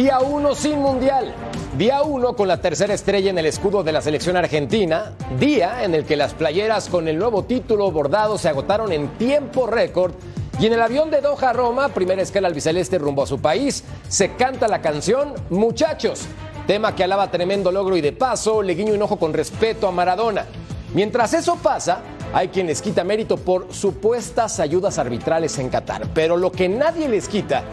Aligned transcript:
Día 0.00 0.18
1 0.20 0.54
sin 0.54 0.78
mundial. 0.78 1.34
Día 1.76 2.00
1 2.00 2.34
con 2.34 2.48
la 2.48 2.58
tercera 2.58 2.94
estrella 2.94 3.28
en 3.28 3.36
el 3.36 3.44
escudo 3.44 3.82
de 3.82 3.92
la 3.92 4.00
selección 4.00 4.34
argentina. 4.34 5.12
Día 5.38 5.84
en 5.84 5.94
el 5.94 6.06
que 6.06 6.16
las 6.16 6.32
playeras 6.32 6.88
con 6.88 7.06
el 7.06 7.18
nuevo 7.18 7.44
título 7.44 7.90
bordado 7.90 8.38
se 8.38 8.48
agotaron 8.48 8.92
en 8.92 9.08
tiempo 9.18 9.66
récord. 9.66 10.14
Y 10.58 10.64
en 10.64 10.72
el 10.72 10.80
avión 10.80 11.10
de 11.10 11.20
Doha 11.20 11.50
a 11.50 11.52
Roma, 11.52 11.90
primera 11.90 12.22
escala 12.22 12.48
albiceleste 12.48 12.96
rumbo 12.96 13.24
a 13.24 13.26
su 13.26 13.42
país, 13.42 13.84
se 14.08 14.36
canta 14.36 14.68
la 14.68 14.80
canción 14.80 15.34
Muchachos, 15.50 16.22
tema 16.66 16.96
que 16.96 17.04
alaba 17.04 17.30
tremendo 17.30 17.70
logro 17.70 17.94
y 17.94 18.00
de 18.00 18.12
paso 18.12 18.62
le 18.62 18.74
guiño 18.74 18.94
un 18.94 19.02
ojo 19.02 19.18
con 19.18 19.34
respeto 19.34 19.86
a 19.86 19.92
Maradona. 19.92 20.46
Mientras 20.94 21.34
eso 21.34 21.56
pasa, 21.56 22.00
hay 22.32 22.48
quien 22.48 22.68
les 22.68 22.80
quita 22.80 23.04
mérito 23.04 23.36
por 23.36 23.70
supuestas 23.70 24.60
ayudas 24.60 24.96
arbitrales 24.96 25.58
en 25.58 25.68
Qatar, 25.68 26.06
pero 26.14 26.38
lo 26.38 26.50
que 26.50 26.70
nadie 26.70 27.06
les 27.06 27.28
quita 27.28 27.64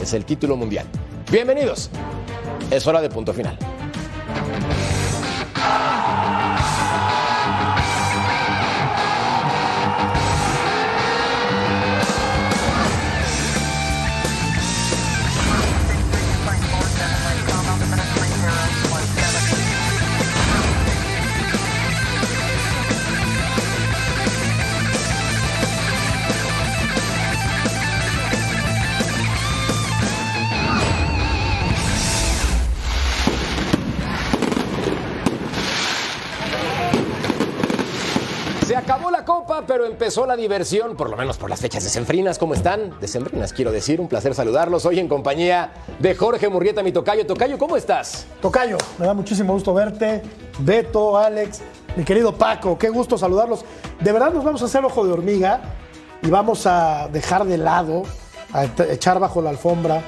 es 0.00 0.14
el 0.14 0.24
título 0.24 0.54
mundial. 0.54 0.86
Bienvenidos. 1.34 1.90
Es 2.70 2.86
hora 2.86 3.02
de 3.02 3.08
punto 3.08 3.34
final. 3.34 3.58
Pero 39.66 39.86
empezó 39.86 40.26
la 40.26 40.36
diversión, 40.36 40.96
por 40.96 41.08
lo 41.08 41.16
menos 41.16 41.36
por 41.36 41.48
las 41.48 41.60
fechas 41.60 41.84
decembrinas. 41.84 42.38
¿Cómo 42.38 42.54
están? 42.54 42.98
Decembrinas, 43.00 43.52
quiero 43.52 43.70
decir. 43.70 44.00
Un 44.00 44.08
placer 44.08 44.34
saludarlos 44.34 44.84
hoy 44.84 44.98
en 44.98 45.08
compañía 45.08 45.72
de 45.98 46.14
Jorge 46.14 46.48
Murrieta, 46.48 46.82
mi 46.82 46.92
tocayo. 46.92 47.26
Tocayo, 47.26 47.56
¿cómo 47.58 47.76
estás? 47.76 48.26
Tocayo, 48.42 48.76
me 48.98 49.06
da 49.06 49.14
muchísimo 49.14 49.52
gusto 49.52 49.72
verte. 49.72 50.22
Beto, 50.58 51.16
Alex, 51.16 51.60
mi 51.96 52.04
querido 52.04 52.34
Paco, 52.34 52.76
qué 52.78 52.88
gusto 52.88 53.16
saludarlos. 53.16 53.64
De 54.00 54.12
verdad 54.12 54.32
nos 54.32 54.44
vamos 54.44 54.62
a 54.62 54.64
hacer 54.64 54.84
ojo 54.84 55.06
de 55.06 55.12
hormiga 55.12 55.60
y 56.22 56.28
vamos 56.28 56.66
a 56.66 57.08
dejar 57.12 57.44
de 57.44 57.58
lado, 57.58 58.02
a 58.52 58.64
echar 58.90 59.20
bajo 59.20 59.40
la 59.40 59.50
alfombra 59.50 60.02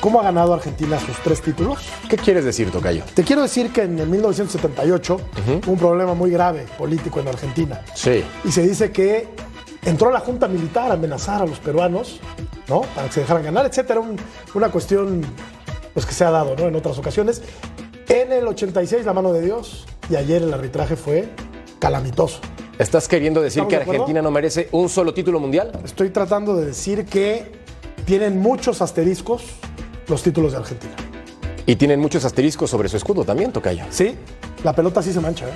cómo 0.00 0.20
ha 0.20 0.22
ganado 0.24 0.54
Argentina 0.54 0.98
sus 1.00 1.16
tres 1.18 1.40
títulos. 1.42 1.78
¿Qué 2.08 2.16
quieres 2.16 2.44
decir, 2.44 2.70
Tocayo? 2.70 3.02
Te 3.14 3.24
quiero 3.24 3.42
decir 3.42 3.72
que 3.72 3.82
en 3.82 3.98
el 3.98 4.08
1978 4.08 5.20
hubo 5.66 5.72
un 5.72 5.78
problema 5.78 6.14
muy 6.14 6.30
grave 6.30 6.66
político 6.76 7.20
en 7.20 7.28
Argentina. 7.28 7.80
Sí. 7.94 8.24
Y 8.44 8.52
se 8.52 8.62
dice 8.66 8.90
que 8.92 9.28
entró 9.84 10.10
la 10.10 10.20
Junta 10.20 10.48
Militar 10.48 10.90
a 10.90 10.94
amenazar 10.94 11.42
a 11.42 11.46
los 11.46 11.58
peruanos, 11.58 12.20
¿no? 12.68 12.82
Para 12.94 13.08
que 13.08 13.14
se 13.14 13.20
dejaran 13.20 13.42
ganar, 13.42 13.66
etcétera. 13.66 14.00
Un- 14.00 14.16
una 14.54 14.70
cuestión 14.70 15.22
pues, 15.94 16.06
que 16.06 16.12
se 16.14 16.24
ha 16.24 16.30
dado, 16.30 16.54
¿no? 16.56 16.66
En 16.66 16.76
otras 16.76 16.98
ocasiones. 16.98 17.42
En 18.08 18.32
el 18.32 18.46
86, 18.46 19.04
la 19.04 19.12
mano 19.12 19.32
de 19.32 19.42
Dios. 19.42 19.86
Y 20.10 20.16
ayer 20.16 20.42
el 20.42 20.52
arbitraje 20.54 20.96
fue 20.96 21.28
calamitoso. 21.78 22.40
¿Estás 22.78 23.08
queriendo 23.08 23.42
decir 23.42 23.62
¿Estamos 23.64 23.70
que 23.70 23.76
de? 23.84 23.90
Argentina 23.98 24.22
no 24.22 24.30
merece 24.30 24.68
un 24.72 24.88
solo 24.88 25.12
título 25.12 25.40
mundial? 25.40 25.72
Estoy 25.84 26.10
tratando 26.10 26.54
de 26.56 26.64
decir 26.66 27.04
que 27.06 27.52
tienen 28.06 28.38
muchos 28.40 28.80
asteriscos 28.80 29.42
los 30.08 30.22
títulos 30.22 30.52
de 30.52 30.58
Argentina. 30.58 30.94
Y 31.66 31.76
tienen 31.76 32.00
muchos 32.00 32.24
asteriscos 32.24 32.70
sobre 32.70 32.88
su 32.88 32.96
escudo 32.96 33.24
también, 33.24 33.52
Tocayo. 33.52 33.84
Sí, 33.90 34.16
la 34.64 34.72
pelota 34.72 35.02
sí 35.02 35.12
se 35.12 35.20
mancha, 35.20 35.46
¿eh? 35.46 35.52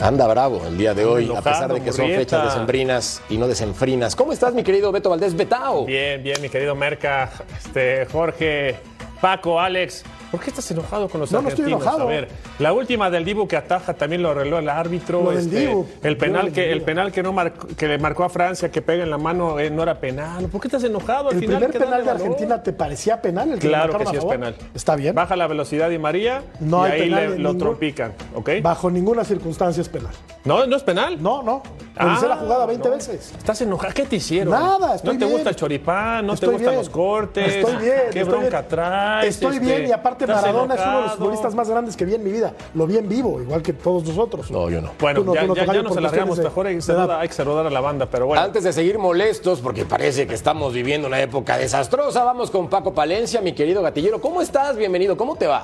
Anda 0.00 0.26
bravo 0.26 0.62
el 0.66 0.78
día 0.78 0.94
de 0.94 1.04
hoy, 1.04 1.30
a 1.34 1.42
pesar 1.42 1.72
de 1.72 1.82
que 1.82 1.92
son 1.92 2.08
fechas 2.08 2.44
decembrinas 2.44 3.22
y 3.28 3.36
no 3.36 3.46
desenfrinas. 3.46 4.16
¿Cómo 4.16 4.32
estás, 4.32 4.54
mi 4.54 4.62
querido 4.62 4.90
Beto 4.90 5.10
Valdés 5.10 5.36
Betao? 5.36 5.84
Bien, 5.84 6.22
bien, 6.22 6.40
mi 6.40 6.48
querido 6.48 6.74
Merca, 6.74 7.30
este, 7.62 8.06
Jorge, 8.06 8.76
Paco, 9.20 9.60
Alex. 9.60 10.02
¿Por 10.30 10.40
qué 10.40 10.50
estás 10.50 10.70
enojado 10.70 11.08
con 11.08 11.20
los 11.20 11.32
No, 11.32 11.42
no 11.42 11.48
estoy 11.48 11.64
argentinos? 11.64 11.82
enojado. 11.82 12.08
A 12.08 12.10
ver, 12.12 12.28
la 12.60 12.72
última 12.72 13.10
del 13.10 13.24
Dibu 13.24 13.48
que 13.48 13.56
ataja 13.56 13.94
también 13.94 14.22
lo 14.22 14.30
arregló 14.30 14.58
el 14.58 14.68
árbitro. 14.68 15.32
Este, 15.32 15.66
Dibu. 15.66 15.86
el 16.02 16.16
penal 16.16 16.52
que 16.52 16.70
el 16.70 16.82
penal 16.82 17.10
que 17.10 17.22
no 17.22 17.32
marcó- 17.32 17.66
que 17.76 17.88
le 17.88 17.98
marcó 17.98 18.24
a 18.24 18.28
Francia 18.28 18.70
que 18.70 18.80
pega 18.80 19.02
en 19.02 19.10
la 19.10 19.18
mano 19.18 19.58
eh, 19.58 19.70
no 19.70 19.82
era 19.82 19.98
penal. 19.98 20.46
¿Por 20.46 20.60
qué 20.60 20.68
estás 20.68 20.84
enojado? 20.84 21.28
Al 21.30 21.34
¿El 21.34 21.40
final 21.40 21.56
primer 21.64 21.72
penal 21.72 22.00
de 22.00 22.06
valor. 22.06 22.22
Argentina 22.22 22.62
te 22.62 22.72
parecía 22.72 23.20
penal? 23.20 23.52
El 23.52 23.58
que 23.58 23.68
Claro 23.68 23.98
que 23.98 24.06
sí 24.06 24.16
es 24.16 24.24
penal. 24.24 24.54
Está 24.74 24.94
bien. 24.96 25.14
Baja 25.14 25.34
la 25.36 25.46
velocidad 25.48 25.88
de 25.88 25.98
María 25.98 26.42
No 26.60 26.86
y 26.86 26.90
hay 26.90 27.00
ahí 27.00 27.08
penal 27.08 27.22
le- 27.22 27.28
lo 27.30 27.36
ningún- 27.50 27.58
trompican, 27.58 28.12
¿ok? 28.34 28.50
Bajo 28.62 28.90
ninguna 28.90 29.24
circunstancia 29.24 29.80
es 29.80 29.88
penal. 29.88 30.12
No, 30.44 30.64
no 30.66 30.76
es 30.76 30.82
penal. 30.82 31.20
No, 31.22 31.42
no. 31.42 31.62
Revisé 31.96 32.28
la 32.28 32.34
Ah, 32.34 32.38
jugada 32.38 32.66
20 32.66 32.88
no. 32.88 32.94
veces. 32.94 33.32
Estás 33.36 33.60
enojado. 33.60 33.92
¿Qué 33.92 34.04
te 34.06 34.16
hicieron? 34.16 34.52
Nada, 34.54 34.94
estoy 34.94 35.12
No 35.14 35.18
te 35.18 35.24
bien. 35.26 35.30
gusta 35.32 35.50
el 35.50 35.56
choripán, 35.56 36.24
no 36.26 36.32
Estoy 36.34 36.48
te 36.48 36.52
gustan 36.54 36.70
bien. 36.70 36.78
los 36.78 36.88
cortes. 36.88 37.54
Estoy 37.56 37.76
bien. 37.76 37.94
¿Qué 38.10 38.20
estoy 38.20 38.22
bronca 38.38 38.60
bien. 38.60 38.68
traes? 38.70 39.26
Estoy 39.34 39.56
Este, 39.56 39.66
bien 39.66 39.86
y 39.88 39.92
aparte 39.92 40.19
estás 40.24 40.42
Maradona 40.42 40.74
es 40.74 40.80
uno 40.80 40.96
de 40.96 41.02
los 41.02 41.12
futbolistas 41.12 41.54
más 41.54 41.68
grandes 41.70 41.96
que 41.96 42.04
vi 42.04 42.14
en 42.14 42.24
mi 42.24 42.32
vida. 42.32 42.54
Lo 42.74 42.86
vi 42.86 42.96
en 42.98 43.08
vivo, 43.08 43.40
igual 43.40 43.62
que 43.62 43.72
todos 43.72 44.04
nosotros. 44.04 44.50
No, 44.50 44.68
yo 44.70 44.80
no. 44.80 44.92
Bueno, 44.98 45.20
Tú 45.20 45.26
no, 45.26 45.34
ya, 45.34 45.40
tú 45.42 45.46
no, 45.48 45.54
ya- 45.54 45.64
ya 45.66 45.82
nos 45.82 45.96
alargamos. 45.96 46.38
Mejor 46.38 46.66
hay 46.66 46.78
hay 47.20 47.28
que 47.28 47.34
saludar 47.34 47.66
a 47.66 47.70
la 47.70 47.80
banda, 47.80 48.06
pero 48.06 48.26
bueno. 48.26 48.42
Antes 48.42 48.64
de 48.64 48.72
seguir 48.72 48.98
molestos, 48.98 49.60
porque 49.60 49.84
parece 49.84 50.26
que 50.26 50.34
estamos 50.34 50.72
viviendo 50.72 51.06
una 51.08 51.20
época 51.20 51.58
desastrosa, 51.58 52.24
vamos 52.24 52.50
con 52.50 52.68
Paco 52.68 52.94
Palencia, 52.94 53.40
mi 53.40 53.52
querido 53.52 53.82
gatillero. 53.82 54.20
¿Cómo 54.20 54.42
estás? 54.42 54.76
Bienvenido. 54.76 55.16
¿Cómo 55.16 55.36
te 55.36 55.46
va? 55.46 55.62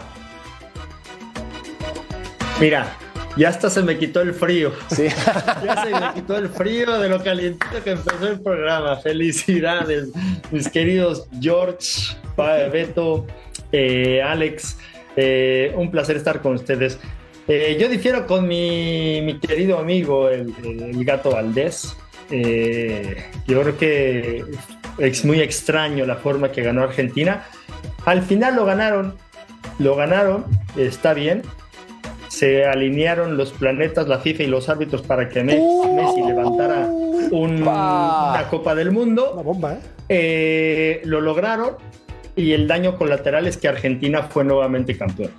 Mira, 2.60 2.96
ya 3.36 3.50
hasta 3.50 3.68
se 3.68 3.82
me 3.82 3.98
quitó 3.98 4.20
el 4.22 4.32
frío. 4.34 4.72
Sí. 4.90 5.08
Ya 5.64 5.84
se 5.84 5.90
me 5.90 6.12
quitó 6.14 6.36
el 6.36 6.48
frío 6.48 6.98
de 6.98 7.08
lo 7.08 7.22
calientito 7.22 7.82
que 7.82 7.90
empezó 7.92 8.28
el 8.28 8.40
programa. 8.40 8.96
Felicidades, 8.96 10.08
mis 10.50 10.68
queridos 10.68 11.26
George, 11.40 12.16
Beto, 12.36 13.26
eh, 13.76 14.22
Alex. 14.22 14.78
eh, 15.16 15.72
un 15.76 15.90
placer 15.90 16.16
estar 16.16 16.40
con 16.42 16.54
ustedes. 16.54 16.98
Eh, 17.48 17.76
yo 17.80 17.88
difiero 17.88 18.26
con 18.26 18.46
mi, 18.48 19.20
mi 19.22 19.38
querido 19.38 19.78
amigo, 19.78 20.28
el, 20.28 20.52
el 20.64 21.04
gato 21.04 21.30
Valdés. 21.30 21.96
Eh, 22.30 23.16
yo 23.46 23.62
creo 23.62 23.76
que 23.78 24.44
es 24.98 25.24
muy 25.24 25.40
extraño 25.40 26.04
la 26.06 26.16
forma 26.16 26.50
que 26.52 26.62
ganó 26.62 26.82
Argentina. 26.82 27.44
Al 28.04 28.22
final 28.22 28.56
lo 28.56 28.64
ganaron, 28.64 29.14
lo 29.78 29.94
ganaron, 29.96 30.44
está 30.76 31.14
bien, 31.14 31.42
se 32.28 32.66
alinearon 32.66 33.36
los 33.36 33.52
planetas, 33.52 34.08
la 34.08 34.18
FIFA 34.18 34.42
y 34.42 34.46
los 34.48 34.68
árbitros 34.68 35.02
para 35.02 35.28
que 35.28 35.42
Me- 35.44 35.54
Messi 35.94 36.22
levantara 36.26 36.86
un- 37.30 37.62
una 37.62 38.44
Copa 38.50 38.74
del 38.74 38.90
Mundo. 38.90 39.32
Una 39.34 39.42
bomba, 39.42 39.72
¿eh? 39.74 39.78
Eh, 40.08 41.00
lo 41.04 41.20
lograron 41.20 41.76
y 42.36 42.52
el 42.52 42.68
daño 42.68 42.96
colateral 42.96 43.46
es 43.46 43.56
que 43.56 43.66
Argentina 43.66 44.22
fue 44.24 44.44
nuevamente 44.44 44.96
campeón. 44.96 45.32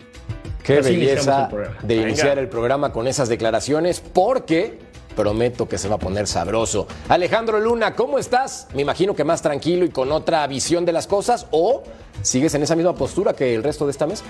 Qué 0.64 0.80
Así 0.80 0.98
belleza 0.98 1.50
de 1.84 1.96
Venga. 1.96 2.10
iniciar 2.10 2.40
el 2.40 2.50
programa 2.50 2.92
con 2.92 3.08
esas 3.08 3.30
declaraciones, 3.30 4.02
porque 4.02 4.80
prometo 5.16 5.68
que 5.68 5.78
se 5.78 5.88
va 5.88 5.96
a 5.96 6.00
poner 6.00 6.28
sabroso. 6.28 6.88
Alejandro 7.08 7.60
Luna, 7.60 7.96
¿cómo 7.96 8.20
estás? 8.20 8.68
Me 8.76 8.82
imagino 8.82 9.16
que 9.16 9.24
más 9.24 9.42
tranquilo 9.42 9.86
y 9.86 9.90
con 9.90 10.12
otra 10.12 10.46
visión 10.48 10.86
de 10.86 10.92
las 10.92 11.08
cosas, 11.08 11.48
o 11.52 11.84
sigues 12.22 12.54
en 12.56 12.64
esa 12.64 12.76
misma 12.76 12.96
postura 12.96 13.34
que 13.34 13.56
el 13.56 13.64
resto 13.64 13.86
de 13.86 13.92
esta 13.92 14.06
mesa. 14.06 14.26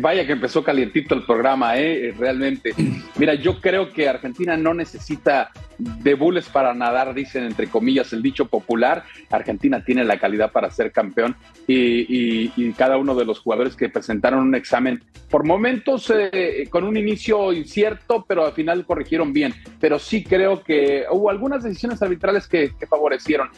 Vaya 0.00 0.26
que 0.26 0.32
empezó 0.32 0.62
calientito 0.62 1.14
el 1.14 1.24
programa, 1.24 1.76
¿eh? 1.78 2.14
realmente. 2.18 2.72
Mira, 3.16 3.34
yo 3.34 3.60
creo 3.60 3.92
que 3.92 4.08
Argentina 4.08 4.56
no 4.56 4.74
necesita 4.74 5.50
de 5.78 6.14
bules 6.14 6.48
para 6.48 6.74
nadar, 6.74 7.14
dicen 7.14 7.44
entre 7.44 7.68
comillas 7.68 8.12
el 8.12 8.22
dicho 8.22 8.46
popular. 8.46 9.04
Argentina 9.30 9.84
tiene 9.84 10.04
la 10.04 10.18
calidad 10.18 10.52
para 10.52 10.70
ser 10.70 10.92
campeón 10.92 11.36
y, 11.66 12.72
cada 12.72 12.96
uno 12.96 13.14
de 13.14 13.24
los 13.24 13.40
jugadores 13.40 13.74
que 13.74 13.88
presentaron 13.88 14.40
un 14.40 14.54
examen, 14.54 15.02
por 15.30 15.44
momentos 15.44 16.12
eh, 16.14 16.68
con 16.70 16.84
un 16.84 16.96
inicio 16.96 17.52
incierto, 17.52 18.24
pero 18.28 18.46
al 18.46 18.52
final 18.52 18.84
corrigieron 18.84 19.32
bien. 19.32 19.54
Pero 19.80 19.98
sí 19.98 20.22
creo 20.22 20.62
que 20.62 21.04
hubo 21.10 21.30
algunas 21.30 21.64
decisiones 21.64 22.00
arbitrales 22.02 22.46
que, 22.46 22.72
favorecieron 22.88 23.50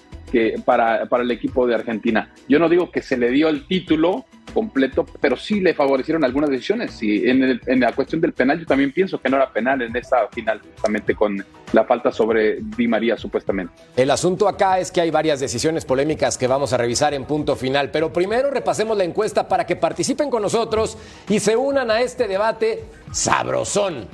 para, 0.65 1.07
para 1.07 1.23
el 1.23 1.31
equipo 1.31 1.67
de 1.67 1.75
Argentina. 1.75 2.33
Yo 2.49 2.59
no 2.59 2.69
digo 2.69 2.91
que 2.91 3.03
se 3.03 3.17
le 3.17 3.31
dio 3.31 3.49
el 3.49 3.67
título 3.67 4.25
completo, 4.51 5.07
pero 5.21 5.37
sí 5.37 5.61
le 5.61 5.75
favorecieron 5.75 6.25
algunas 6.25 6.51
decisiones. 6.51 7.03
Y 7.03 7.29
en, 7.29 7.81
la 7.81 7.93
cuestión 7.93 8.21
del 8.21 8.33
penal, 8.33 8.61
yo 8.61 8.67
también 8.67 8.93
pienso 8.93 9.21
que 9.21 9.29
no 9.29 9.37
era 9.37 9.51
penal 9.53 9.83
en 9.83 9.95
esa 9.97 10.29
final, 10.29 10.61
justamente 10.61 11.15
con 11.15 11.45
la 11.73 11.85
falta 11.85 12.13
sobre 12.13 12.59
Di 12.61 12.89
María, 12.89 13.17
supuestamente. 13.17 13.73
El 13.97 14.11
asunto 14.11 14.49
acá 14.49 14.79
es 14.79 14.91
que 14.91 15.01
hay 15.01 15.11
varias 15.11 15.41
decisiones 15.41 15.85
polémicas 15.85 16.37
que 16.37 16.47
vamos 16.47 16.73
a 16.73 16.77
revisar 16.77 17.15
en 17.15 17.25
punto 17.25 17.57
final, 17.57 17.91
pero 17.91 18.13
primero 18.13 18.51
repasemos 18.51 18.97
la 18.97 19.05
encuesta 19.05 19.49
para 19.49 19.67
que 19.67 19.77
participen 19.77 20.31
con 20.31 20.43
nosotros 20.43 20.99
y 21.29 21.41
se 21.41 21.57
unan 21.57 21.91
a 21.91 22.01
este 22.01 22.29
debate 22.29 22.85
sabrosón. 23.13 24.09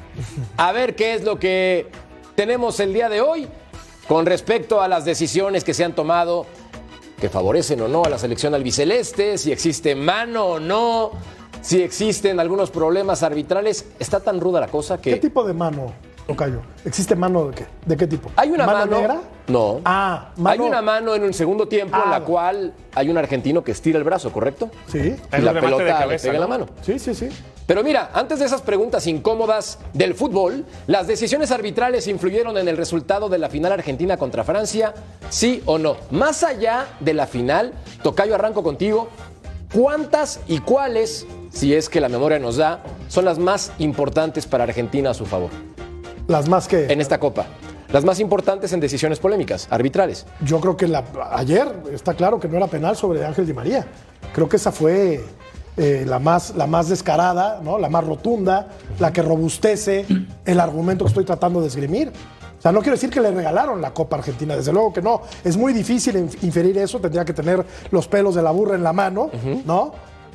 A 0.57 0.73
ver 0.73 0.95
qué 0.95 1.15
es 1.15 1.25
lo 1.25 1.39
que 1.39 1.87
tenemos 2.35 2.81
el 2.81 2.93
día 2.93 3.09
de 3.09 3.21
hoy 3.21 3.49
con 4.09 4.27
respecto 4.27 4.81
a 4.81 4.89
las 4.89 5.05
decisiones 5.05 5.65
que 5.65 5.75
se 5.75 5.85
han 5.85 5.95
tomado 5.95 6.47
que 7.21 7.29
favorecen 7.29 7.81
o 7.81 7.89
no 7.89 8.05
a 8.05 8.09
la 8.11 8.19
selección 8.19 8.55
albiceleste, 8.55 9.39
si 9.39 9.51
existe 9.53 9.95
mano 9.95 10.45
o 10.47 10.61
no, 10.61 11.13
si 11.63 11.83
existen 11.83 12.39
algunos 12.41 12.71
problemas 12.71 13.23
arbitrales. 13.23 13.87
Está 13.99 14.21
tan 14.21 14.41
ruda 14.41 14.61
la 14.61 14.69
cosa 14.69 14.99
que... 15.01 15.11
¿Qué 15.15 15.17
tipo 15.21 15.43
de 15.45 15.55
mano, 15.55 15.93
Tocayo? 16.27 16.61
¿Existe 16.85 17.17
mano 17.17 17.47
de 17.49 17.55
qué? 17.55 17.67
¿De 17.87 17.97
qué 17.97 18.07
tipo? 18.07 18.31
¿Hay 18.37 18.51
una 18.51 18.67
mano? 18.67 18.87
negra? 18.99 19.21
No. 19.49 19.81
Ah, 19.85 20.31
Hay 20.37 20.43
mano- 20.43 20.65
una 20.67 20.83
mano 20.83 21.15
en 21.15 21.23
un 21.23 21.33
segundo 21.33 21.67
tiempo 21.69 21.97
en 21.97 22.03
Ah. 22.07 22.11
la 22.19 22.21
cual 22.25 22.75
hay 22.95 23.09
un 23.09 23.17
argentino 23.17 23.63
que 23.65 23.73
estira 23.73 23.97
el 23.99 24.05
brazo, 24.05 24.31
¿correcto? 24.33 24.71
Sí, 24.89 24.99
y 24.99 25.37
un 25.39 25.45
la 25.45 25.53
de 25.55 25.61
pelota 25.61 26.07
le 26.07 26.19
pega 26.19 26.35
en 26.35 26.41
la 26.41 26.47
¿no? 26.47 26.49
mano. 26.49 26.67
sí, 26.83 26.99
sí, 26.99 27.15
sí. 27.15 27.29
Pero 27.67 27.83
mira, 27.83 28.11
antes 28.15 28.39
de 28.39 28.45
esas 28.45 28.63
preguntas 28.63 29.07
incómodas 29.09 29.79
del 29.93 30.15
fútbol, 30.15 30.65
¿las 30.87 31.09
decisiones 31.09 31.51
arbitrales 31.51 32.07
influyeron 32.07 32.57
en 32.59 32.69
el 32.69 32.77
resultado 32.77 33.29
de 33.29 33.39
la 33.39 33.49
final 33.49 33.73
argentina 33.73 34.17
contra 34.17 34.45
Francia? 34.45 34.95
¿Sí 35.31 35.63
o 35.67 35.77
no? 35.77 35.97
Más 36.13 36.45
allá 36.45 36.87
de 37.01 37.13
la 37.13 37.27
final, 37.27 37.73
Tocayo, 38.05 38.37
arranco 38.37 38.63
contigo. 38.63 39.09
¿Cuántas 39.75 40.41
y 40.47 40.61
cuáles, 40.61 41.27
si 41.51 41.75
es 41.75 41.89
que 41.89 42.01
la 42.01 42.09
memoria 42.09 42.39
nos 42.39 42.57
da, 42.57 42.85
son 43.09 43.25
las 43.25 43.39
más 43.39 43.73
importantes 43.79 44.47
para 44.47 44.63
Argentina 44.63 45.11
a 45.11 45.15
su 45.15 45.27
favor 45.27 45.51
Las 46.29 46.49
más 46.49 46.69
que... 46.69 46.87
en 46.87 47.01
esta 47.01 47.19
Copa? 47.19 47.47
Las 47.93 48.05
más 48.05 48.21
importantes 48.21 48.73
en 48.73 48.81
decisiones 48.81 49.19
polémicas, 49.19 49.67
arbitrales. 49.71 50.27
Yo 50.41 50.61
creo 50.61 50.77
que 50.77 50.87
la, 50.87 51.05
ayer 51.33 51.69
está 51.93 52.15
claro 52.15 52.39
que 52.39 52.49
no 52.49 52.57
era 52.57 52.69
penal 52.69 52.97
sobre 52.97 53.25
Ángel 53.25 53.47
Di 53.47 53.53
María. 53.53 53.87
Creo 54.33 54.49
que 54.49 54.57
esa 54.57 54.71
fue 54.71 55.25
eh, 55.77 56.05
la, 56.07 56.19
más, 56.19 56.55
la 56.57 56.67
más 56.67 56.89
descarada, 56.89 57.61
¿no? 57.63 57.79
la 57.79 57.89
más 57.89 58.05
rotunda, 58.05 58.69
la 58.99 59.13
que 59.13 59.23
robustece 59.23 60.07
el 60.45 60.61
argumento 60.61 61.05
que 61.05 61.09
estoy 61.09 61.25
tratando 61.25 61.61
de 61.61 61.67
esgrimir. 61.69 62.13
O 62.59 62.63
sea, 62.63 62.73
no 62.73 62.81
quiero 62.81 62.95
decir 62.97 63.11
que 63.11 63.21
le 63.21 63.31
regalaron 63.31 63.81
la 63.83 63.93
Copa 63.93 64.17
Argentina, 64.17 64.57
desde 64.57 64.73
luego 64.73 64.93
que 64.93 65.03
no. 65.03 65.23
Es 65.45 65.57
muy 65.57 65.73
difícil 65.73 66.17
inf- 66.17 66.43
inferir 66.43 66.79
eso, 66.79 66.99
tendría 66.99 67.25
que 67.25 67.33
tener 67.35 67.65
los 67.91 68.09
pelos 68.09 68.35
de 68.35 68.43
la 68.43 68.51
burra 68.51 68.75
en 68.75 68.83
la 68.83 68.93
mano, 68.93 69.31
¿no? 69.67 69.93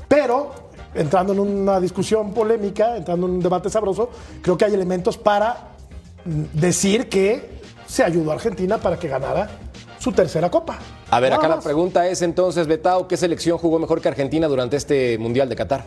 Pero, 0.07 0.51
entrando 0.93 1.33
en 1.33 1.39
una 1.39 1.79
discusión 1.79 2.31
polémica, 2.33 2.95
entrando 2.95 3.25
en 3.27 3.33
un 3.33 3.39
debate 3.41 3.69
sabroso, 3.69 4.09
creo 4.41 4.57
que 4.57 4.65
hay 4.65 4.73
elementos 4.73 5.17
para 5.17 5.69
decir 6.53 7.09
que 7.09 7.59
se 7.87 8.03
ayudó 8.03 8.31
a 8.31 8.35
Argentina 8.35 8.77
para 8.77 8.97
que 8.99 9.07
ganara 9.07 9.49
su 9.99 10.11
tercera 10.11 10.49
copa. 10.49 10.77
A 11.11 11.19
ver, 11.19 11.33
acá 11.33 11.49
la 11.49 11.59
pregunta 11.59 12.07
es 12.07 12.21
entonces, 12.21 12.67
Betao, 12.67 13.07
¿qué 13.07 13.17
selección 13.17 13.57
jugó 13.57 13.79
mejor 13.79 14.01
que 14.01 14.07
Argentina 14.07 14.47
durante 14.47 14.77
este 14.77 15.17
Mundial 15.17 15.49
de 15.49 15.57
Qatar? 15.57 15.83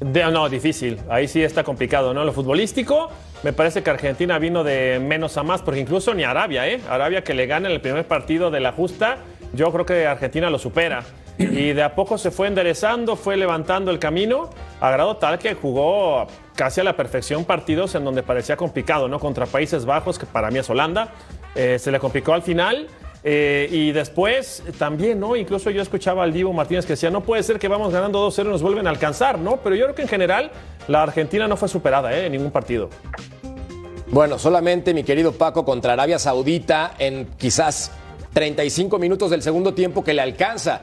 De- 0.00 0.28
no, 0.32 0.48
difícil. 0.48 0.98
Ahí 1.08 1.28
sí 1.28 1.44
está 1.44 1.62
complicado, 1.62 2.12
¿no? 2.12 2.24
Lo 2.24 2.32
futbolístico, 2.32 3.08
me 3.44 3.52
parece 3.52 3.84
que 3.84 3.90
Argentina 3.90 4.40
vino 4.40 4.64
de 4.64 4.98
menos 5.00 5.36
a 5.36 5.44
más, 5.44 5.62
porque 5.62 5.78
incluso 5.78 6.12
ni 6.12 6.24
Arabia, 6.24 6.66
¿eh? 6.68 6.80
Arabia 6.90 7.22
que 7.22 7.34
le 7.34 7.46
gana 7.46 7.68
en 7.68 7.74
el 7.74 7.80
primer 7.80 8.04
partido 8.08 8.50
de 8.50 8.58
la 8.58 8.72
justa, 8.72 9.18
yo 9.52 9.70
creo 9.72 9.86
que 9.86 10.06
Argentina 10.08 10.50
lo 10.50 10.58
supera. 10.58 11.04
Y 11.38 11.72
de 11.72 11.82
a 11.84 11.94
poco 11.94 12.18
se 12.18 12.30
fue 12.32 12.48
enderezando, 12.48 13.14
fue 13.14 13.36
levantando 13.36 13.92
el 13.92 14.00
camino, 14.00 14.50
a 14.80 14.90
grado 14.90 15.16
tal 15.18 15.38
que 15.38 15.54
jugó 15.54 16.26
casi 16.56 16.80
a 16.80 16.84
la 16.84 16.96
perfección 16.96 17.44
partidos 17.44 17.94
en 17.94 18.04
donde 18.04 18.24
parecía 18.24 18.56
complicado, 18.56 19.06
¿no? 19.06 19.20
Contra 19.20 19.46
Países 19.46 19.84
Bajos, 19.86 20.18
que 20.18 20.26
para 20.26 20.50
mí 20.50 20.58
es 20.58 20.68
Holanda, 20.68 21.08
eh, 21.54 21.78
se 21.78 21.92
le 21.92 22.00
complicó 22.00 22.34
al 22.34 22.42
final. 22.42 22.88
Eh, 23.24 23.68
y 23.70 23.92
después 23.92 24.62
también, 24.78 25.20
¿no? 25.20 25.36
Incluso 25.36 25.70
yo 25.70 25.80
escuchaba 25.80 26.24
al 26.24 26.32
Divo 26.32 26.52
Martínez 26.52 26.84
que 26.84 26.94
decía, 26.94 27.10
no 27.10 27.22
puede 27.22 27.42
ser 27.42 27.58
que 27.58 27.68
vamos 27.68 27.92
ganando 27.92 28.28
2-0 28.28 28.46
y 28.46 28.48
nos 28.48 28.62
vuelven 28.62 28.86
a 28.86 28.90
alcanzar, 28.90 29.38
¿no? 29.38 29.58
Pero 29.58 29.76
yo 29.76 29.84
creo 29.84 29.94
que 29.94 30.02
en 30.02 30.08
general 30.08 30.50
la 30.88 31.02
Argentina 31.02 31.46
no 31.46 31.56
fue 31.56 31.68
superada 31.68 32.12
¿eh? 32.16 32.26
en 32.26 32.32
ningún 32.32 32.50
partido. 32.50 32.90
Bueno, 34.08 34.38
solamente 34.38 34.92
mi 34.92 35.04
querido 35.04 35.32
Paco 35.32 35.64
contra 35.64 35.92
Arabia 35.92 36.18
Saudita 36.18 36.94
en 36.98 37.28
quizás 37.38 37.92
35 38.32 38.98
minutos 38.98 39.30
del 39.30 39.42
segundo 39.42 39.72
tiempo 39.72 40.02
que 40.02 40.14
le 40.14 40.20
alcanza 40.20 40.82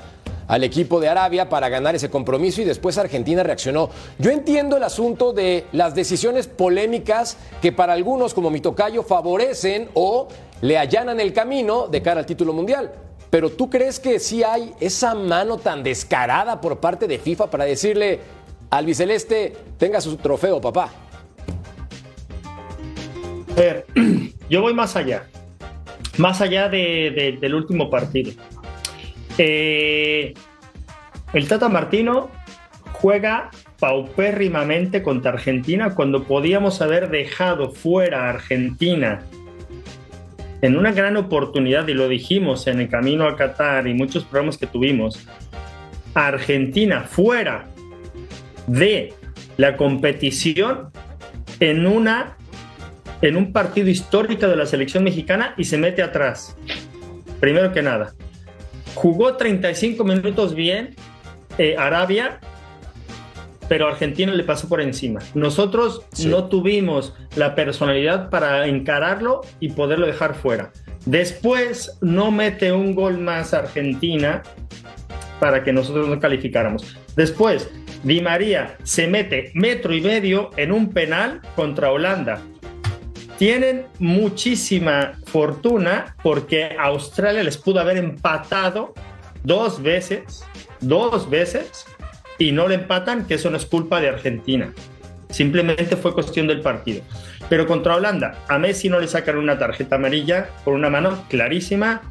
al 0.49 0.63
equipo 0.63 0.99
de 0.99 1.07
Arabia 1.07 1.47
para 1.47 1.69
ganar 1.69 1.93
ese 1.93 2.09
compromiso 2.09 2.61
y 2.61 2.65
después 2.65 2.97
Argentina 2.97 3.43
reaccionó. 3.43 3.91
Yo 4.17 4.31
entiendo 4.31 4.77
el 4.77 4.83
asunto 4.83 5.31
de 5.31 5.65
las 5.71 5.93
decisiones 5.93 6.47
polémicas 6.47 7.37
que 7.61 7.71
para 7.71 7.93
algunos 7.93 8.33
como 8.33 8.49
mi 8.49 8.59
tocayo 8.59 9.03
favorecen 9.03 9.89
o 9.93 10.27
le 10.61 10.77
allanan 10.77 11.19
el 11.19 11.33
camino 11.33 11.87
de 11.87 12.01
cara 12.01 12.19
al 12.21 12.25
título 12.25 12.53
mundial. 12.53 12.91
Pero 13.29 13.51
¿tú 13.51 13.69
crees 13.69 13.99
que 13.99 14.19
sí 14.19 14.43
hay 14.43 14.73
esa 14.79 15.13
mano 15.13 15.57
tan 15.57 15.83
descarada 15.83 16.59
por 16.59 16.79
parte 16.79 17.07
de 17.07 17.19
FIFA 17.19 17.49
para 17.51 17.65
decirle 17.65 18.19
al 18.71 18.85
biceleste, 18.85 19.55
tenga 19.77 20.01
su 20.01 20.17
trofeo, 20.17 20.59
papá? 20.59 20.89
A 23.51 23.59
ver, 23.59 23.85
yo 24.49 24.61
voy 24.61 24.73
más 24.73 24.95
allá. 24.95 25.23
Más 26.17 26.41
allá 26.41 26.69
de- 26.69 27.11
de- 27.15 27.37
del 27.39 27.53
último 27.55 27.89
partido. 27.89 28.31
Eh, 29.37 30.33
el 31.33 31.47
Tata 31.47 31.69
Martino 31.69 32.29
juega 32.93 33.51
paupérrimamente 33.79 35.01
contra 35.01 35.31
Argentina 35.31 35.95
cuando 35.95 36.23
podíamos 36.25 36.81
haber 36.81 37.09
dejado 37.09 37.71
fuera 37.71 38.25
a 38.25 38.29
Argentina 38.31 39.23
en 40.61 40.77
una 40.77 40.91
gran 40.91 41.17
oportunidad, 41.17 41.87
y 41.87 41.93
lo 41.93 42.07
dijimos 42.07 42.67
en 42.67 42.81
el 42.81 42.89
camino 42.89 43.27
a 43.27 43.35
Qatar 43.35 43.87
y 43.87 43.93
muchos 43.93 44.23
programas 44.23 44.57
que 44.57 44.67
tuvimos, 44.67 45.27
Argentina 46.13 47.03
fuera 47.03 47.65
de 48.67 49.13
la 49.57 49.77
competición 49.77 50.91
en 51.59 51.85
una 51.85 52.35
en 53.21 53.35
un 53.35 53.51
partido 53.51 53.89
histórico 53.89 54.47
de 54.47 54.55
la 54.55 54.65
selección 54.65 55.03
mexicana 55.03 55.53
y 55.57 55.65
se 55.65 55.77
mete 55.77 56.01
atrás. 56.01 56.55
Primero 57.39 57.73
que 57.73 57.81
nada, 57.81 58.13
jugó 58.95 59.35
35 59.35 60.03
minutos 60.05 60.55
bien 60.55 60.95
eh, 61.57 61.75
Arabia, 61.77 62.39
pero 63.69 63.87
Argentina 63.87 64.33
le 64.33 64.43
pasó 64.43 64.67
por 64.67 64.81
encima. 64.81 65.21
Nosotros 65.35 66.01
Sí. 66.11 66.27
no 66.27 66.45
tuvimos 66.49 67.13
la 67.37 67.55
personalidad 67.55 68.29
para 68.29 68.67
encararlo 68.67 69.41
y 69.61 69.69
poderlo 69.69 70.05
dejar 70.07 70.35
fuera. 70.35 70.73
Después 71.05 71.97
no 72.01 72.31
mete 72.31 72.73
un 72.73 72.93
gol 72.95 73.19
más 73.19 73.53
Argentina 73.53 74.43
para 75.39 75.63
que 75.63 75.71
nosotros 75.71 76.09
no 76.09 76.19
calificáramos. 76.19 76.97
Después, 77.15 77.69
Di 78.03 78.21
María 78.21 78.77
se 78.83 79.07
mete 79.07 79.51
metro 79.53 79.93
y 79.93 79.99
medio 80.01 80.51
en 80.57 80.71
un 80.71 80.89
penal 80.89 81.41
contra 81.55 81.91
Holanda. 81.91 82.41
Tienen 83.37 83.85
muchísima 83.99 85.13
fortuna 85.25 86.15
porque 86.23 86.75
Australia 86.79 87.43
les 87.43 87.57
pudo 87.57 87.79
haber 87.81 87.97
empatado 87.97 88.93
dos 89.43 89.81
veces, 89.81 90.45
dos 90.81 91.29
veces, 91.29 91.85
y 92.39 92.51
no 92.51 92.67
le 92.67 92.75
empatan, 92.75 93.27
que 93.27 93.35
eso 93.35 93.51
no 93.51 93.57
es 93.57 93.65
culpa 93.65 94.01
de 94.01 94.09
Argentina. 94.09 94.73
Simplemente 95.29 95.95
fue 95.95 96.13
cuestión 96.13 96.47
del 96.47 96.61
partido. 96.61 97.03
Pero 97.49 97.67
contra 97.67 97.95
Holanda, 97.95 98.39
a 98.47 98.57
Messi 98.57 98.89
no 98.89 98.99
le 98.99 99.07
sacan 99.07 99.37
una 99.37 99.59
tarjeta 99.59 99.97
amarilla 99.97 100.49
por 100.63 100.73
una 100.73 100.89
mano 100.89 101.25
clarísima. 101.29 102.01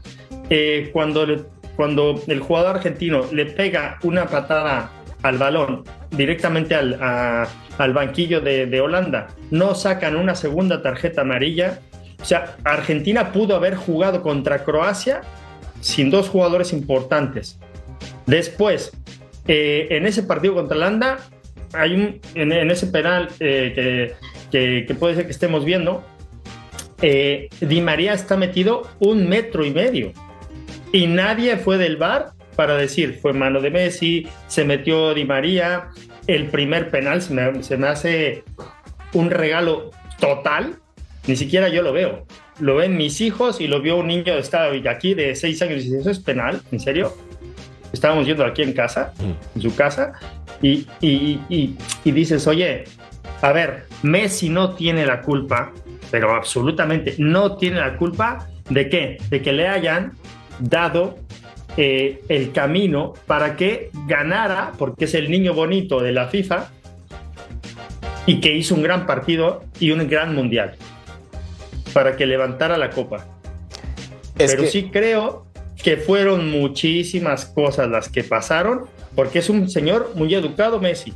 Eh, 0.50 0.90
cuando, 0.92 1.26
cuando 1.75 2.23
el 2.28 2.40
jugador 2.40 2.76
argentino 2.76 3.25
le 3.32 3.47
pega 3.47 3.99
una 4.02 4.26
patada 4.26 4.92
al 5.23 5.38
balón 5.38 5.82
directamente 6.11 6.75
al, 6.75 6.97
al 7.00 7.92
banquillo 7.92 8.40
de, 8.40 8.66
de 8.66 8.80
Holanda, 8.80 9.28
no 9.50 9.75
sacan 9.75 10.16
una 10.16 10.35
segunda 10.35 10.82
tarjeta 10.82 11.23
amarilla. 11.23 11.80
O 12.20 12.25
sea, 12.25 12.56
Argentina 12.64 13.32
pudo 13.32 13.56
haber 13.56 13.75
jugado 13.75 14.23
contra 14.23 14.64
Croacia 14.64 15.23
sin 15.80 16.11
dos 16.11 16.28
jugadores 16.28 16.73
importantes. 16.73 17.58
Después, 18.26 18.92
eh, 19.49 19.88
en 19.90 20.07
ese 20.07 20.23
partido 20.23 20.55
contra 20.55 20.76
Holanda, 20.76 21.19
hay 21.73 21.95
un, 21.95 22.21
en, 22.35 22.52
en 22.52 22.71
ese 22.71 22.87
penal 22.87 23.28
eh, 23.40 23.73
que, 23.75 24.14
que- 24.50 24.87
que 24.87 24.95
puede 24.95 25.14
ser 25.17 25.25
que 25.26 25.33
estemos 25.33 25.64
viendo, 25.64 26.05
eh, 27.02 27.49
Di 27.61 27.81
María 27.81 28.12
está 28.12 28.37
metido 28.37 28.83
un 29.00 29.28
metro 29.28 29.64
y 29.64 29.71
medio 29.71 30.12
y 30.93 31.07
nadie 31.07 31.57
fue 31.57 31.76
del 31.78 31.97
bar 31.97 32.31
para 32.57 32.76
decir 32.76 33.19
fue 33.21 33.33
mano 33.33 33.61
de 33.61 33.71
Messi, 33.71 34.26
se 34.49 34.64
metió 34.64 35.14
Di 35.14 35.25
María, 35.25 35.88
el 36.26 36.47
primer 36.47 36.90
penal 36.90 37.23
se 37.23 37.35
me, 37.35 37.62
se 37.62 37.76
me 37.76 37.87
hace 37.88 38.43
un 39.12 39.31
regalo 39.31 39.90
total, 40.19 40.76
ni 41.26 41.37
siquiera 41.37 41.69
yo 41.69 41.83
lo 41.83 41.93
veo. 41.93 42.26
Lo 42.59 42.75
ven 42.75 42.97
mis 42.97 43.21
hijos 43.21 43.61
y 43.61 43.69
lo 43.69 43.81
vio 43.81 43.97
un 43.97 44.09
niño 44.09 44.35
de 44.35 44.40
estado 44.40 44.73
aquí 44.90 45.14
de 45.14 45.37
seis 45.37 45.62
años 45.62 45.85
y 45.85 45.95
¿eso 45.95 46.11
es 46.11 46.19
penal? 46.19 46.61
¿En 46.73 46.81
serio? 46.81 47.14
Estábamos 47.92 48.26
yendo 48.26 48.45
aquí 48.45 48.62
en 48.62 48.73
casa, 48.73 49.12
en 49.54 49.62
su 49.62 49.75
casa, 49.75 50.12
y, 50.61 50.87
y, 51.00 51.40
y, 51.49 51.76
y 52.04 52.12
dices, 52.12 52.47
oye, 52.47 52.85
a 53.40 53.52
ver, 53.52 53.85
Messi 54.02 54.49
no 54.49 54.75
tiene 54.75 55.07
la 55.07 55.23
culpa, 55.23 55.73
pero 56.11 56.35
absolutamente 56.35 57.14
no 57.18 57.57
tiene 57.57 57.80
la 57.80 57.97
culpa 57.97 58.47
de 58.68 58.88
qué? 58.88 59.18
De 59.30 59.40
que 59.40 59.52
le 59.52 59.68
hayan 59.68 60.12
dado 60.59 61.16
eh, 61.76 62.23
el 62.28 62.52
camino 62.52 63.14
para 63.26 63.57
que 63.57 63.90
ganara, 64.07 64.73
porque 64.76 65.04
es 65.07 65.14
el 65.14 65.30
niño 65.30 65.54
bonito 65.54 66.00
de 66.00 66.12
la 66.12 66.26
FIFA 66.28 66.68
y 68.26 68.40
que 68.40 68.54
hizo 68.54 68.75
un 68.75 68.83
gran 68.83 69.07
partido 69.07 69.64
y 69.80 69.90
un 69.92 70.07
gran 70.09 70.35
mundial 70.35 70.75
para 71.95 72.16
que 72.16 72.26
levantara 72.26 72.76
la 72.76 72.90
copa. 72.90 73.25
Es 74.38 74.50
Pero 74.50 74.64
que- 74.64 74.68
sí 74.71 74.90
creo 74.92 75.47
que 75.82 75.97
fueron 75.97 76.50
muchísimas 76.50 77.47
cosas 77.47 77.88
las 77.88 78.08
que 78.08 78.25
pasaron, 78.25 78.87
porque 79.14 79.38
es 79.38 79.49
un 79.49 79.68
señor 79.68 80.12
muy 80.14 80.35
educado, 80.35 80.80
Messi. 80.80 81.14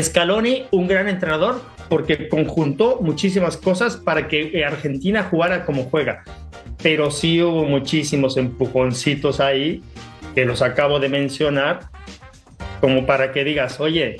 Scaloni, 0.00 0.64
un 0.70 0.86
gran 0.86 1.08
entrenador, 1.08 1.60
porque 1.88 2.28
conjuntó 2.28 3.00
muchísimas 3.00 3.56
cosas 3.56 3.96
para 3.96 4.28
que 4.28 4.64
Argentina 4.64 5.24
jugara 5.24 5.64
como 5.64 5.84
juega. 5.84 6.24
Pero 6.82 7.10
sí 7.10 7.42
hubo 7.42 7.64
muchísimos 7.64 8.36
empujoncitos 8.36 9.40
ahí, 9.40 9.82
que 10.34 10.44
los 10.46 10.62
acabo 10.62 10.98
de 10.98 11.08
mencionar, 11.08 11.80
como 12.80 13.04
para 13.04 13.32
que 13.32 13.44
digas, 13.44 13.78
oye, 13.80 14.16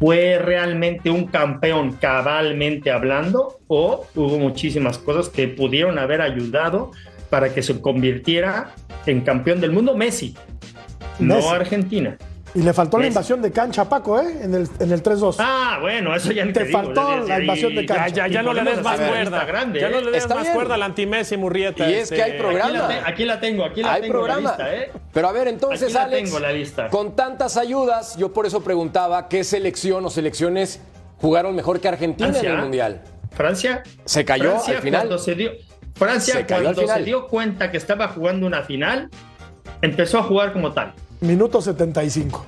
¿fue 0.00 0.38
realmente 0.38 1.10
un 1.10 1.26
campeón 1.26 1.92
cabalmente 1.92 2.90
hablando 2.90 3.60
o 3.68 4.06
hubo 4.14 4.38
muchísimas 4.38 4.98
cosas 4.98 5.28
que 5.28 5.48
pudieron 5.48 5.98
haber 5.98 6.20
ayudado 6.20 6.90
para 7.34 7.52
que 7.52 7.64
se 7.64 7.80
convirtiera 7.80 8.70
en 9.06 9.22
campeón 9.22 9.60
del 9.60 9.72
mundo 9.72 9.96
Messi, 9.96 10.36
no. 11.18 11.50
Argentina? 11.50 12.16
Y 12.54 12.62
le 12.62 12.72
faltó 12.72 12.96
la 12.96 13.08
invasión 13.08 13.42
de 13.42 13.50
cancha 13.50 13.82
a 13.82 13.88
Paco, 13.88 14.20
¿eh? 14.20 14.38
En 14.42 14.54
el, 14.54 14.68
en 14.78 14.92
el 14.92 15.02
3-2. 15.02 15.34
Ah, 15.40 15.78
bueno, 15.80 16.14
eso 16.14 16.30
ya 16.30 16.44
ni 16.44 16.52
Te 16.52 16.60
te, 16.60 16.66
digo, 16.66 16.78
faltó 16.80 17.26
la 17.26 17.40
invasión 17.40 17.74
de 17.74 17.84
cancha. 17.86 18.08
ya, 18.14 18.28
ya 18.28 18.42
no 18.44 18.52
le 18.54 18.62
des 18.62 18.80
más 18.84 19.00
cuerda. 19.00 19.44
grande, 19.46 19.80
ya 19.80 19.88
¿eh? 19.88 19.90
no 19.90 20.00
le 20.02 20.12
des 20.12 20.22
Está 20.22 20.36
más 20.36 20.44
bien. 20.44 20.54
cuerda 20.54 20.74
al 20.76 20.82
anti-Messi 20.84 21.36
Murrieta. 21.36 21.90
Y 21.90 21.94
es 21.94 22.08
que 22.10 22.22
hay 22.22 22.30
Aquí 22.30 22.38
programa. 22.40 22.70
la, 22.78 22.86
te- 22.88 23.00
aquí 23.04 23.24
la 23.24 23.40
tengo, 23.40 23.64
aquí 23.64 23.82
la 23.82 23.94
Hay 23.94 24.02
tengo 24.02 24.12
programa. 24.14 24.40
la 24.56 24.56
lista, 24.68 24.74
¿eh? 24.76 24.92
Pero 25.12 25.28
a 25.28 25.32
ver, 25.32 25.48
entonces, 25.48 25.82
Aquí 25.88 25.94
la 25.94 26.02
Alex, 26.04 26.28
tengo, 26.30 26.38
la 26.38 26.52
lista. 26.52 26.88
con 26.90 27.16
tantas 27.16 27.56
ayudas, 27.56 28.16
yo 28.16 28.32
por 28.32 28.46
eso 28.46 28.62
preguntaba 28.62 29.28
qué 29.28 29.42
selección 29.42 30.06
o 30.06 30.10
selecciones 30.10 30.80
jugaron 31.20 31.56
mejor 31.56 31.80
que 31.80 31.88
Argentina 31.88 32.38
en 32.38 32.46
el 32.46 32.58
Mundial. 32.58 33.02
Francia. 33.32 33.82
Se 34.04 34.24
cayó 34.24 34.50
Francia 34.52 34.76
al 34.76 34.82
final. 34.84 35.00
Cuando 35.00 35.18
se 35.18 35.34
dio, 35.34 35.50
Francia, 35.94 36.34
Se 36.36 36.46
cuando 36.46 36.74
final. 36.74 36.98
se 36.98 37.04
dio 37.04 37.26
cuenta 37.28 37.70
que 37.70 37.76
estaba 37.76 38.08
jugando 38.08 38.46
una 38.46 38.62
final, 38.62 39.08
empezó 39.82 40.18
a 40.18 40.22
jugar 40.22 40.52
como 40.52 40.72
tal. 40.72 40.92
Minuto 41.20 41.60
75. 41.60 42.46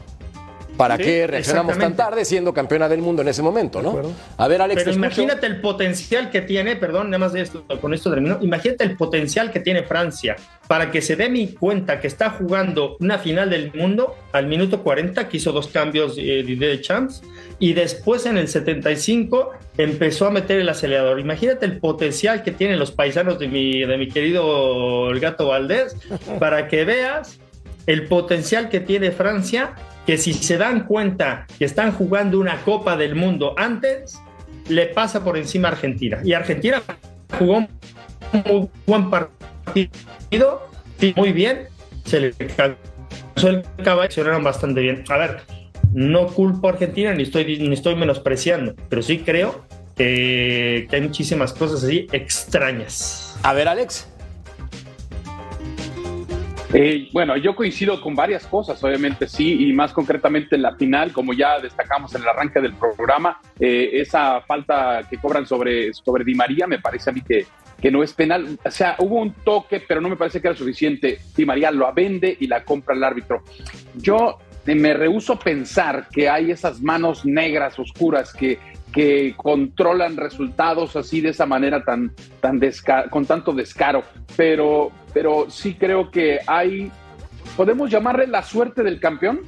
¿Para 0.77 0.97
Sí, 0.97 1.05
qué 1.05 1.27
reaccionamos 1.27 1.79
tan 1.79 1.97
tarde 1.97 2.25
siendo 2.25 2.53
campeona 2.53 2.89
del 2.89 3.01
mundo 3.01 3.23
en 3.23 3.29
ese 3.29 3.43
momento, 3.43 3.81
no? 3.81 3.99
A 4.37 4.49
ver, 4.49 4.61
Alex, 4.61 4.83
Pero 4.83 4.91
te 4.91 4.97
imagínate 4.97 5.47
el 5.47 5.61
potencial 5.61 6.31
que 6.31 6.43
tiene, 6.43 6.77
perdón, 6.77 7.09
nada 7.11 7.19
más 7.19 7.33
de 7.33 7.41
esto, 7.41 7.65
con 7.81 7.95
esto 7.95 8.11
termino. 8.11 8.39
Imagínate 8.43 8.85
el 8.85 8.97
potencial 8.97 9.51
que 9.51 9.61
tiene 9.61 9.85
Francia 9.85 10.37
para 10.69 10.91
que 10.91 11.01
se 11.01 11.17
dé 11.17 11.29
mi 11.31 11.49
cuenta 11.55 11.99
que 11.99 12.07
está 12.07 12.31
jugando 12.31 12.97
una 13.01 13.19
final 13.19 13.51
del 13.51 13.73
mundo 13.73 14.17
al 14.33 14.47
minuto 14.49 14.83
40, 14.83 15.29
que 15.29 15.39
hizo 15.39 15.53
dos 15.53 15.69
cambios 15.69 16.17
eh, 16.19 16.43
de 16.47 16.81
Champs, 16.81 17.23
y 17.59 17.73
después 17.73 18.27
en 18.27 18.37
el 18.37 18.49
75 18.49 19.53
empezó 19.79 20.27
a 20.27 20.31
meter 20.31 20.61
el 20.61 20.69
acelerador. 20.69 21.19
Imagínate 21.21 21.65
el 21.67 21.79
potencial 21.79 22.43
que 22.43 22.51
tienen 22.51 22.79
los 22.79 22.91
paisanos 22.91 23.39
de 23.39 23.49
mi, 23.49 23.85
de 23.85 23.97
mi 23.97 24.09
querido 24.09 25.11
el 25.11 25.21
gato 25.21 25.49
Valdés 25.49 25.97
para 26.39 26.69
que 26.69 26.85
veas 26.85 27.39
el 27.87 28.07
potencial 28.09 28.69
que 28.69 28.81
tiene 28.81 29.13
Francia, 29.13 29.75
que 30.07 30.19
si 30.19 30.35
se 30.35 30.59
dan 30.59 30.87
cuenta 30.87 31.47
que 31.59 31.65
están 31.65 31.93
jugando 31.93 32.41
una 32.41 32.63
Copa 32.63 32.97
del 32.97 33.15
Mundo 33.15 33.55
antes, 33.57 34.21
le 34.69 34.87
pasa 34.87 35.23
por 35.23 35.37
encima 35.37 35.69
a 35.69 35.73
Argentina. 35.73 36.19
Y 36.25 36.33
Argentina 36.33 36.83
jugó 37.39 37.59
un 37.59 37.69
muy 38.45 38.69
buen 38.87 39.09
partido, 39.09 40.69
muy 41.15 41.33
bien, 41.33 41.69
se 42.05 42.21
le 42.21 42.33
cansó 42.33 43.49
el 43.49 43.65
caballo, 43.85 44.43
bastante 44.43 44.81
bien. 44.81 45.05
A 45.09 45.17
ver, 45.17 45.41
no 45.97 46.27
culpo 46.27 46.69
a 46.69 46.73
Argentina 46.73 47.15
ni 47.15 47.23
estoy, 47.23 47.59
ni 47.59 47.73
estoy 47.73 47.95
menospreciando, 47.95 48.75
pero 48.91 49.01
sí 49.01 49.21
creo 49.21 49.65
que, 49.97 50.87
que 50.91 50.97
hay 50.97 51.01
muchísimas 51.01 51.55
cosas 51.55 51.83
así 51.83 52.07
extrañas. 52.13 53.39
A 53.43 53.55
ver, 53.55 53.67
Alex. 53.67 54.07
Eh, 56.75 57.09
bueno, 57.15 57.39
yo 57.39 57.57
coincido 57.57 57.99
con 58.03 58.15
varias 58.15 58.47
cosas, 58.47 58.85
obviamente 58.85 59.27
sí, 59.27 59.69
y 59.69 59.73
más 59.73 59.95
concretamente 59.95 60.57
en 60.57 60.63
la 60.63 60.75
final, 60.75 61.13
como 61.13 61.33
ya 61.33 61.61
destacamos 61.61 62.15
en 62.15 62.21
el 62.21 62.29
arranque 62.29 62.61
del 62.61 62.75
programa, 62.75 63.41
eh, 63.59 63.93
esa 63.95 64.43
falta 64.43 65.07
que 65.09 65.17
cobran 65.17 65.47
sobre, 65.47 65.95
sobre 65.95 66.25
Di 66.25 66.35
María 66.35 66.67
me 66.67 66.79
parece 66.79 67.09
a 67.09 67.15
mí 67.15 67.23
que, 67.23 67.47
que 67.81 67.91
no 67.91 68.03
es 68.03 68.13
penal. 68.13 68.59
O 68.63 68.71
sea, 68.71 68.97
hubo 68.99 69.23
un 69.23 69.33
toque, 69.33 69.81
pero 69.81 70.03
no 70.03 70.11
me 70.11 70.17
parece 70.17 70.43
que 70.43 70.49
era 70.49 70.57
suficiente. 70.57 71.21
Di 71.35 71.47
María 71.47 71.71
lo 71.71 71.91
vende 71.95 72.37
y 72.39 72.47
la 72.49 72.65
compra 72.65 72.95
el 72.95 73.03
árbitro. 73.03 73.43
Yo 73.95 74.39
me 74.75 74.95
rehuso 74.95 75.39
pensar 75.39 76.09
que 76.13 76.29
hay 76.29 76.51
esas 76.51 76.81
manos 76.83 77.25
negras, 77.25 77.79
oscuras, 77.79 78.33
que, 78.33 78.59
que 78.93 79.35
controlan 79.37 80.17
resultados 80.17 80.97
así 80.97 81.21
de 81.21 81.31
esa 81.31 81.47
manera 81.47 81.85
tan, 81.85 82.13
tan 82.41 82.59
desca- 82.61 83.09
con 83.11 83.25
tanto 83.27 83.53
descaro. 83.53 84.03
Pero, 84.37 84.91
pero 85.15 85.49
sí 85.51 85.75
creo 85.75 86.11
que 86.11 86.41
hay, 86.47 86.91
podemos 87.57 87.91
llamarle 87.91 88.27
la 88.27 88.43
suerte 88.43 88.83
del 88.83 88.99
campeón. 88.99 89.41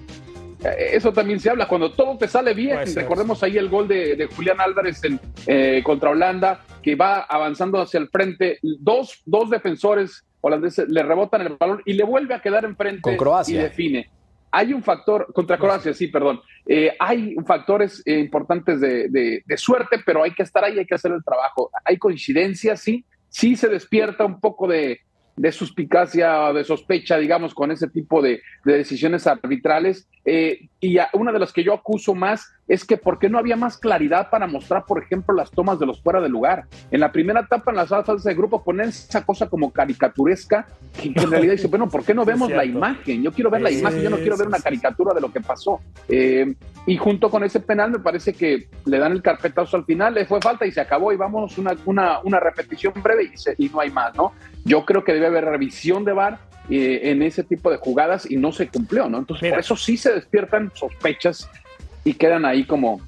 Eh, 0.64 0.90
Eso 0.92 1.12
también 1.12 1.38
se 1.40 1.50
habla 1.50 1.66
cuando 1.68 1.92
todo 1.92 2.16
te 2.18 2.28
sale 2.28 2.52
bien. 2.54 2.75
Puede 2.75 2.87
ser. 2.88 3.02
Recordemos 3.04 3.42
ahí 3.42 3.56
el 3.56 3.68
gol 3.68 3.88
de, 3.88 4.16
de 4.16 4.26
Julián 4.26 4.60
Álvarez 4.60 5.02
en, 5.04 5.20
eh, 5.46 5.82
contra 5.84 6.10
Holanda, 6.10 6.64
que 6.82 6.94
va 6.96 7.20
avanzando 7.20 7.80
hacia 7.80 7.98
el 7.98 8.08
frente. 8.08 8.58
Dos, 8.62 9.20
dos 9.25 9.50
defensores 9.50 10.25
holandeses 10.40 10.88
le 10.88 11.02
rebotan 11.02 11.42
el 11.42 11.56
balón 11.58 11.82
y 11.84 11.94
le 11.94 12.04
vuelve 12.04 12.34
a 12.34 12.40
quedar 12.40 12.64
enfrente 12.64 13.02
Con 13.02 13.16
Croacia. 13.16 13.58
y 13.58 13.62
define. 13.62 14.08
Hay 14.50 14.72
un 14.72 14.82
factor, 14.82 15.32
contra 15.32 15.58
Croacia, 15.58 15.92
sí, 15.92 16.08
perdón. 16.08 16.40
Eh, 16.66 16.94
hay 16.98 17.34
factores 17.46 18.02
eh, 18.06 18.18
importantes 18.18 18.80
de, 18.80 19.08
de- 19.08 19.42
de 19.44 19.56
suerte, 19.56 19.98
pero 20.04 20.22
hay 20.22 20.32
que 20.32 20.42
estar 20.42 20.64
ahí, 20.64 20.78
hay 20.78 20.86
que 20.86 20.94
hacer 20.94 21.12
el 21.12 21.22
trabajo. 21.24 21.70
Hay 21.84 21.98
coincidencias, 21.98 22.80
sí, 22.80 23.04
sí 23.28 23.56
se 23.56 23.68
despierta 23.68 24.24
un 24.24 24.40
poco 24.40 24.66
de, 24.66 25.00
de 25.36 25.52
suspicacia, 25.52 26.52
de 26.52 26.64
sospecha, 26.64 27.18
digamos, 27.18 27.54
con 27.54 27.70
ese 27.70 27.88
tipo 27.88 28.22
de, 28.22 28.40
de 28.64 28.76
decisiones 28.78 29.26
arbitrales. 29.26 30.08
Eh, 30.24 30.68
y 30.80 30.99
a- 30.99 31.08
una 31.12 31.32
de 31.32 31.38
las 31.40 31.52
que 31.52 31.64
yo 31.64 31.75
acuso 31.75 32.14
más 32.14 32.52
es 32.68 32.85
que 32.85 32.97
por 32.97 33.18
qué 33.18 33.28
no 33.28 33.38
había 33.38 33.56
más 33.56 33.78
claridad 33.78 34.30
para 34.30 34.47
mostrar, 34.47 34.85
por 34.87 35.02
ejemplo, 35.02 35.35
las 35.35 35.50
tomas 35.50 35.78
de 35.78 35.87
los 35.87 36.00
fuera 36.02 36.20
de 36.20 36.28
lugar. 36.28 36.64
En 36.90 37.00
la 37.00 37.11
primera 37.11 37.40
etapa, 37.40 37.70
en 37.70 37.76
las 37.78 37.88
fases 37.88 38.23
de 38.23 38.35
grupo, 38.35 38.62
ponen 38.62 38.90
esa 38.90 39.25
cosa 39.25 39.49
como 39.49 39.73
caricaturesca, 39.73 40.66
que, 41.00 41.08
en 41.08 41.14
realidad 41.30 41.52
dice, 41.54 41.66
bueno, 41.68 41.88
¿por 41.88 42.04
qué 42.04 42.14
no 42.14 42.25
vemos 42.25 42.50
la 42.50 42.64
imagen? 42.64 43.23
Yo 43.23 43.32
quiero 43.32 43.50
ver 43.50 43.62
la 43.62 43.70
imagen, 43.70 44.02
yo 44.02 44.11
no 44.11 44.16
quiero 44.18 44.37
ver 44.37 44.47
una 44.49 44.61
caricatura 44.61 45.14
de 45.14 45.20
lo 45.20 45.32
que 45.32 45.40
pasó. 45.40 45.80
Eh, 46.08 46.54
y 46.87 46.97
junto 46.97 47.30
con 47.30 47.42
ese 47.44 47.61
penal, 47.61 47.90
me 47.90 47.99
parece 47.99 48.32
que 48.32 48.68
le 48.85 48.99
dan 48.99 49.12
el 49.12 49.23
carpetazo 49.23 49.76
al 49.76 49.85
final, 49.85 50.14
le 50.14 50.26
fue 50.26 50.40
falta 50.40 50.64
y 50.66 50.73
se 50.73 50.80
acabó, 50.80 51.12
y 51.12 51.16
vamos 51.16 51.58
una, 51.58 51.75
una, 51.87 52.20
una 52.20 52.38
repetición 52.40 52.92
breve 53.02 53.30
y, 53.35 53.37
se- 53.37 53.54
y 53.58 53.68
no 53.68 53.80
hay 53.80 53.90
más, 53.90 54.14
¿no? 54.14 54.32
Yo 54.64 54.85
creo 54.85 55.02
que 55.04 55.12
debe 55.12 55.26
haber 55.26 55.44
revisión 55.47 56.04
de 56.04 56.12
VAR 56.12 56.38
eh, 56.70 57.10
en 57.10 57.22
ese 57.22 57.44
tipo 57.44 57.70
de 57.70 57.76
jugadas 57.78 58.30
y 58.30 58.37
no 58.37 58.52
se 58.52 58.68
cumplió, 58.68 59.08
¿no? 59.08 59.18
Entonces, 59.18 59.42
Mira. 59.42 59.56
por 59.56 59.60
eso 59.60 59.76
sí 59.76 59.96
se 59.96 60.12
despiertan 60.12 60.70
sospechas 60.75 61.48
y 62.04 62.14
quedan 62.14 62.44
ahí 62.44 62.64
como 62.64 63.00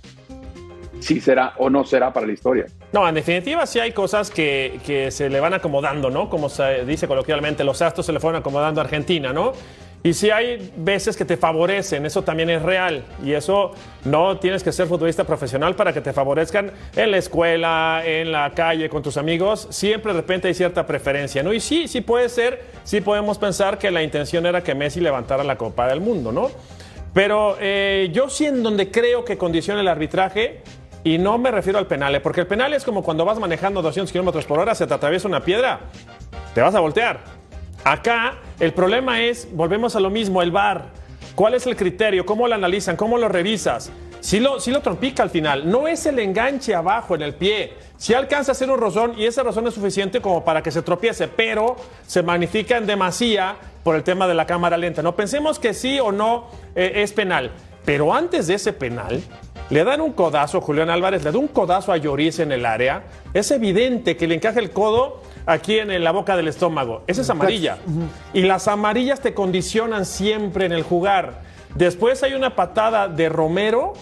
si 1.01 1.21
será 1.21 1.55
o 1.59 1.71
no 1.71 1.85
será 1.85 2.13
para 2.13 2.27
la 2.27 2.33
historia. 2.33 2.67
No, 2.93 3.09
en 3.09 3.15
definitiva 3.15 3.67
sí 3.67 3.79
hay 3.79 3.93
cosas 3.93 4.31
que, 4.31 4.81
que 4.85 5.11
se 5.11 5.31
le 5.31 5.41
van 5.41 5.55
acomodando, 5.55 6.11
¿no? 6.11 6.29
Como 6.29 6.49
se 6.49 6.85
dice 6.85 7.07
coloquialmente, 7.07 7.65
los 7.65 7.81
astros 7.83 8.07
se 8.07 8.13
le 8.13 8.21
fueron 8.21 8.41
acomodando 8.41 8.81
a 8.81 8.85
Argentina, 8.85 9.33
¿no? 9.33 9.53
Y 10.03 10.15
sí 10.15 10.31
hay 10.31 10.73
veces 10.77 11.15
que 11.15 11.27
te 11.27 11.37
favorecen, 11.37 12.07
eso 12.07 12.23
también 12.23 12.49
es 12.49 12.63
real. 12.63 13.05
Y 13.23 13.33
eso 13.33 13.73
no 14.05 14.39
tienes 14.39 14.63
que 14.63 14.73
ser 14.73 14.87
futbolista 14.87 15.25
profesional 15.25 15.77
para 15.77 15.93
que 15.93 16.01
te 16.01 16.15
favorezcan 16.15 16.73
en 16.97 17.11
la 17.11 17.19
escuela, 17.19 18.03
en 18.05 18.33
la 18.33 18.51
calle, 18.53 18.89
con 18.89 19.03
tus 19.03 19.19
amigos. 19.19 19.69
Siempre 19.71 20.15
de 20.15 20.21
repente 20.21 20.49
hay 20.49 20.55
cierta 20.55 20.87
preferencia, 20.87 21.43
¿no? 21.43 21.53
Y 21.53 21.61
sí, 21.61 21.87
sí 21.87 22.01
puede 22.01 22.31
ser, 22.31 22.63
sí 22.83 23.03
podemos 23.03 23.37
pensar 23.37 23.77
que 23.77 23.91
la 23.91 24.03
intención 24.03 24.47
era 24.47 24.63
que 24.63 24.75
Messi 24.75 25.01
levantara 25.01 25.45
la 25.45 25.59
Copa 25.59 25.87
del 25.87 26.01
Mundo, 26.01 26.33
¿no? 26.33 26.51
Pero 27.13 27.57
eh, 27.61 28.09
yo 28.13 28.31
sí 28.31 28.47
en 28.47 28.63
donde 28.63 28.91
creo 28.91 29.25
que 29.25 29.37
condiciona 29.37 29.81
el 29.81 29.89
arbitraje, 29.89 30.63
y 31.03 31.19
no 31.19 31.39
me 31.39 31.51
refiero 31.51 31.79
al 31.79 31.87
penal, 31.87 32.15
eh, 32.15 32.21
porque 32.21 32.41
el 32.41 32.47
penal 32.47 32.73
es 32.73 32.85
como 32.85 33.03
cuando 33.03 33.25
vas 33.25 33.39
manejando 33.39 33.83
200 33.83 34.13
kilómetros 34.13 34.47
por 34.47 34.59
hora, 34.59 34.75
se 34.75 34.87
te 34.87 34.95
atraviesa 34.95 35.29
una 35.29 35.43
piedra, 35.43 35.81
te 36.55 36.61
vas 36.61 36.75
a 36.75 36.81
voltear. 36.81 37.40
Acá 37.85 38.35
el 38.59 38.75
problema 38.75 39.23
es, 39.23 39.49
volvemos 39.53 39.97
a 39.97 40.01
lo 40.01 40.11
mismo, 40.11 40.43
el 40.43 40.51
VAR. 40.51 40.85
¿Cuál 41.35 41.55
es 41.55 41.67
el 41.67 41.77
criterio? 41.77 42.27
¿Cómo 42.27 42.47
lo 42.47 42.55
analizan? 42.55 42.97
¿Cómo 42.97 43.17
lo 43.17 43.29
revisas? 43.29 43.91
Si 44.21 44.39
lo, 44.39 44.61
sí 44.61 44.71
lo 44.71 44.83
trompica 44.83 45.23
al 45.23 45.31
final. 45.31 45.71
No 45.71 45.89
es 45.89 46.05
el 46.05 46.19
enganche 46.19 46.75
abajo 46.75 47.15
en 47.15 47.23
el 47.23 47.35
pie. 47.35 47.73
Si 47.97 48.13
alcanza 48.13 48.51
a 48.51 48.53
hacer 48.53 48.71
un 48.71 48.79
rozón 48.79 49.15
y 49.17 49.25
ese 49.25 49.43
rozón 49.43 49.67
es 49.67 49.75
suficiente 49.75 50.21
como 50.21 50.45
para 50.45 50.63
que 50.63 50.71
se 50.71 50.83
tropiece, 50.83 51.27
pero 51.27 51.77
se 52.07 52.23
magnifica 52.23 52.77
en 52.77 52.87
demasía 52.87 53.57
por 53.83 53.97
el 53.97 54.03
tema 54.03 54.29
de 54.29 54.35
la 54.35 54.47
cámara 54.47 54.77
lenta. 54.77 55.03
No 55.03 55.17
pensemos 55.17 55.59
que 55.59 55.73
sí 55.73 55.99
o 56.01 56.13
no 56.13 56.49
eh, 56.75 56.93
es 56.97 57.15
penal. 57.15 57.51
Pero 57.87 58.13
antes 58.13 58.47
de 58.47 58.55
ese 58.55 58.75
penal, 58.75 59.23
le 59.71 59.85
dan 59.85 60.03
un 60.03 60.13
codazo 60.13 60.59
a 60.59 60.61
Julián 60.61 60.91
Álvarez, 60.91 61.25
le 61.25 61.33
da 61.33 61.39
un 61.39 61.49
codazo 61.49 61.93
a 61.93 61.97
Lloris 61.97 62.41
en 62.41 62.53
el 62.53 62.67
área. 62.67 63.05
Es 63.33 63.51
evidente 63.51 64.19
que 64.19 64.27
le 64.27 64.35
encaja 64.35 64.61
el 64.61 64.71
codo 64.71 65.23
aquí 65.53 65.79
en 65.79 66.03
la 66.03 66.11
boca 66.13 66.37
del 66.37 66.49
estómago. 66.49 67.03
Esa 67.07 67.23
es 67.23 67.31
amarilla. 67.31 67.79
Y 68.33 68.43
las 68.43 68.69
amarillas 68.69 69.21
te 69.21 69.35
condicionan 69.35 70.07
siempre 70.07 70.67
en 70.67 70.73
el 70.73 70.83
jugar. 70.83 71.43
Después 71.75 72.23
hay 72.23 72.35
una 72.35 72.57
patada 72.57 73.09
de 73.09 73.29
Romero 73.29 73.93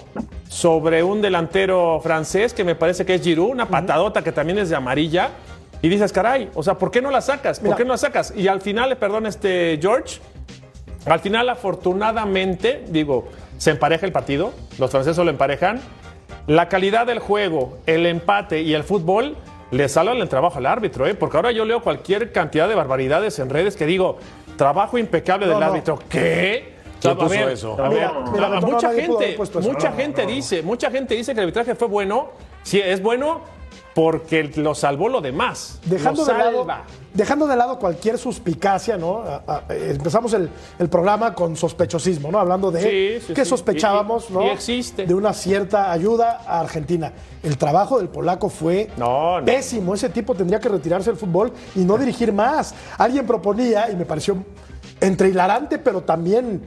sobre 0.48 1.02
un 1.02 1.20
delantero 1.20 2.00
francés 2.02 2.54
que 2.54 2.64
me 2.64 2.74
parece 2.74 3.04
que 3.04 3.14
es 3.14 3.22
Giroud, 3.22 3.50
una 3.50 3.68
patadota 3.68 4.22
que 4.22 4.32
también 4.32 4.58
es 4.58 4.70
de 4.70 4.76
amarilla. 4.76 5.30
y 5.80 5.88
dices, 5.88 6.12
caray, 6.12 6.50
o 6.54 6.62
sea, 6.62 6.74
¿por 6.74 6.90
qué 6.90 7.00
no 7.00 7.10
la 7.10 7.20
sacas? 7.20 7.58
¿Por 7.60 7.66
Mira. 7.68 7.76
qué 7.76 7.84
no 7.84 7.92
la 7.92 7.98
sacas? 7.98 8.32
Y 8.34 8.48
al 8.48 8.60
final, 8.60 8.96
perdón, 8.96 9.26
este 9.26 9.78
George, 9.80 10.18
al 11.06 11.20
final, 11.20 11.48
afortunadamente, 11.48 12.84
digo, 12.88 13.28
se 13.58 13.70
empareja 13.70 14.04
el 14.04 14.12
partido, 14.12 14.52
los 14.78 14.90
franceses 14.90 15.24
lo 15.24 15.30
emparejan. 15.30 15.80
La 16.46 16.68
calidad 16.68 17.06
del 17.06 17.18
juego, 17.20 17.78
el 17.86 18.06
empate 18.06 18.62
y 18.62 18.74
el 18.74 18.82
fútbol 18.82 19.36
le 19.70 19.88
salvan 19.88 20.16
el 20.18 20.28
trabajo 20.28 20.58
al 20.58 20.66
árbitro, 20.66 21.06
¿eh? 21.06 21.14
porque 21.14 21.36
ahora 21.36 21.50
yo 21.52 21.64
leo 21.64 21.82
cualquier 21.82 22.32
cantidad 22.32 22.68
de 22.68 22.74
barbaridades 22.74 23.38
en 23.38 23.50
redes 23.50 23.76
que 23.76 23.86
digo, 23.86 24.18
trabajo 24.56 24.96
impecable 24.98 25.46
No, 25.46 25.52
del 25.52 25.60
no. 25.60 25.66
árbitro. 25.66 25.98
¿Qué? 26.08 26.74
¿Quién 27.00 27.12
A 27.12 27.16
puso 27.16 27.28
ver, 27.30 27.48
eso? 27.50 27.76
a 27.80 27.88
ver, 27.88 28.04
a- 28.04 28.60
mucha 28.60 28.92
gente, 28.92 29.36
mucha 29.62 29.90
No, 29.90 29.96
gente 29.96 30.26
dice, 30.26 30.62
mucha 30.62 30.90
gente 30.90 31.14
dice 31.14 31.32
que 31.32 31.40
el 31.40 31.44
arbitraje 31.44 31.74
fue 31.74 31.86
bueno. 31.86 32.30
Sí, 32.64 32.80
es 32.80 33.00
bueno 33.00 33.42
porque 33.98 34.44
lo 34.54 34.76
salvó 34.76 35.08
lo 35.08 35.20
demás. 35.20 35.80
Dejando 35.84 36.24
lo 36.24 36.32
de, 36.32 36.38
lado, 36.38 36.66
dejando 37.12 37.46
de 37.48 37.56
lado 37.56 37.80
cualquier 37.80 38.16
suspicacia, 38.16 38.96
¿no? 38.96 39.22
A- 39.24 39.42
a- 39.48 39.62
empezamos 39.74 40.32
el, 40.34 40.48
el 40.78 40.88
programa 40.88 41.34
con 41.34 41.56
sospechosismo, 41.56 42.30
¿no? 42.30 42.38
Hablando 42.38 42.70
de 42.70 42.80
Sí, 43.20 43.26
sí, 43.26 43.34
que 43.34 43.42
sí. 43.44 43.50
sospechábamos, 43.50 44.30
y- 44.30 44.32
¿no? 44.34 44.44
y 44.44 44.50
existe. 44.50 45.04
De 45.04 45.14
una 45.14 45.32
cierta 45.32 45.90
ayuda 45.90 46.42
a 46.46 46.60
Argentina. 46.60 47.12
El 47.42 47.58
trabajo 47.58 47.98
del 47.98 48.08
polaco 48.08 48.48
fue 48.48 48.88
No, 48.96 49.40
no. 49.40 49.44
pésimo. 49.44 49.94
Ese 49.94 50.10
tipo 50.10 50.32
tendría 50.32 50.60
que 50.60 50.68
retirarse 50.68 51.10
del 51.10 51.18
fútbol 51.18 51.50
y 51.74 51.80
no 51.80 51.98
dirigir 51.98 52.32
más. 52.32 52.76
Alguien 52.98 53.26
proponía, 53.26 53.90
y 53.90 53.96
me 53.96 54.04
pareció 54.04 54.36
entre 55.00 55.30
hilarante, 55.30 55.76
pero 55.80 56.02
también 56.02 56.62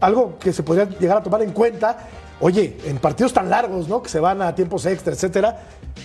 algo 0.00 0.36
que 0.40 0.52
se 0.52 0.64
podría 0.64 0.88
llegar 0.98 1.18
a 1.18 1.22
tomar 1.22 1.42
en 1.42 1.52
cuenta. 1.52 1.96
Oye, 2.40 2.76
en 2.84 2.98
partidos 2.98 3.32
tan 3.32 3.48
largos, 3.48 3.88
¿no? 3.88 4.02
Que 4.02 4.08
se 4.08 4.20
van 4.20 4.42
a 4.42 4.54
tiempos 4.54 4.84
extra, 4.86 5.12
etcétera, 5.12 5.58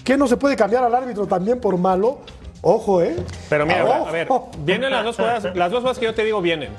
¿qué 0.03 0.17
no 0.17 0.27
se 0.27 0.37
puede 0.37 0.55
cambiar 0.55 0.83
al 0.83 0.95
árbitro 0.95 1.27
también 1.27 1.59
por 1.59 1.77
malo? 1.77 2.19
Ojo, 2.61 3.01
¿eh? 3.01 3.15
Pero 3.49 3.65
mira, 3.65 3.83
Ojo. 3.83 4.07
a 4.07 4.11
ver, 4.11 4.27
vienen 4.59 4.91
las 4.91 5.03
dos 5.03 5.15
jugadas, 5.15 5.55
las 5.55 5.71
dos 5.71 5.79
jugadas 5.79 5.99
que 5.99 6.05
yo 6.05 6.13
te 6.13 6.23
digo 6.23 6.41
vienen. 6.41 6.69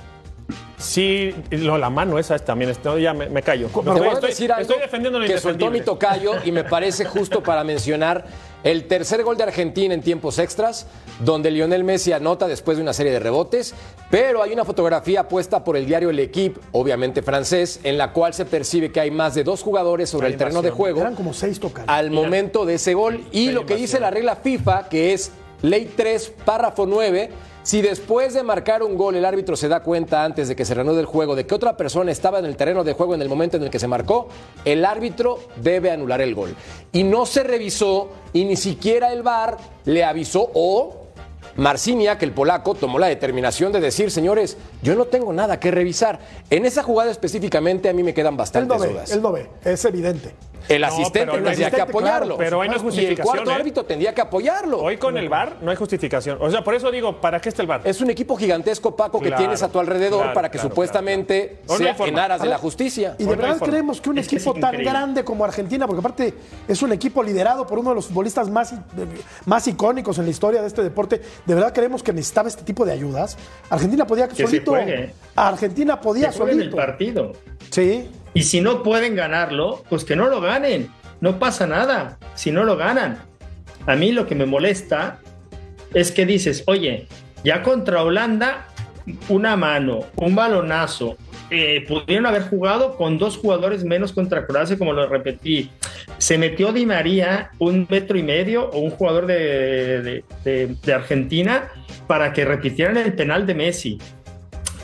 Sí, 0.78 1.34
lo, 1.50 1.78
la 1.78 1.90
mano 1.90 2.18
esa 2.18 2.34
es 2.34 2.44
también, 2.44 2.70
es- 2.70 2.84
no, 2.84 2.98
ya 2.98 3.14
me, 3.14 3.28
me 3.28 3.42
callo. 3.42 3.68
Te 3.68 3.78
Estoy, 3.78 3.98
voy 3.98 4.08
a 4.08 4.12
estoy- 4.12 4.28
decir 4.30 4.52
algo 4.52 4.62
estoy 4.62 4.80
defendiendo 4.80 5.18
lo 5.20 5.26
que 5.26 5.38
soltó 5.38 5.70
mi 5.70 5.80
tocayo 5.80 6.32
y 6.44 6.50
me 6.52 6.64
parece 6.64 7.04
justo 7.04 7.42
para 7.42 7.62
mencionar 7.62 8.24
el 8.64 8.84
tercer 8.86 9.22
gol 9.24 9.36
de 9.36 9.44
Argentina 9.44 9.92
en 9.94 10.00
tiempos 10.02 10.38
extras, 10.38 10.86
donde 11.20 11.50
Lionel 11.50 11.82
Messi 11.84 12.12
anota 12.12 12.46
después 12.48 12.76
de 12.76 12.82
una 12.82 12.92
serie 12.92 13.12
de 13.12 13.18
rebotes, 13.20 13.74
pero 14.10 14.42
hay 14.42 14.52
una 14.52 14.64
fotografía 14.64 15.26
puesta 15.28 15.62
por 15.64 15.76
el 15.76 15.86
diario 15.86 16.10
El 16.10 16.18
Equipe, 16.18 16.60
obviamente 16.72 17.22
francés, 17.22 17.80
en 17.84 17.98
la 17.98 18.12
cual 18.12 18.34
se 18.34 18.44
percibe 18.44 18.90
que 18.92 19.00
hay 19.00 19.10
más 19.10 19.34
de 19.34 19.44
dos 19.44 19.62
jugadores 19.62 20.10
sobre 20.10 20.28
el 20.28 20.36
terreno 20.36 20.62
de 20.62 20.70
juego 20.70 21.00
Eran 21.00 21.14
como 21.16 21.32
seis 21.32 21.58
tocados. 21.60 21.88
al 21.88 22.10
momento 22.10 22.64
de 22.64 22.74
ese 22.74 22.94
gol. 22.94 23.24
Y 23.32 23.50
lo 23.50 23.66
que 23.66 23.74
dice 23.76 23.98
la 24.00 24.10
regla 24.10 24.36
FIFA, 24.36 24.88
que 24.88 25.12
es 25.12 25.32
ley 25.62 25.90
3, 25.96 26.32
párrafo 26.44 26.86
9, 26.86 27.30
si 27.62 27.80
después 27.80 28.34
de 28.34 28.42
marcar 28.42 28.82
un 28.82 28.96
gol 28.96 29.14
el 29.14 29.24
árbitro 29.24 29.56
se 29.56 29.68
da 29.68 29.80
cuenta 29.80 30.24
antes 30.24 30.48
de 30.48 30.56
que 30.56 30.64
se 30.64 30.74
reanude 30.74 31.00
el 31.00 31.06
juego 31.06 31.36
de 31.36 31.46
que 31.46 31.54
otra 31.54 31.76
persona 31.76 32.10
estaba 32.10 32.38
en 32.38 32.44
el 32.44 32.56
terreno 32.56 32.82
de 32.84 32.92
juego 32.92 33.14
en 33.14 33.22
el 33.22 33.28
momento 33.28 33.56
en 33.56 33.62
el 33.62 33.70
que 33.70 33.78
se 33.78 33.86
marcó, 33.88 34.28
el 34.64 34.84
árbitro 34.84 35.38
debe 35.56 35.90
anular 35.90 36.20
el 36.20 36.34
gol. 36.34 36.54
Y 36.92 37.04
no 37.04 37.26
se 37.26 37.42
revisó 37.42 38.10
y 38.32 38.44
ni 38.44 38.56
siquiera 38.56 39.12
el 39.12 39.22
VAR 39.22 39.56
le 39.84 40.04
avisó 40.04 40.50
o 40.54 40.98
Marciniak, 41.56 42.22
el 42.22 42.32
polaco, 42.32 42.74
tomó 42.74 42.98
la 42.98 43.08
determinación 43.08 43.72
de 43.72 43.80
decir, 43.80 44.10
señores, 44.10 44.56
yo 44.82 44.94
no 44.94 45.04
tengo 45.04 45.32
nada 45.32 45.60
que 45.60 45.70
revisar. 45.70 46.18
En 46.48 46.64
esa 46.64 46.82
jugada 46.82 47.10
específicamente 47.10 47.90
a 47.90 47.92
mí 47.92 48.02
me 48.02 48.14
quedan 48.14 48.34
Él 48.34 48.38
bastantes 48.38 48.78
no 48.78 48.82
ve, 48.82 48.88
dudas. 48.88 49.10
él 49.12 49.20
no 49.22 49.32
ve, 49.32 49.48
es 49.64 49.84
evidente. 49.84 50.34
El 50.68 50.80
No, 50.82 50.86
asistente 50.88 51.36
el 51.36 51.42
tendría 51.44 51.70
que 51.70 51.80
apoyarlo. 51.80 52.36
claro, 52.36 52.38
pero 52.38 52.60
ahí 52.62 52.68
no 52.68 52.76
es 52.76 52.82
Y 52.82 52.84
el 52.86 52.90
justificación, 52.92 53.34
cuarto 53.34 53.50
¿eh? 53.50 53.54
árbitro 53.54 53.84
tendría 53.84 54.14
que 54.14 54.20
apoyarlo. 54.20 54.78
Hoy 54.80 54.96
con 54.96 55.16
el 55.18 55.28
VAR 55.28 55.56
no 55.60 55.70
hay 55.70 55.76
justificación. 55.76 56.38
O 56.40 56.50
sea, 56.50 56.62
por 56.64 56.74
eso 56.74 56.90
digo, 56.90 57.20
¿para 57.20 57.40
qué 57.40 57.48
está 57.48 57.62
el 57.62 57.68
VAR? 57.68 57.82
Es 57.84 58.00
un 58.00 58.10
equipo 58.10 58.36
gigantesco, 58.36 58.94
Paco, 58.96 59.18
que 59.20 59.26
Claro, 59.28 59.42
tienes 59.42 59.62
a 59.62 59.68
tu 59.68 59.78
alrededor 59.78 60.20
claro, 60.20 60.34
para 60.34 60.50
que 60.50 60.58
claro, 60.58 60.68
supuestamente. 60.70 61.58
Hoy 61.66 61.78
no 61.84 61.94
sea 61.94 62.06
en 62.06 62.18
aras 62.18 62.42
de 62.42 62.48
la 62.48 62.58
justicia. 62.58 63.16
Y 63.18 63.24
de 63.24 63.30
Hoy 63.30 63.36
no 63.36 63.42
verdad 63.42 63.58
creemos 63.60 64.00
que 64.00 64.10
un 64.10 64.18
Es 64.18 64.28
que 64.28 64.36
equipo 64.36 64.52
tan 64.54 64.70
increíble. 64.74 64.90
grande 64.90 65.24
como 65.24 65.44
Argentina, 65.44 65.86
porque 65.86 66.00
aparte 66.00 66.34
es 66.68 66.82
un 66.82 66.92
equipo 66.92 67.22
liderado 67.22 67.66
por 67.66 67.78
uno 67.78 67.90
de 67.90 67.96
los 67.96 68.06
futbolistas 68.06 68.48
más, 68.50 68.74
más 69.46 69.66
icónicos 69.68 70.18
en 70.18 70.24
la 70.24 70.30
historia 70.30 70.60
de 70.60 70.68
este 70.68 70.82
deporte, 70.82 71.20
de 71.44 71.54
verdad 71.54 71.72
creemos 71.74 72.02
que 72.02 72.12
necesitaba 72.12 72.48
este 72.48 72.62
tipo 72.62 72.84
de 72.84 72.92
ayudas. 72.92 73.36
Argentina 73.70 74.06
podía 74.06 74.28
se 74.30 74.44
solito. 74.44 74.70
juegue. 74.72 75.12
Argentina 75.36 76.00
podía 76.00 76.30
Que 76.30 76.36
jueguen 76.38 76.56
el 76.58 76.70
solito. 76.70 76.76
partido. 76.76 77.32
Sí. 77.70 78.08
Y 78.34 78.42
si 78.44 78.60
no 78.60 78.82
pueden 78.82 79.14
ganarlo, 79.14 79.84
pues 79.88 80.04
que 80.04 80.16
no 80.16 80.28
lo 80.28 80.40
ganen. 80.40 80.88
No 81.20 81.38
pasa 81.38 81.66
nada 81.66 82.18
si 82.34 82.50
no 82.50 82.64
lo 82.64 82.76
ganan. 82.76 83.18
A 83.86 83.94
mí 83.96 84.12
lo 84.12 84.26
que 84.26 84.34
me 84.34 84.46
molesta 84.46 85.18
es 85.94 86.10
que 86.12 86.24
dices, 86.26 86.64
oye, 86.66 87.06
ya 87.44 87.62
contra 87.62 88.02
Holanda, 88.02 88.66
una 89.28 89.56
mano, 89.56 90.00
un 90.16 90.34
balonazo. 90.34 91.16
eh, 91.54 91.84
pudieron 91.86 92.24
haber 92.24 92.48
jugado 92.48 92.96
con 92.96 93.18
dos 93.18 93.36
jugadores 93.36 93.84
menos 93.84 94.12
contra 94.14 94.46
Croacia, 94.46 94.78
como 94.78 94.94
lo 94.94 95.06
repetí. 95.06 95.70
Se 96.16 96.38
metió 96.38 96.72
Di 96.72 96.86
María 96.86 97.50
un 97.58 97.86
metro 97.90 98.16
y 98.16 98.22
medio 98.22 98.70
o 98.70 98.78
un 98.78 98.90
jugador 98.90 99.26
de, 99.26 100.24
de- 100.44 100.94
Argentina 100.94 101.68
para 102.06 102.32
que 102.32 102.46
repitieran 102.46 102.96
el 102.96 103.12
penal 103.12 103.46
de 103.46 103.54
Messi 103.54 103.98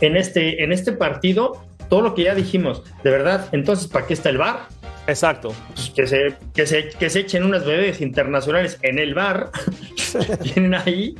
en 0.02 0.16
este, 0.18 0.62
en 0.62 0.72
este 0.72 0.92
partido 0.92 1.64
todo 1.88 2.00
lo 2.02 2.14
que 2.14 2.24
ya 2.24 2.34
dijimos. 2.34 2.82
De 3.02 3.10
verdad, 3.10 3.46
entonces, 3.52 3.86
¿para 3.88 4.06
qué 4.06 4.14
está 4.14 4.28
el 4.30 4.38
bar? 4.38 4.68
Exacto. 5.06 5.52
Pues 5.74 5.90
que, 5.90 6.06
se, 6.06 6.34
que, 6.54 6.66
se, 6.66 6.90
que 6.90 7.08
se 7.10 7.20
echen 7.20 7.44
unas 7.44 7.64
bebés 7.64 8.00
internacionales 8.00 8.78
en 8.82 8.98
el 8.98 9.14
bar. 9.14 9.50
Tienen 10.42 10.74
ahí. 10.74 11.14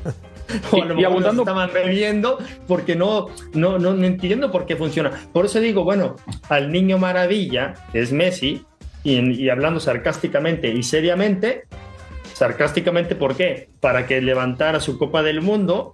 O 0.72 0.82
a 0.82 0.86
lo 0.86 0.94
Y- 0.94 0.96
mejor 0.96 1.04
abundando- 1.12 1.42
estaban 1.42 1.70
bebiendo 1.74 2.38
porque 2.66 2.96
no, 2.96 3.26
no, 3.52 3.78
no, 3.78 3.92
no 3.94 4.04
entiendo 4.06 4.50
por 4.50 4.64
qué 4.66 4.76
funciona. 4.76 5.10
Por 5.32 5.44
eso 5.46 5.60
digo, 5.60 5.84
bueno, 5.84 6.16
al 6.48 6.70
niño 6.72 6.96
maravilla, 6.98 7.74
que 7.92 8.00
es 8.00 8.12
Messi, 8.12 8.64
y, 9.04 9.18
y 9.44 9.48
hablando 9.50 9.78
sarcásticamente 9.78 10.68
y 10.68 10.82
seriamente, 10.82 11.64
sarcásticamente, 12.34 13.14
¿por 13.14 13.36
qué? 13.36 13.68
Para 13.80 14.06
que 14.06 14.20
levantara 14.20 14.80
su 14.80 14.98
Copa 14.98 15.22
del 15.22 15.40
Mundo 15.42 15.92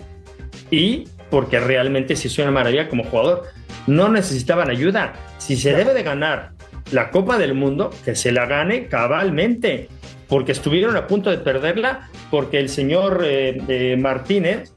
y 0.70 1.04
porque 1.35 1.59
realmente 1.59 2.14
sí 2.14 2.29
es 2.29 2.38
una 2.38 2.53
maravilla 2.53 2.88
como 2.88 3.03
jugador. 3.03 3.42
No 3.88 4.09
necesitaban 4.09 4.70
ayuda. 4.70 5.14
Si 5.38 5.57
se 5.57 5.75
debe 5.75 5.92
de 5.92 6.05
ganar 6.05 6.51
la 6.92 7.11
Copa 7.11 7.38
del 7.38 7.55
Mundo, 7.55 7.90
que 8.05 8.14
se 8.14 8.31
la 8.31 8.47
gane 8.47 8.87
cabalmente, 8.87 9.88
porque 10.29 10.53
estuvieron 10.53 10.97
a 10.97 11.09
punto 11.09 11.31
de 11.31 11.38
perderla, 11.38 12.09
porque 12.31 12.61
el 12.61 12.68
señor 12.68 13.23
eh, 13.25 13.61
eh, 13.66 13.97
Martínez, 13.99 14.73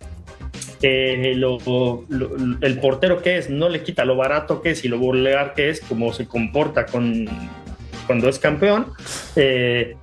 eh, 0.82 1.34
lo- 1.36 1.60
lo- 2.10 2.32
el 2.62 2.80
portero 2.80 3.22
que 3.22 3.38
es, 3.38 3.52
no 3.52 3.70
le 3.70 3.84
quita 3.84 4.04
lo 4.04 4.15
barato 4.15 4.60
que 4.63 4.72
es 4.72 4.84
y 4.84 4.88
lo 4.88 4.98
vulgar 4.98 5.54
que 5.54 5.70
es, 5.70 5.82
como 5.82 6.12
se 6.12 6.26
comporta 6.26 6.88
con, 6.88 7.26
cuando 8.08 8.30
es 8.30 8.39
campeón. 8.39 8.88
eh, 9.36 9.96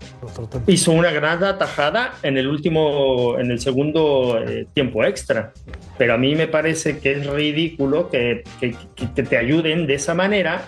hizo 0.66 0.92
una 0.92 1.10
gran 1.10 1.42
atajada 1.42 2.14
en 2.22 2.36
el 2.38 2.46
último, 2.46 3.36
en 3.38 3.50
el 3.50 3.58
segundo 3.58 4.38
eh, 4.46 4.66
tiempo 4.74 5.04
extra. 5.04 5.52
Pero 5.98 6.14
a 6.14 6.18
mí 6.18 6.34
me 6.34 6.46
parece 6.46 6.98
que 6.98 7.12
es 7.12 7.26
ridículo 7.26 8.10
que, 8.10 8.44
que- 8.60 8.74
te 9.22 9.36
ayuden 9.36 9.86
de 9.86 9.94
esa 9.94 10.14
manera 10.14 10.62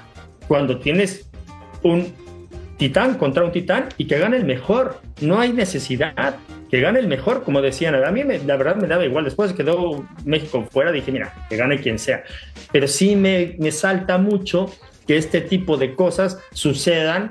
cuando 0.49 0.79
tienes 0.79 1.29
un 1.83 2.13
titán 2.79 3.15
contra 3.17 3.45
un 3.45 3.53
titán 3.53 3.89
y 3.99 4.07
que 4.07 4.19
gane 4.19 4.37
el 4.37 4.45
mejor. 4.45 5.01
No 5.21 5.39
hay 5.41 5.53
necesidad 5.53 6.37
que 6.71 6.81
gane 6.81 6.99
el 7.01 7.07
mejor, 7.09 7.43
como 7.45 7.63
decían. 7.63 7.95
A 7.95 8.11
mí 8.11 8.25
me- 8.25 8.39
la 8.39 8.57
verdad 8.57 8.77
me 8.77 8.87
daba 8.89 9.05
igual. 9.05 9.25
Después 9.25 9.53
quedó 9.53 10.07
México 10.25 10.67
fuera, 10.71 10.91
dije, 10.93 11.13
mira, 11.13 11.33
que 11.49 11.57
gane 11.57 11.81
quien 11.81 11.99
sea. 11.99 12.25
Pero 12.73 12.89
sí 12.89 13.17
me, 13.17 13.57
me 13.59 13.71
salta 13.73 14.19
mucho 14.19 14.67
que 15.07 15.17
este 15.17 15.41
tipo 15.41 15.77
de 15.77 15.95
cosas 15.95 16.39
sucedan 16.53 17.31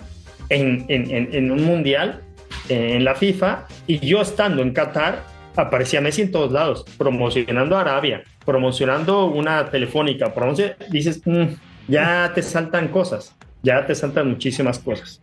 en, 0.49 0.85
en- 0.89 1.51
un 1.51 1.63
mundial, 1.63 2.21
eh, 2.69 2.93
en 2.95 3.03
la 3.03 3.15
FIFA, 3.15 3.67
y 3.88 3.99
yo 3.99 4.21
estando 4.21 4.61
en 4.61 4.71
Qatar, 4.73 5.23
aparecía 5.55 6.01
Messi 6.01 6.21
en 6.23 6.31
todos 6.31 6.51
lados, 6.51 6.85
promocionando 6.97 7.77
Arabia, 7.77 8.23
promocionando 8.45 9.25
una 9.25 9.69
telefónica, 9.71 10.33
promocion- 10.33 10.75
dices, 10.89 11.21
"Mm, 11.25 11.55
ya 11.88 12.31
te 12.35 12.41
saltan 12.41 12.88
cosas, 12.89 13.33
ya 13.63 13.85
te 13.85 13.95
saltan 13.95 14.29
muchísimas 14.29 14.79
cosas. 14.79 15.21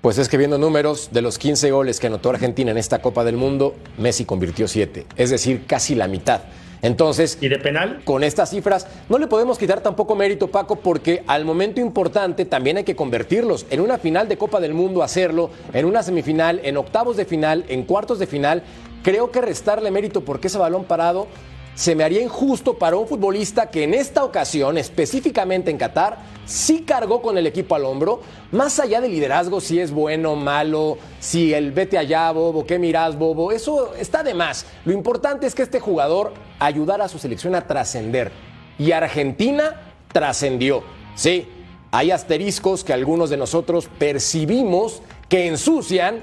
Pues 0.00 0.18
es 0.18 0.28
que 0.28 0.36
viendo 0.36 0.58
números, 0.58 1.10
de 1.12 1.22
los 1.22 1.38
15 1.38 1.70
goles 1.70 1.98
que 1.98 2.08
anotó 2.08 2.28
Argentina 2.30 2.70
en 2.70 2.76
esta 2.78 3.00
Copa 3.00 3.24
del 3.24 3.36
Mundo, 3.36 3.74
Messi 3.98 4.24
convirtió 4.26 4.68
7, 4.68 5.06
es 5.16 5.30
decir, 5.30 5.62
casi 5.66 5.94
la 5.94 6.08
mitad. 6.08 6.42
Entonces, 6.84 7.38
¿Y 7.40 7.48
de 7.48 7.58
penal? 7.58 8.02
con 8.04 8.22
estas 8.22 8.50
cifras 8.50 8.86
no 9.08 9.18
le 9.18 9.26
podemos 9.26 9.58
quitar 9.58 9.80
tampoco 9.80 10.14
mérito, 10.14 10.48
Paco, 10.48 10.76
porque 10.76 11.24
al 11.26 11.44
momento 11.46 11.80
importante 11.80 12.44
también 12.44 12.76
hay 12.76 12.84
que 12.84 12.94
convertirlos. 12.94 13.64
En 13.70 13.80
una 13.80 13.96
final 13.96 14.28
de 14.28 14.36
Copa 14.36 14.60
del 14.60 14.74
Mundo 14.74 15.02
hacerlo, 15.02 15.50
en 15.72 15.86
una 15.86 16.02
semifinal, 16.02 16.60
en 16.62 16.76
octavos 16.76 17.16
de 17.16 17.24
final, 17.24 17.64
en 17.68 17.84
cuartos 17.84 18.18
de 18.18 18.26
final, 18.26 18.62
creo 19.02 19.30
que 19.30 19.40
restarle 19.40 19.90
mérito 19.90 20.20
porque 20.26 20.48
ese 20.48 20.58
balón 20.58 20.84
parado 20.84 21.26
se 21.74 21.94
me 21.94 22.04
haría 22.04 22.22
injusto 22.22 22.74
para 22.74 22.96
un 22.96 23.08
futbolista 23.08 23.70
que 23.70 23.82
en 23.82 23.94
esta 23.94 24.24
ocasión, 24.24 24.78
específicamente 24.78 25.70
en 25.70 25.78
Qatar, 25.78 26.18
sí 26.46 26.82
cargó 26.82 27.20
con 27.20 27.36
el 27.36 27.46
equipo 27.46 27.74
al 27.74 27.84
hombro, 27.84 28.20
más 28.52 28.78
allá 28.78 29.00
del 29.00 29.10
liderazgo, 29.10 29.60
si 29.60 29.80
es 29.80 29.90
bueno, 29.90 30.36
malo, 30.36 30.98
si 31.18 31.52
el 31.52 31.72
vete 31.72 31.98
allá, 31.98 32.30
bobo, 32.30 32.64
qué 32.64 32.78
mirás, 32.78 33.18
bobo, 33.18 33.50
eso 33.50 33.94
está 33.96 34.22
de 34.22 34.34
más. 34.34 34.66
Lo 34.84 34.92
importante 34.92 35.46
es 35.46 35.54
que 35.54 35.62
este 35.62 35.80
jugador 35.80 36.32
ayudara 36.60 37.06
a 37.06 37.08
su 37.08 37.18
selección 37.18 37.54
a 37.54 37.66
trascender. 37.66 38.30
Y 38.78 38.92
Argentina 38.92 39.94
trascendió. 40.12 40.84
Sí, 41.16 41.48
hay 41.90 42.10
asteriscos 42.10 42.84
que 42.84 42.92
algunos 42.92 43.30
de 43.30 43.36
nosotros 43.36 43.88
percibimos 43.98 45.02
que 45.28 45.48
ensucian 45.48 46.22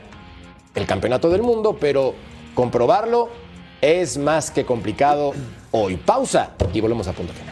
el 0.76 0.86
campeonato 0.86 1.30
del 1.30 1.42
mundo, 1.42 1.78
pero 1.80 2.14
comprobarlo 2.54 3.30
es 3.82 4.17
más 4.17 4.52
que 4.52 4.65
complicado 4.65 5.34
hoy. 5.72 5.98
Pausa 5.98 6.52
y 6.74 6.80
volvemos 6.80 7.08
a 7.08 7.13
punto 7.13 7.34
final. 7.34 7.51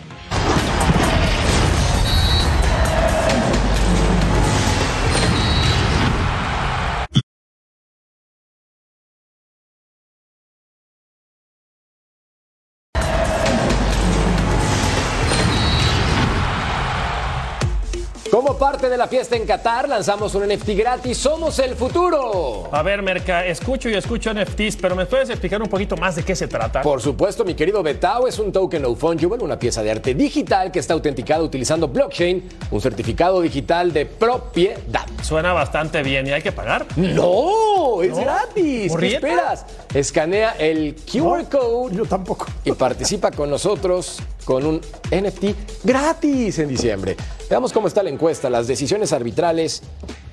Como 18.40 18.58
parte 18.58 18.88
de 18.88 18.96
la 18.96 19.10
fiesta 19.10 19.36
en 19.36 19.46
Qatar, 19.46 19.90
lanzamos 19.90 20.34
un 20.34 20.48
NFT 20.48 20.70
gratis. 20.70 21.18
Somos 21.18 21.60
el 21.60 21.76
futuro. 21.76 22.70
A 22.72 22.82
ver, 22.82 23.02
Merca, 23.02 23.46
escucho 23.46 23.90
y 23.90 23.96
escucho 23.96 24.34
NFTs, 24.34 24.78
pero 24.78 24.96
¿me 24.96 25.06
puedes 25.06 25.30
explicar 25.30 25.62
un 25.62 25.68
poquito 25.68 25.98
más 25.98 26.16
de 26.16 26.24
qué 26.24 26.38
se 26.38 26.48
trata? 26.48 26.82
Por 26.82 27.02
supuesto, 27.02 27.44
mi 27.44 27.54
querido 27.54 27.84
Betao 27.84 28.30
es 28.30 28.40
un 28.40 28.54
token 28.54 28.84
no 28.84 28.96
fungible, 28.96 29.44
una 29.44 29.60
pieza 29.60 29.84
de 29.84 29.92
arte 29.92 30.14
digital 30.14 30.72
que 30.72 30.80
está 30.80 30.94
autenticada 30.94 31.44
utilizando 31.44 31.90
blockchain, 31.90 32.48
un 32.72 32.80
certificado 32.80 33.42
digital 33.42 33.92
de 33.92 34.06
propiedad. 34.06 35.06
Suena 35.22 35.52
bastante 35.52 36.02
bien. 36.02 36.26
¿Y 36.28 36.32
hay 36.32 36.42
que 36.42 36.54
pagar? 36.54 36.86
No, 36.96 38.02
es 38.02 38.12
¿No? 38.12 38.22
gratis. 38.22 38.96
¿Qué 38.98 39.16
esperas? 39.16 39.66
Escanea 39.94 40.52
el 40.60 40.96
QR 40.96 41.44
code 41.50 41.94
Yo 41.94 42.06
tampoco. 42.06 42.46
y 42.64 42.72
participa 42.72 43.32
con 43.32 43.50
nosotros 43.50 44.20
con 44.50 44.66
un 44.66 44.82
NFT 45.12 45.84
gratis 45.84 46.58
en 46.58 46.70
diciembre. 46.70 47.16
Veamos 47.52 47.72
cómo 47.72 47.88
está 47.88 48.02
la 48.02 48.10
encuesta. 48.10 48.50
Las 48.50 48.66
decisiones 48.66 49.14
arbitrales 49.14 49.84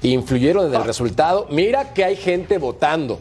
influyeron 0.01 0.69
en 0.69 0.75
el 0.75 0.85
resultado. 0.85 1.47
Mira 1.51 1.93
que 1.93 2.03
hay 2.03 2.17
gente 2.17 2.57
votando. 2.57 3.21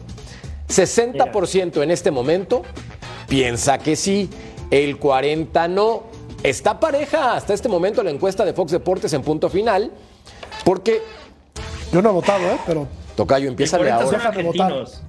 60% 0.70 1.82
en 1.82 1.90
este 1.90 2.10
momento 2.10 2.62
piensa 3.28 3.76
que 3.76 3.94
sí, 3.94 4.30
el 4.70 4.98
40% 4.98 5.68
no. 5.68 6.04
Está 6.42 6.80
pareja 6.80 7.34
hasta 7.36 7.52
este 7.52 7.68
momento 7.68 8.02
la 8.02 8.10
encuesta 8.10 8.46
de 8.46 8.54
Fox 8.54 8.72
Deportes 8.72 9.12
en 9.12 9.20
punto 9.20 9.50
final, 9.50 9.90
porque 10.64 11.02
Yo 11.92 12.00
no 12.00 12.08
he 12.08 12.12
votado, 12.12 12.42
¿eh? 12.46 12.58
Pero 12.66 12.88
Tocayo 13.14 13.48
empieza 13.48 13.76
de 13.76 13.90
40 13.90 14.06
son 14.06 14.14
ahora. 14.14 14.42
Votar. 14.42 14.72
argentinos. 14.72 15.02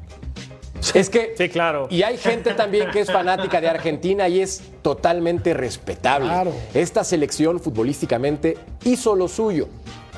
Es 0.94 1.10
que 1.10 1.34
Sí, 1.38 1.50
claro. 1.50 1.88
Y 1.90 2.04
hay 2.04 2.18
gente 2.18 2.54
también 2.54 2.92
que 2.92 3.02
es 3.02 3.12
fanática 3.12 3.60
de 3.62 3.68
Argentina 3.68 4.28
y 4.28 4.42
es 4.42 4.62
totalmente 4.82 5.54
respetable. 5.54 6.28
Claro. 6.30 6.54
Esta 6.74 7.04
selección 7.04 7.60
futbolísticamente 7.60 8.58
hizo 8.84 9.16
lo 9.16 9.28
suyo. 9.28 9.68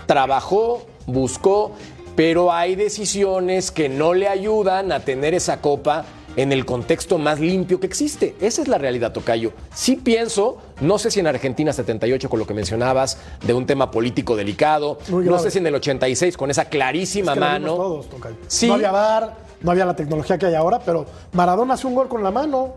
Trabajó, 0.06 0.86
buscó, 1.06 1.74
pero 2.15 2.52
hay 2.52 2.76
decisiones 2.76 3.72
que 3.72 3.89
no 3.89 4.13
le 4.13 4.28
ayudan 4.28 4.91
a 4.91 5.02
tener 5.02 5.34
esa 5.34 5.62
copa 5.62 6.06
en 6.36 6.52
el 6.52 6.65
contexto 6.65 7.17
más 7.17 7.39
limpio 7.39 7.80
que 7.80 7.88
existe. 7.88 8.36
Esa 8.39 8.62
es 8.62 8.67
la 8.67 8.78
realidad, 8.78 9.12
Tocayo. 9.12 9.52
Sí 9.74 9.95
pienso, 9.95 10.58
no 10.80 11.00
sé 11.00 11.12
si 11.12 11.19
en 11.19 11.28
Argentina 11.28 11.74
78 11.74 12.30
con 12.30 12.39
lo 12.39 12.48
que 12.48 12.54
mencionabas, 12.54 13.17
de 13.45 13.54
un 13.54 13.65
tema 13.65 13.91
político 13.91 14.36
delicado, 14.36 15.00
Muy 15.10 15.26
no 15.26 15.39
sé 15.39 15.52
si 15.52 15.58
en 15.58 15.67
el 15.67 15.76
86 15.76 16.38
con 16.38 16.50
esa 16.52 16.65
clarísima 16.65 17.34
es 17.34 17.38
que 17.38 17.39
lo 17.39 17.45
vimos 17.45 17.62
mano. 17.62 17.76
todos, 17.76 18.10
Tocayo. 18.10 18.36
Sí. 18.48 18.67
No 18.67 18.76
había 18.76 18.91
VAR, 18.91 19.36
no 19.62 19.72
había 19.72 19.86
la 19.86 19.95
tecnología 19.95 20.38
que 20.38 20.45
hay 20.48 20.56
ahora, 20.56 20.80
pero 20.80 21.06
Maradona 21.34 21.74
hace 21.76 21.88
un 21.88 21.95
gol 21.95 22.08
con 22.08 22.24
la 22.24 22.32
mano. 22.32 22.74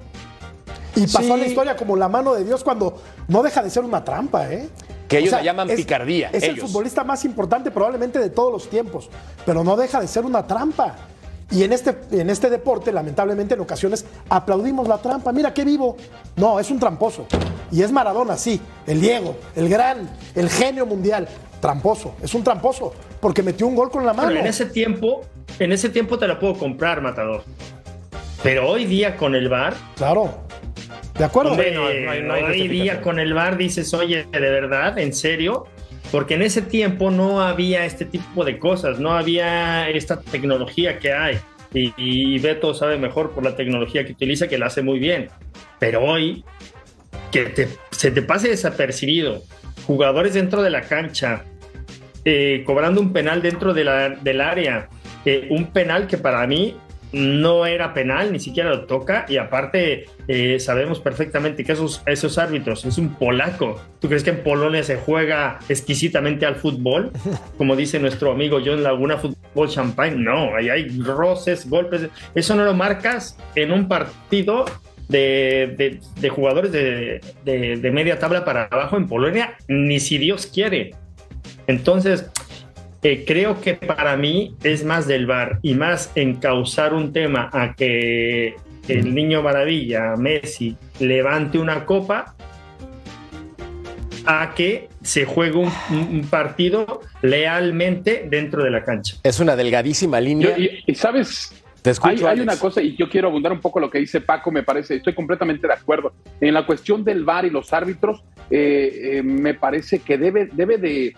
Y 0.95 1.03
pasó 1.07 1.23
Sí. 1.23 1.31
a 1.33 1.37
la 1.39 1.47
historia 1.47 1.77
como 1.77 1.97
la 1.97 2.09
mano 2.09 2.35
de 2.35 2.45
Dios 2.45 2.63
cuando 2.63 3.01
no 3.29 3.43
deja 3.43 3.63
de 3.63 3.71
ser 3.71 3.83
una 3.85 4.05
trampa, 4.05 4.53
¿eh? 4.53 4.69
Que 5.09 5.19
ellos 5.19 5.33
la 5.33 5.43
llaman 5.43 5.69
picardía, 5.69 6.31
Es 6.33 6.43
el 6.45 6.61
futbolista 6.61 7.03
más 7.05 7.25
importante 7.25 7.71
probablemente 7.71 8.19
de 8.19 8.31
todos 8.31 8.53
los 8.53 8.69
tiempos, 8.69 9.09
pero 9.47 9.63
no 9.65 9.77
deja 9.77 10.01
de 10.01 10.07
ser 10.07 10.25
una 10.25 10.47
trampa. 10.47 10.95
Y 11.51 11.65
en 11.65 11.73
este, 11.75 11.95
en 12.13 12.31
este 12.31 12.49
deporte, 12.49 12.93
lamentablemente, 12.93 13.53
en 13.55 13.61
ocasiones 13.61 14.07
aplaudimos 14.31 14.89
la 14.89 14.99
trampa. 14.99 15.33
Mira 15.33 15.53
qué 15.53 15.65
vivo. 15.67 15.97
No, 16.37 16.59
es 16.59 16.71
un 16.71 16.79
tramposo. 16.79 17.27
Y 17.71 17.83
es 17.83 17.93
Maradona, 17.93 18.39
sí. 18.39 18.59
El 18.87 19.03
Diego, 19.03 19.37
el 19.55 19.69
gran, 19.69 20.09
el 20.35 20.49
genio 20.49 20.87
mundial. 20.87 21.29
Tramposo. 21.61 22.15
Es 22.23 22.35
un 22.35 22.43
tramposo. 22.43 22.95
Porque 23.21 23.43
metió 23.43 23.67
un 23.67 23.77
gol 23.77 23.91
con 23.91 24.07
la 24.07 24.15
mano. 24.15 24.29
Bueno, 24.29 24.41
en 24.41 24.47
ese 24.47 24.65
tiempo, 24.67 25.23
en 25.59 25.73
ese 25.73 25.89
tiempo 25.89 26.19
te 26.19 26.27
la 26.29 26.39
puedo 26.39 26.55
comprar, 26.55 27.01
Matador. 27.01 27.45
Pero 28.43 28.69
hoy 28.69 28.85
día 28.87 29.17
con 29.17 29.35
el 29.35 29.49
VAR, 29.49 29.75
Claro. 29.97 30.47
¿De 31.19 31.25
acuerdo? 31.25 31.53
hombre, 31.53 31.71
no 31.73 31.87
hay- 31.87 32.03
no 32.03 32.11
hay- 32.11 32.23
no 32.23 32.35
hay 32.35 32.45
hoy 32.63 32.69
día 32.69 33.01
con 33.03 33.19
el 33.19 33.35
VAR 33.35 33.57
dices, 33.57 33.93
oye, 33.95 34.27
de 34.33 34.41
verdad, 34.41 34.99
en 34.99 35.13
serio, 35.13 35.67
porque 36.11 36.35
en 36.35 36.43
ese 36.43 36.63
tiempo 36.63 37.11
no 37.11 37.41
había 37.43 37.85
este 37.85 38.05
tipo 38.05 38.45
de 38.45 38.59
cosas, 38.59 38.99
no 38.99 39.13
había 39.13 39.89
esta 39.91 40.21
tecnología 40.21 40.99
que 40.99 41.13
hay. 41.13 41.39
Y, 41.75 41.93
y 41.97 42.39
Beto 42.39 42.75
sabe 42.75 42.99
mejor 42.99 43.31
por 43.31 43.45
la 43.45 43.55
tecnología 43.57 44.05
que 44.05 44.13
utiliza, 44.13 44.49
que 44.49 44.59
la 44.59 44.67
hace 44.67 44.83
muy 44.83 44.99
bien. 44.99 45.29
Pero 45.79 46.03
hoy, 46.03 46.45
que 47.31 47.45
te- 47.45 47.69
se 47.91 48.11
te 48.11 48.21
pase 48.23 48.49
desapercibido, 48.49 49.43
jugadores 49.87 50.35
dentro 50.35 50.63
de 50.63 50.71
la 50.71 50.83
cancha, 50.83 51.45
eh, 52.25 52.63
cobrando 52.67 53.01
un 53.01 53.13
penal 53.13 53.41
dentro 53.43 53.73
de 53.73 53.85
la- 53.85 54.11
del 54.11 54.41
área, 54.41 54.89
eh, 55.25 55.47
un 55.51 55.67
penal 55.67 56.07
que 56.07 56.19
para 56.19 56.47
mí 56.47 56.77
no 57.13 57.67
era 57.67 57.93
penal, 57.93 58.33
ni 58.33 58.41
siquiera 58.41 58.71
lo 58.71 58.87
toca, 58.87 59.27
y 59.29 59.37
aparte 59.37 60.07
eh, 60.29 60.59
sabemos 60.59 60.99
perfectamente 60.99 61.63
que 61.63 61.73
esos, 61.73 62.03
esos 62.07 62.39
árbitros 62.39 62.87
es 62.87 62.97
un 62.97 63.15
polaco. 63.17 63.79
¿Tú 64.01 64.09
crees 64.09 64.25
que 64.25 64.31
en 64.31 64.43
Polonia 64.43 64.83
se 64.83 64.97
juega 64.97 65.59
exquisitamente 65.69 66.47
al 66.47 66.57
fútbol? 66.57 67.11
Como 67.59 67.77
dice 67.77 67.99
nuestro 67.99 68.33
amigo 68.33 68.61
John 68.65 68.83
Laguna, 68.83 69.19
fútbol 69.19 69.69
champagne. 69.69 70.17
No, 70.17 70.57
ahí 70.57 70.71
hay 70.71 70.89
roces, 71.01 71.69
golpes. 71.69 72.09
Eso 72.35 72.55
no 72.57 72.65
lo 72.65 72.73
marcas 72.73 73.37
en 73.57 73.73
un 73.73 73.89
partido 73.89 74.65
de, 75.11 75.75
de- 75.77 76.01
de 76.19 76.29
jugadores 76.31 76.73
de, 76.73 77.21
de- 77.45 77.77
de 77.77 77.91
media 77.91 78.19
tabla 78.19 78.43
para 78.43 78.65
abajo 78.71 78.97
en 78.97 79.07
Polonia, 79.07 79.55
ni 79.69 80.01
si 80.01 80.17
Dios 80.17 80.47
quiere. 80.47 80.93
Entonces, 81.67 82.31
eh, 83.03 83.25
creo 83.27 83.61
que 83.61 83.75
para 83.75 84.17
mí 84.17 84.55
es 84.63 84.85
más 84.85 85.07
del 85.07 85.27
VAR 85.27 85.59
y 85.63 85.75
más 85.75 86.13
encauzar 86.15 86.95
un 86.95 87.13
tema 87.13 87.51
a 87.53 87.75
que 87.75 88.55
el 88.89 89.15
niño 89.15 89.43
maravilla, 89.43 90.17
Messi, 90.17 90.77
levante 91.01 91.59
una 91.59 91.85
copa 91.85 92.37
a 94.25 94.55
que 94.55 94.89
se 95.03 95.25
juegue 95.25 95.59
un, 95.91 96.27
partido 96.31 97.01
lealmente 97.23 98.27
dentro 98.31 98.63
de 98.63 98.71
la 98.71 98.85
cancha. 98.85 99.17
Es 99.25 99.41
una 99.41 99.57
delgadísima 99.57 100.21
línea. 100.21 100.57
Yo- 100.57 100.63
y, 100.63 100.85
y 100.87 100.95
sabes, 100.95 101.53
Te 101.83 101.91
escucho, 101.91 102.29
hay, 102.29 102.39
una 102.39 102.57
cosa, 102.57 102.81
y 102.81 102.97
yo 102.97 103.09
quiero 103.09 103.29
abundar 103.29 103.51
un 103.51 103.61
poco 103.61 103.81
lo 103.81 103.91
que 103.91 103.99
dice 103.99 104.21
Paco, 104.21 104.53
me 104.53 104.63
parece, 104.63 104.97
estoy 104.97 105.15
completamente 105.15 105.67
de 105.67 105.73
acuerdo. 105.73 106.13
En 106.41 106.55
la 106.55 106.65
cuestión 106.65 107.03
del 107.03 107.25
VAR 107.25 107.47
y 107.47 107.51
los 107.51 107.73
árbitros, 107.73 108.23
eh, 108.49 109.17
eh, 109.19 109.23
me 109.25 109.55
parece 109.55 109.99
que 109.99 110.19
debe, 110.19 110.49
debe 110.53 110.79
de 110.79 111.17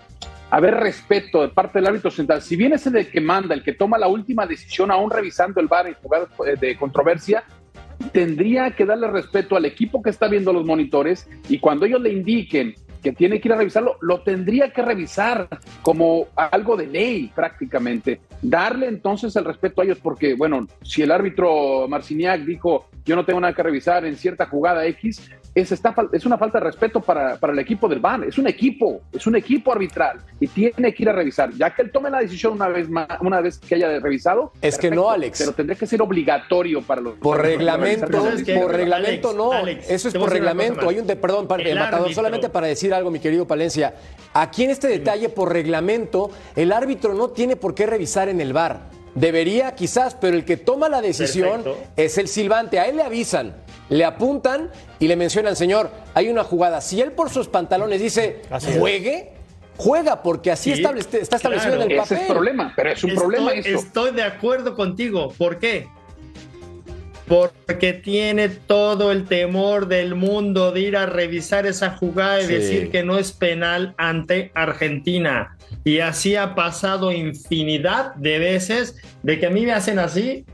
haber 0.54 0.74
respeto 0.74 1.42
de 1.42 1.48
parte 1.48 1.80
del 1.80 1.88
árbitro 1.88 2.12
central. 2.12 2.40
Si 2.40 2.54
bien 2.54 2.72
es 2.72 2.86
el 2.86 3.10
que 3.10 3.20
manda, 3.20 3.56
el 3.56 3.64
que 3.64 3.72
toma 3.72 3.98
la 3.98 4.06
última 4.06 4.46
decisión, 4.46 4.92
aún 4.92 5.10
revisando 5.10 5.60
el 5.60 5.68
en 5.86 5.94
jugadas 5.94 6.28
eh, 6.46 6.54
de 6.60 6.76
controversia, 6.76 7.42
tendría 8.12 8.70
que 8.70 8.84
darle 8.84 9.08
respeto 9.08 9.56
al 9.56 9.64
equipo 9.64 10.00
que 10.00 10.10
está 10.10 10.28
viendo 10.28 10.52
los 10.52 10.64
monitores 10.64 11.28
y 11.48 11.58
cuando 11.58 11.86
ellos 11.86 12.00
le 12.00 12.12
indiquen 12.12 12.72
que 13.02 13.12
tiene 13.12 13.40
que 13.40 13.48
ir 13.48 13.54
a 13.54 13.56
revisarlo, 13.56 13.98
lo 14.00 14.22
tendría 14.22 14.72
que 14.72 14.80
revisar 14.80 15.48
como 15.82 16.28
algo 16.36 16.76
de 16.76 16.86
ley 16.86 17.32
prácticamente. 17.34 18.20
Darle 18.42 18.88
entonces 18.88 19.34
el 19.36 19.44
respeto 19.44 19.80
a 19.80 19.84
ellos 19.84 19.98
porque, 20.02 20.34
bueno, 20.34 20.66
si 20.82 21.02
el 21.02 21.10
árbitro 21.10 21.86
Marciniak 21.88 22.42
dijo 22.42 22.88
yo 23.04 23.16
no 23.16 23.24
tengo 23.24 23.40
nada 23.40 23.52
que 23.52 23.62
revisar 23.62 24.04
en 24.04 24.16
cierta 24.16 24.46
jugada 24.46 24.86
X, 24.86 25.30
es, 25.54 26.26
una 26.26 26.36
falta 26.36 26.58
de 26.58 26.64
respeto 26.64 27.00
para, 27.00 27.36
para 27.36 27.52
el 27.52 27.58
equipo 27.60 27.88
del 27.88 28.00
VAR. 28.00 28.24
Es 28.24 28.38
un 28.38 28.48
equipo, 28.48 29.02
es 29.12 29.26
un 29.26 29.36
equipo 29.36 29.72
arbitral 29.72 30.18
y 30.40 30.48
tiene 30.48 30.92
que 30.92 31.02
ir 31.04 31.08
a 31.08 31.12
revisar. 31.12 31.52
Ya 31.52 31.70
que 31.70 31.82
él 31.82 31.92
tome 31.92 32.10
la 32.10 32.18
decisión 32.20 32.54
una 32.54 32.68
vez 32.68 32.88
más, 32.88 33.06
una 33.20 33.40
vez 33.40 33.58
que 33.58 33.76
haya 33.76 34.00
revisado. 34.00 34.52
Es 34.60 34.76
que 34.76 34.90
no, 34.90 35.10
Alex. 35.10 35.38
Pero 35.38 35.52
tendría 35.52 35.78
que 35.78 35.86
ser 35.86 36.02
obligatorio 36.02 36.82
para 36.82 37.00
los 37.00 37.14
Por 37.18 37.40
reglamento, 37.40 38.06
por 38.06 38.72
reglamento 38.72 39.28
Alex, 39.28 39.36
no. 39.36 39.52
Alex, 39.52 39.90
Eso 39.90 40.08
es 40.08 40.14
por 40.14 40.30
reglamento. 40.30 40.88
Hay 40.88 40.98
un 40.98 41.06
de, 41.06 41.14
perdón, 41.14 41.46
para, 41.46 41.62
El 41.62 41.78
Matador, 41.78 42.00
árbitro. 42.00 42.14
solamente 42.14 42.48
para 42.48 42.66
decir 42.66 42.92
algo, 42.92 43.10
mi 43.10 43.20
querido 43.20 43.46
Palencia. 43.46 43.94
Aquí 44.32 44.64
en 44.64 44.70
este 44.70 44.88
detalle, 44.88 45.28
por 45.28 45.52
reglamento, 45.52 46.30
el 46.56 46.72
árbitro 46.72 47.14
no 47.14 47.28
tiene 47.28 47.54
por 47.54 47.74
qué 47.76 47.86
revisar 47.86 48.23
en 48.28 48.40
el 48.40 48.52
bar. 48.52 48.92
debería 49.14 49.76
quizás, 49.76 50.16
pero 50.20 50.36
el 50.36 50.44
que 50.44 50.56
toma 50.56 50.88
la 50.88 51.00
decisión 51.00 51.62
Perfecto. 51.62 51.88
es 51.96 52.18
el 52.18 52.26
silbante. 52.26 52.80
A 52.80 52.86
él 52.88 52.96
le 52.96 53.04
avisan, 53.04 53.54
le 53.88 54.04
apuntan 54.04 54.70
y 54.98 55.06
le 55.06 55.14
mencionan, 55.14 55.54
señor, 55.54 55.88
hay 56.14 56.28
una 56.30 56.42
jugada. 56.42 56.80
Si 56.80 57.00
él 57.00 57.12
por 57.12 57.30
sus 57.30 57.46
pantalones 57.46 58.00
dice, 58.00 58.42
Así 58.50 58.70
es. 58.72 58.78
juegue, 58.80 59.30
juega, 59.76 60.20
porque 60.20 60.50
así 60.50 60.74
Sí, 60.74 60.82
establece- 60.82 61.20
está 61.20 61.36
establecido 61.36 61.74
claro. 61.76 61.84
en 61.84 61.90
el 61.92 61.98
Ese 61.98 62.14
papel. 62.14 62.26
es 62.26 62.32
problema, 62.32 62.72
pero 62.74 62.90
es 62.90 63.04
un 63.04 63.10
Estoy- 63.10 63.22
problema 63.24 63.52
eso. 63.52 63.78
Estoy 63.78 64.10
de 64.10 64.22
acuerdo 64.24 64.74
contigo. 64.74 65.32
¿Por 65.38 65.60
qué? 65.60 65.86
Porque 67.26 67.94
tiene 67.94 68.50
todo 68.50 69.10
el 69.10 69.24
temor 69.24 69.88
del 69.88 70.14
mundo 70.14 70.72
de 70.72 70.80
ir 70.80 70.96
a 70.96 71.06
revisar 71.06 71.64
esa 71.66 71.96
jugada 71.96 72.40
y 72.42 72.46
Sí. 72.46 72.52
decir 72.52 72.90
que 72.90 73.02
no 73.02 73.18
es 73.18 73.32
penal 73.32 73.94
ante 73.96 74.50
Argentina. 74.54 75.56
Y 75.84 76.00
así 76.00 76.36
ha 76.36 76.54
pasado 76.54 77.12
infinidad 77.12 78.14
de 78.16 78.38
veces 78.38 78.96
de 79.22 79.38
que 79.40 79.46
a 79.46 79.50
mí 79.50 79.64
me 79.64 79.72
hacen 79.72 79.98
así. 79.98 80.44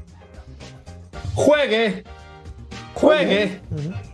Juegue, 1.35 2.05
juegue. 2.95 3.61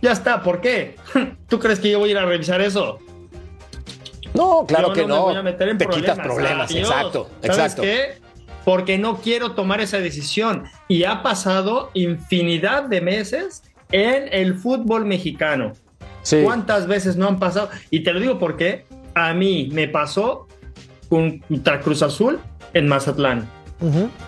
Ya 0.01 0.11
está, 0.11 0.41
¿por 0.41 0.61
qué? 0.61 0.95
¿Tú 1.47 1.59
crees 1.59 1.79
que 1.79 1.91
yo 1.91 1.99
voy 1.99 2.09
a 2.09 2.11
ir 2.13 2.17
a 2.17 2.25
revisar 2.25 2.61
eso? 2.61 2.99
No, 4.33 4.65
claro 4.67 4.89
Yo 4.89 4.93
que 4.93 5.01
me 5.01 5.07
no. 5.07 5.23
voy 5.23 5.35
a 5.35 5.41
meter 5.41 5.69
en 5.69 5.77
Te 5.77 5.87
quitas 5.87 6.19
problemas, 6.19 6.69
Adiós. 6.69 6.89
exacto, 6.89 7.29
¿Sabes 7.41 7.57
exacto. 7.57 7.81
qué? 7.81 8.26
Porque 8.67 8.97
no 8.97 9.21
quiero 9.21 9.53
tomar 9.53 9.79
esa 9.79 9.99
decisión. 9.99 10.65
Y 10.89 11.05
ha 11.05 11.23
pasado 11.23 11.89
infinidad 11.93 12.83
de 12.83 12.99
meses 12.99 13.63
en 13.93 14.27
el 14.29 14.55
fútbol 14.55 15.05
mexicano. 15.05 15.71
Sí. 16.21 16.41
¿Cuántas 16.43 16.85
veces 16.85 17.15
no 17.15 17.29
han 17.29 17.39
pasado? 17.39 17.69
Y 17.91 18.01
te 18.01 18.11
lo 18.11 18.19
digo 18.19 18.37
porque 18.39 18.85
a 19.15 19.33
mí 19.33 19.69
me 19.71 19.87
pasó 19.87 20.49
contra 21.07 21.79
Cruz 21.79 22.03
Azul 22.03 22.41
en 22.73 22.89
Mazatlán. 22.89 23.49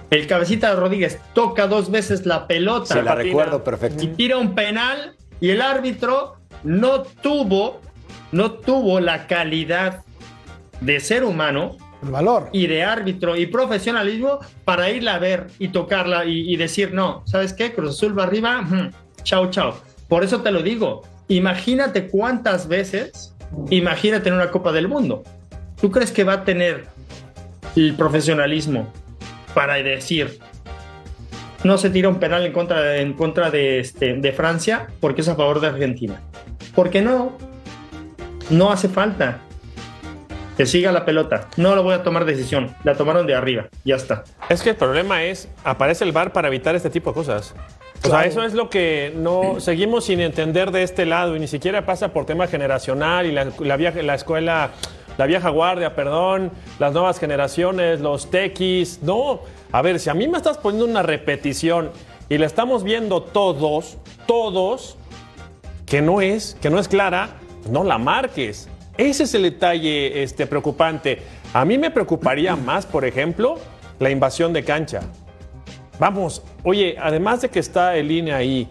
El 0.10 0.26
cabecita 0.26 0.74
Rodríguez 0.74 1.20
toca 1.34 1.68
dos 1.68 1.92
veces 1.92 2.26
la 2.26 2.48
pelota 2.48 2.86
Sí, 2.96 3.02
la 3.02 3.16
patina. 3.16 3.24
recuerdo 3.24 3.62
perfecto. 3.62 4.02
y 4.06 4.08
tira 4.08 4.38
un 4.38 4.56
penal 4.56 5.18
y 5.42 5.50
el 5.50 5.62
árbitro 5.62 6.38
no 6.64 7.02
tuvo, 7.02 7.82
no 8.32 8.52
tuvo 8.52 9.02
la 9.02 9.28
calidad 9.28 10.06
de 10.80 11.02
ser 11.02 11.26
humano 11.26 11.76
Valor. 12.02 12.50
y 12.54 12.68
de 12.68 12.84
árbitro 12.84 13.36
y 13.36 13.46
profesionalismo 13.48 14.40
para 14.64 14.90
irla 14.90 15.16
a 15.16 15.20
ver 15.20 15.48
y 15.60 15.70
tocarla 15.70 16.26
y, 16.26 16.56
decir, 16.56 16.94
no, 16.94 17.24
¿sabes 17.26 17.54
qué? 17.54 17.74
Cruz 17.74 17.96
Azul 17.98 18.18
va 18.18 18.24
arriba, 18.24 18.66
chao, 19.24 19.50
chao. 19.50 19.76
Por 20.08 20.24
eso 20.24 20.42
te 20.42 20.52
lo 20.52 20.64
digo, 20.64 21.04
imagínate 21.28 22.08
cuántas 22.08 22.68
veces, 22.68 23.36
imagínate 23.70 24.30
en 24.30 24.36
una 24.36 24.50
Copa 24.50 24.72
del 24.72 24.88
Mundo. 24.88 25.24
¿Tú 25.80 25.92
crees 25.92 26.12
que 26.12 26.24
va 26.24 26.34
a 26.34 26.44
tener 26.46 26.86
el 27.76 27.96
profesionalismo 27.96 28.92
para 29.54 29.76
decir, 29.76 30.40
no 31.64 31.78
se 31.78 31.90
tira 31.90 32.08
un 32.08 32.20
penal 32.20 32.46
en 32.46 32.54
contra, 32.54 32.98
en 32.98 33.14
contra 33.14 33.52
de, 33.52 33.80
este, 33.80 34.14
de 34.14 34.32
Francia 34.32 34.88
porque 35.02 35.22
es 35.22 35.28
a 35.28 35.36
favor 35.36 35.60
de 35.60 35.68
Argentina? 35.68 36.22
Porque 36.74 37.02
no, 37.02 37.38
no 38.50 38.72
hace 38.72 38.88
falta 38.88 39.42
que 40.60 40.66
siga 40.66 40.92
la 40.92 41.06
pelota. 41.06 41.48
No 41.56 41.74
lo 41.74 41.84
voy 41.84 41.94
a 41.94 42.04
tomar 42.04 42.26
decisión. 42.26 42.76
La 42.84 42.94
tomaron 42.96 43.26
de 43.26 43.34
arriba. 43.34 43.70
Ya 43.86 43.96
está. 43.96 44.26
Es 44.50 44.62
que 44.62 44.72
el 44.72 44.76
problema 44.76 45.24
es, 45.24 45.48
aparece 45.64 46.04
el 46.04 46.12
VAR 46.12 46.34
para 46.34 46.50
evitar 46.50 46.76
este 46.76 46.90
tipo 46.90 47.12
de 47.12 47.14
cosas. 47.14 47.54
O 47.54 48.02
sea, 48.02 48.10
Claro. 48.10 48.28
eso 48.28 48.44
es 48.44 48.54
lo 48.54 48.70
que 48.70 49.14
no 49.16 49.62
seguimos 49.62 50.04
sin 50.04 50.20
entender 50.20 50.72
de 50.72 50.84
este 50.84 51.06
lado 51.06 51.38
y 51.38 51.40
ni 51.40 51.48
siquiera 51.48 51.86
pasa 51.86 52.10
por 52.12 52.26
tema 52.26 52.46
generacional 52.48 53.26
y 53.26 53.32
la, 53.32 53.48
la 53.60 53.78
vieja, 53.78 54.02
la 54.04 54.16
escuela, 54.16 54.72
la 55.18 55.26
vieja 55.28 55.48
guardia, 55.48 55.96
perdón, 55.96 56.52
las 56.78 56.92
nuevas 56.92 57.20
generaciones, 57.22 58.02
los 58.02 58.30
tequis. 58.30 59.02
No, 59.02 59.40
a 59.72 59.82
ver, 59.82 59.98
si 59.98 60.10
a 60.10 60.14
mí 60.14 60.28
me 60.28 60.36
estás 60.38 60.58
poniendo 60.58 60.86
una 60.92 61.04
repetición 61.04 61.90
y 62.28 62.38
la 62.38 62.48
estamos 62.48 62.84
viendo 62.84 63.22
todos, 63.22 63.98
todos, 64.28 64.98
que 65.86 66.02
no 66.02 66.20
es, 66.20 66.58
que 66.62 66.70
no 66.70 66.80
es 66.80 66.90
clara, 66.90 67.30
no 67.70 67.86
la 67.86 67.98
marques. 67.98 68.68
Ese 69.00 69.24
es 69.24 69.34
el 69.34 69.44
detalle 69.44 70.22
este, 70.24 70.46
preocupante. 70.46 71.22
A 71.54 71.64
mí 71.64 71.78
me 71.78 71.90
preocuparía 71.90 72.56
más, 72.58 72.86
por 72.86 73.06
ejemplo, 73.06 73.56
la 73.98 74.10
invasión 74.10 74.52
de 74.52 74.64
cancha. 74.66 75.00
Vamos, 76.00 76.44
oye, 76.64 76.96
además 77.02 77.42
de 77.42 77.50
que 77.50 77.60
está 77.60 77.96
el 77.96 78.12
INE 78.12 78.34
ahí, 78.34 78.66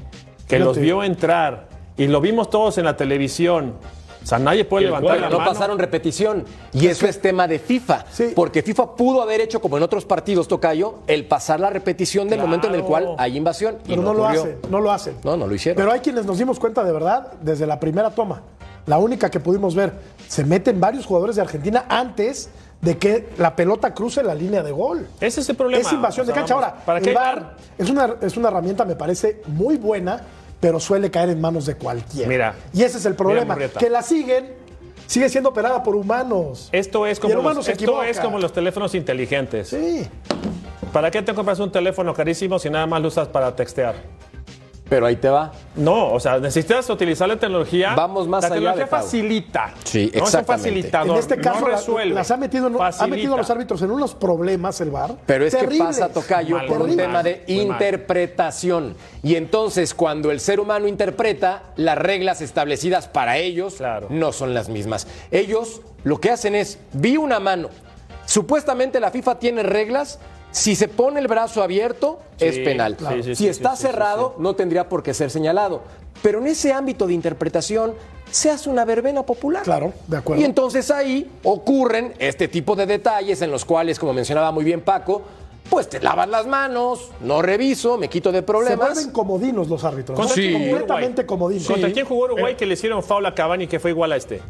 que 0.46 0.56
Fíjate. 0.56 0.58
los 0.64 0.78
vio 0.78 1.02
entrar 1.02 1.68
y 1.96 2.06
lo 2.06 2.20
vimos 2.20 2.48
todos 2.50 2.76
en 2.78 2.84
la 2.84 2.96
televisión, 2.96 3.74
o 4.22 4.26
sea, 4.26 4.38
nadie 4.38 4.64
puede 4.66 4.84
levantar 4.86 5.12
gol, 5.12 5.20
la 5.22 5.28
no 5.30 5.38
mano. 5.38 5.50
pasaron 5.50 5.78
repetición. 5.78 6.44
Y 6.74 6.86
eso 6.88 7.06
es 7.06 7.20
tema 7.20 7.48
de 7.48 7.58
FIFA. 7.58 8.04
Sí. 8.10 8.32
Porque 8.36 8.62
FIFA 8.62 8.94
pudo 8.96 9.22
haber 9.22 9.40
hecho, 9.40 9.60
como 9.60 9.78
en 9.78 9.82
otros 9.82 10.04
partidos, 10.04 10.46
Tocayo, 10.48 10.96
el 11.06 11.24
pasar 11.24 11.60
la 11.60 11.70
repetición 11.70 12.28
del 12.28 12.36
Claro. 12.36 12.46
momento 12.48 12.68
en 12.68 12.74
el 12.74 12.82
cual 12.82 13.14
hay 13.16 13.36
invasión. 13.38 13.78
y 13.86 13.90
Pero 13.90 14.02
no, 14.02 14.12
lo 14.12 14.26
hacen, 14.26 14.58
no 14.70 14.80
lo 14.80 14.90
hacen. 14.92 15.14
No, 15.24 15.36
no 15.38 15.46
lo 15.46 15.54
hicieron. 15.54 15.76
Pero 15.76 15.92
hay 15.92 16.00
quienes 16.00 16.26
nos 16.26 16.36
dimos 16.36 16.58
cuenta 16.58 16.84
de 16.84 16.92
verdad 16.92 17.32
desde 17.40 17.66
la 17.66 17.80
primera 17.80 18.10
toma. 18.10 18.42
La 18.88 18.98
única 18.98 19.30
que 19.30 19.38
pudimos 19.38 19.74
ver. 19.74 19.92
Se 20.26 20.44
meten 20.44 20.80
varios 20.80 21.06
jugadores 21.06 21.36
de 21.36 21.42
Argentina 21.42 21.84
antes 21.88 22.50
de 22.80 22.96
que 22.96 23.28
la 23.36 23.54
pelota 23.54 23.92
cruce 23.92 24.22
la 24.22 24.34
línea 24.34 24.62
de 24.62 24.72
gol. 24.72 25.06
Ese 25.20 25.40
es 25.40 25.48
el 25.48 25.56
problema. 25.56 25.82
Es 25.82 25.92
invasión 25.92 26.24
O 26.24 26.26
sea, 26.26 26.34
de 26.34 26.40
cancha. 26.40 26.54
Ahora, 26.54 26.74
¿para 26.84 26.98
el 26.98 27.14
VAR 27.14 27.56
es 27.76 27.90
una, 27.90 28.16
es 28.20 28.36
una 28.36 28.48
herramienta, 28.48 28.84
me 28.84 28.96
parece, 28.96 29.42
muy 29.46 29.76
buena, 29.76 30.22
pero 30.58 30.80
suele 30.80 31.10
caer 31.10 31.28
en 31.28 31.40
manos 31.40 31.66
de 31.66 31.74
cualquiera. 31.76 32.28
Mira. 32.28 32.54
y 32.72 32.82
ese 32.82 32.98
es 32.98 33.04
el 33.04 33.14
problema. 33.14 33.56
Que 33.56 33.90
la 33.90 34.02
siguen, 34.02 34.54
sigue 35.06 35.28
siendo 35.28 35.50
operada 35.50 35.82
por 35.82 35.94
humanos. 35.94 36.70
Esto 36.72 37.06
es 37.06 37.20
como, 37.20 37.34
los, 37.34 37.58
esto 37.58 37.72
equivoca. 37.72 38.08
es 38.08 38.18
como 38.18 38.38
los 38.38 38.52
teléfonos 38.52 38.94
inteligentes. 38.94 39.68
Sí. 39.68 40.08
¿Para 40.92 41.10
qué 41.10 41.20
te 41.20 41.34
compras 41.34 41.58
un 41.60 41.70
teléfono 41.70 42.14
carísimo 42.14 42.58
si 42.58 42.70
nada 42.70 42.86
más 42.86 43.02
lo 43.02 43.08
usas 43.08 43.28
para 43.28 43.54
textear? 43.54 43.96
Pero 44.88 45.04
ahí 45.06 45.16
te 45.16 45.28
va. 45.28 45.52
No, 45.76 46.12
o 46.12 46.18
sea, 46.20 46.38
necesitas 46.38 46.88
utilizar 46.88 47.28
la 47.28 47.36
tecnología. 47.36 47.94
Vamos 47.94 48.26
más 48.26 48.42
la 48.42 48.46
allá 48.46 48.54
tecnología 48.56 48.84
de 48.84 48.90
Pau. 48.90 49.00
facilita. 49.02 49.74
Sí, 49.84 50.04
No 50.04 50.08
es 50.08 50.14
un 50.14 50.22
exactamente. 50.28 50.62
facilitador. 50.68 51.10
En 51.12 51.18
este 51.18 51.36
caso, 51.38 51.60
no 51.60 51.68
la- 51.68 51.76
resuelve. 51.76 52.14
las 52.14 52.30
ha 52.30 52.36
metido, 52.38 52.66
en- 52.68 52.76
ha 52.80 53.06
metido 53.06 53.34
a 53.34 53.36
los 53.38 53.50
árbitros 53.50 53.82
en 53.82 53.90
unos 53.90 54.14
problemas 54.14 54.80
el 54.80 54.90
VAR. 54.90 55.14
Pero 55.26 55.44
es 55.44 55.54
que 55.54 55.66
pasa, 55.78 56.08
Tocayo, 56.08 56.56
Mal, 56.56 56.66
por 56.66 56.82
un 56.82 56.96
tema 56.96 57.22
de 57.22 57.44
interpretación. 57.48 58.94
Y 59.22 59.34
entonces, 59.36 59.94
cuando 59.94 60.30
el 60.30 60.40
ser 60.40 60.60
humano 60.60 60.88
interpreta, 60.88 61.64
las 61.76 61.98
reglas 61.98 62.40
establecidas 62.40 63.08
para 63.08 63.36
ellos 63.38 63.74
Claro. 63.74 64.06
no 64.10 64.32
son 64.32 64.54
las 64.54 64.68
mismas. 64.68 65.06
Ellos 65.30 65.82
lo 66.04 66.20
que 66.20 66.30
hacen 66.30 66.54
es, 66.54 66.78
vi 66.92 67.16
una 67.16 67.40
mano. 67.40 67.68
Supuestamente 68.24 69.00
la 69.00 69.10
FIFA 69.10 69.38
tiene 69.38 69.62
reglas. 69.62 70.18
Si 70.58 70.74
se 70.74 70.88
pone 70.88 71.20
el 71.20 71.28
brazo 71.28 71.62
abierto, 71.62 72.18
es 72.38 72.56
Sí, 72.56 72.64
penal. 72.64 72.96
claro. 72.96 73.16
sí, 73.16 73.22
sí, 73.22 73.34
si 73.36 73.44
sí, 73.44 73.48
está 73.48 73.76
sí, 73.76 73.82
sí, 73.82 73.82
cerrado, 73.88 74.34
no 74.38 74.54
tendría 74.56 74.88
por 74.88 75.02
qué 75.02 75.14
ser 75.14 75.30
señalado. 75.30 75.82
Pero 76.22 76.40
en 76.40 76.48
ese 76.48 76.72
ámbito 76.72 77.06
de 77.06 77.14
interpretación, 77.14 77.94
se 78.30 78.50
hace 78.50 78.68
una 78.68 78.84
verbena 78.84 79.22
popular. 79.22 79.62
Claro, 79.62 79.92
de 80.06 80.16
acuerdo. 80.16 80.42
Y 80.42 80.44
entonces 80.44 80.90
ahí 80.90 81.30
ocurren 81.44 82.12
este 82.18 82.48
tipo 82.48 82.74
de 82.76 82.86
detalles 82.86 83.40
en 83.40 83.50
los 83.50 83.64
cuales, 83.64 83.98
como 83.98 84.12
mencionaba 84.12 84.50
muy 84.52 84.64
bien 84.64 84.80
Paco, 84.80 85.22
pues 85.70 85.88
te 85.88 86.00
lavas 86.00 86.28
las 86.28 86.46
manos, 86.46 87.10
no 87.20 87.40
reviso, 87.40 87.96
me 87.96 88.08
quito 88.08 88.32
de 88.32 88.38
Se 88.38 88.42
problemas. 88.42 88.94
vuelven 88.94 89.12
comodinos 89.12 89.68
los 89.68 89.84
árbitros. 89.84 90.18
¿no? 90.18 90.24
¿Contra 90.24 90.34
quién 90.42 90.54
jugó 90.54 90.70
Completamente 90.70 91.26
comodinos. 91.26 91.66
¿Contra 91.68 91.92
quién 91.92 92.04
jugó 92.06 92.24
Uruguay 92.24 92.54
que 92.56 92.66
le 92.66 92.74
hicieron 92.74 93.02
foul 93.02 93.24
a 93.26 93.34
Cavani 93.34 93.66
que 93.66 93.78
fue 93.78 93.90
igual 93.92 94.12
a 94.12 94.16
este? 94.16 94.40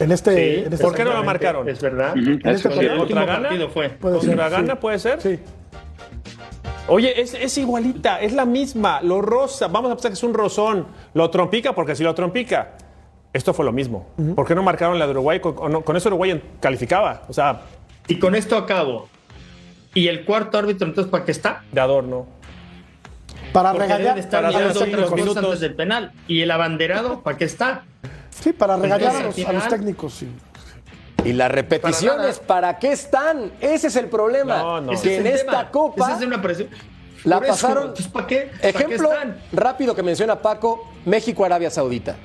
En 0.00 0.12
este, 0.12 0.34
Sí, 0.34 0.64
en 0.66 0.72
este 0.72 0.84
¿Por 0.84 0.94
qué 0.94 1.04
no 1.04 1.12
lo 1.14 1.24
marcaron? 1.24 1.68
Es 1.68 1.80
verdad. 1.80 2.12
Ujú, 2.16 2.30
este 2.32 2.50
eso 2.50 2.68
partido- 2.68 2.80
sí. 2.80 2.86
El 2.94 3.00
último 3.00 3.20
¿Contra 3.20 3.42
partido 3.42 3.68
fue. 3.68 3.88
Puede 3.90 4.20
ser, 4.20 4.36
¿Contra 4.38 4.74
sí. 4.74 4.78
Puede 4.80 4.98
ser? 4.98 5.20
Sí. 5.20 5.38
Oye, 6.86 7.20
es, 7.20 7.32
es 7.34 7.56
igualita, 7.56 8.20
es 8.20 8.32
la 8.34 8.44
misma, 8.44 9.00
lo 9.00 9.22
rosa, 9.22 9.68
vamos 9.68 9.90
a 9.90 9.94
pensar 9.94 10.10
que 10.10 10.16
es 10.16 10.22
un 10.22 10.34
rozón, 10.34 10.86
lo 11.14 11.30
trompica 11.30 11.74
porque 11.74 11.96
si 11.96 12.02
lo 12.04 12.14
trompica, 12.14 12.72
esto 13.32 13.54
fue 13.54 13.64
lo 13.64 13.72
mismo. 13.72 14.08
¿Por 14.36 14.46
qué 14.46 14.54
no 14.54 14.62
marcaron 14.62 14.98
la 14.98 15.06
de 15.06 15.12
Uruguay? 15.12 15.40
Con, 15.40 15.54
con- 15.82 15.96
eso 15.96 16.08
Uruguay 16.10 16.42
calificaba, 16.60 17.22
o 17.28 17.32
sea, 17.32 17.62
Y 18.06 18.18
con 18.18 18.34
esto 18.34 18.56
acabo. 18.58 19.08
¿Y 19.94 20.08
el 20.08 20.24
cuarto 20.26 20.58
árbitro 20.58 20.86
entonces 20.86 21.10
para 21.10 21.24
qué 21.24 21.30
está? 21.32 21.62
de 21.72 21.80
adorno. 21.80 22.26
Para 23.52 23.70
Porque 23.70 23.84
regañar, 23.86 24.08
deben 24.16 24.18
estar 24.24 24.42
para 24.42 24.48
mirando 24.58 24.80
cosas 24.80 25.12
minutos. 25.14 25.36
antes 25.44 25.60
del 25.60 25.74
penal. 25.74 26.12
¿Y 26.28 26.40
el 26.42 26.50
abanderado 26.50 27.22
para 27.22 27.38
qué 27.38 27.44
está? 27.44 27.84
Sí, 28.40 28.52
para 28.52 28.76
regañar 28.76 29.16
a 29.16 29.22
los, 29.22 29.38
a 29.38 29.52
los 29.52 29.68
técnicos. 29.68 30.14
Sí. 30.14 30.28
Y 31.24 31.32
las 31.32 31.50
repeticiones, 31.50 32.38
¿para, 32.38 32.78
qué 32.78 32.92
están? 32.92 33.52
Ese 33.60 33.86
es 33.86 33.96
el 33.96 34.06
problema. 34.08 34.58
No, 34.58 34.80
no. 34.82 35.00
Que 35.00 35.16
en 35.16 35.26
esta 35.26 35.50
tema. 35.50 35.70
copa 35.70 36.08
Esa 36.12 36.20
es 36.20 36.26
una 36.26 36.42
presión. 36.42 36.68
la 37.24 37.36
eso, 37.38 37.46
pasaron. 37.46 37.78
entonces, 37.84 38.08
¿para 38.08 38.26
qué? 38.26 38.50
¿Para 38.50 38.60
qué 38.60 38.68
Ejemplo 38.68 39.12
están? 39.12 39.36
rápido 39.52 39.94
que 39.94 40.02
menciona 40.02 40.40
Paco: 40.42 40.90
México-Arabia 41.06 41.70
Saudita. 41.70 42.16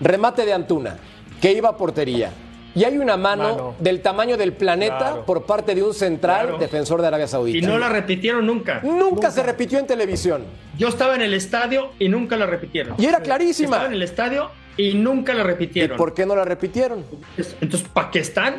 Remate 0.00 0.44
de 0.46 0.52
Antuna, 0.52 0.96
que 1.40 1.52
iba 1.52 1.68
a 1.70 1.76
portería. 1.76 2.30
Y 2.76 2.82
hay 2.82 2.98
una 2.98 3.16
mano, 3.16 3.42
Mano. 3.50 3.74
del 3.78 4.02
tamaño 4.02 4.36
del 4.36 4.52
planeta 4.52 4.98
Claro. 4.98 5.24
por 5.24 5.46
parte 5.46 5.76
de 5.76 5.82
un 5.84 5.94
central 5.94 6.42
Claro. 6.46 6.58
defensor 6.58 7.00
de 7.00 7.06
Arabia 7.06 7.28
Saudita. 7.28 7.58
Y 7.58 7.62
no 7.62 7.78
la 7.78 7.88
repitieron 7.88 8.44
nunca. 8.46 8.80
nunca, 8.82 9.30
se 9.30 9.44
repitió 9.44 9.78
en 9.78 9.86
televisión. 9.86 10.44
Yo 10.76 10.88
estaba 10.88 11.14
en 11.14 11.22
el 11.22 11.34
estadio 11.34 11.90
y 12.00 12.08
nunca 12.08 12.36
la 12.36 12.46
repitieron. 12.46 12.96
Y 12.98 13.06
era 13.06 13.20
clarísima. 13.20 13.76
Estaba 13.76 13.86
en 13.86 13.92
el 13.94 14.02
estadio 14.02 14.50
y 14.76 14.94
nunca 14.94 15.34
la 15.34 15.40
¿Y 15.42 15.46
repitieron. 15.46 15.96
por 15.96 16.14
qué 16.14 16.26
no 16.26 16.34
la 16.36 16.44
repitieron? 16.44 17.04
Entonces, 17.60 17.88
¿para 17.92 18.10
qué 18.10 18.18
están? 18.20 18.56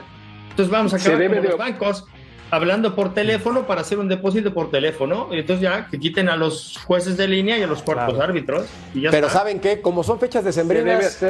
Entonces 0.52 0.72
vamos 0.72 0.94
a 0.94 0.98
acabar 0.98 1.20
de- 1.30 1.42
los 1.42 1.58
bancos. 1.58 2.06
hablando 2.52 2.96
por 2.96 3.14
teléfono 3.14 3.66
para 3.66 3.82
hacer 3.82 3.98
un 4.00 4.08
depósito 4.08 4.54
por 4.54 4.70
teléfono. 4.72 5.28
Y 5.32 5.40
entonces 5.40 5.62
ya 5.64 5.88
que 5.88 6.00
quiten 6.00 6.30
a 6.30 6.38
los 6.38 6.78
jueces 6.86 7.18
de 7.18 7.28
línea 7.28 7.58
y 7.58 7.64
a 7.64 7.68
los 7.68 7.82
cuerpos 7.82 8.18
árbitros. 8.20 8.68
y 8.94 9.02
ya 9.02 9.12
Pero 9.12 9.28
está. 9.28 9.40
¿saben 9.40 9.60
qué? 9.60 9.82
Como 9.82 10.04
son 10.04 10.20
fechas 10.20 10.44
Se 10.44 10.50
decembrinas, 10.50 11.22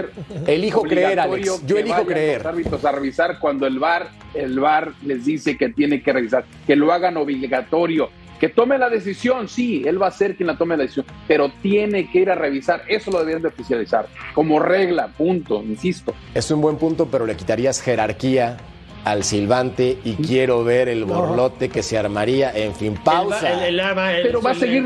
elijo 0.46 0.82
creer, 0.84 1.20
Alex. 1.22 1.66
Yo 1.66 1.78
elijo 1.78 2.06
creer. 2.06 2.40
Los 2.40 2.46
árbitros 2.48 2.86
a 2.86 2.92
revisar 2.92 3.40
cuando 3.40 3.66
el 3.66 3.80
VAR, 3.80 4.10
el 4.36 4.60
VAR 4.60 4.92
les 5.04 5.26
dice 5.26 5.58
que 5.58 5.70
tiene 5.70 6.04
que 6.04 6.12
revisar, 6.14 6.46
que 6.68 6.76
lo 6.76 6.92
hagan 6.92 7.16
obligatorio, 7.18 8.10
que 8.40 8.50
tome 8.50 8.78
la 8.78 8.90
decisión, 8.90 9.48
sí, 9.48 9.84
él 9.86 10.02
va 10.02 10.08
a 10.08 10.12
ser 10.12 10.36
quien 10.36 10.48
la 10.48 10.58
tome 10.58 10.76
la 10.78 10.84
decisión, 10.84 11.06
pero 11.28 11.52
tiene 11.62 12.10
que 12.12 12.20
ir 12.20 12.30
a 12.30 12.36
revisar, 12.36 12.84
eso 12.88 13.12
lo 13.12 13.20
deberían 13.20 13.42
de 13.42 13.48
oficializar, 13.50 14.08
como 14.34 14.60
regla, 14.60 15.08
punto, 15.18 15.64
insisto. 15.64 16.14
Es 16.34 16.50
un 16.52 16.62
buen 16.62 16.78
punto, 16.78 17.08
pero 17.08 17.26
le 17.26 17.36
quitarías 17.36 17.82
jerarquía 17.82 18.58
al 19.06 19.24
silbante 19.24 19.98
y 20.04 20.16
quiero 20.16 20.64
ver 20.64 20.90
el 20.90 21.06
borlote 21.06 21.70
que 21.70 21.84
se 21.84 21.98
armaría. 21.98 22.52
En 22.56 22.74
fin, 22.74 22.96
pausa. 22.96 23.52
El, 23.68 23.76
el- 23.76 23.80
el- 23.80 23.98
el- 23.98 24.22
Pero 24.24 24.42
va 24.42 24.52
a 24.52 24.56
seguir 24.56 24.84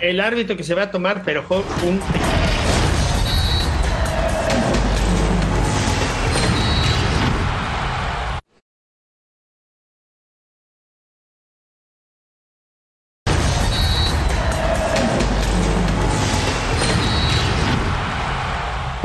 el, 0.00 0.20
árbitro 0.20 0.56
que 0.56 0.62
se 0.62 0.74
va 0.74 0.82
a 0.84 0.90
tomar, 0.92 1.22
pero 1.24 1.44
un 1.84 2.00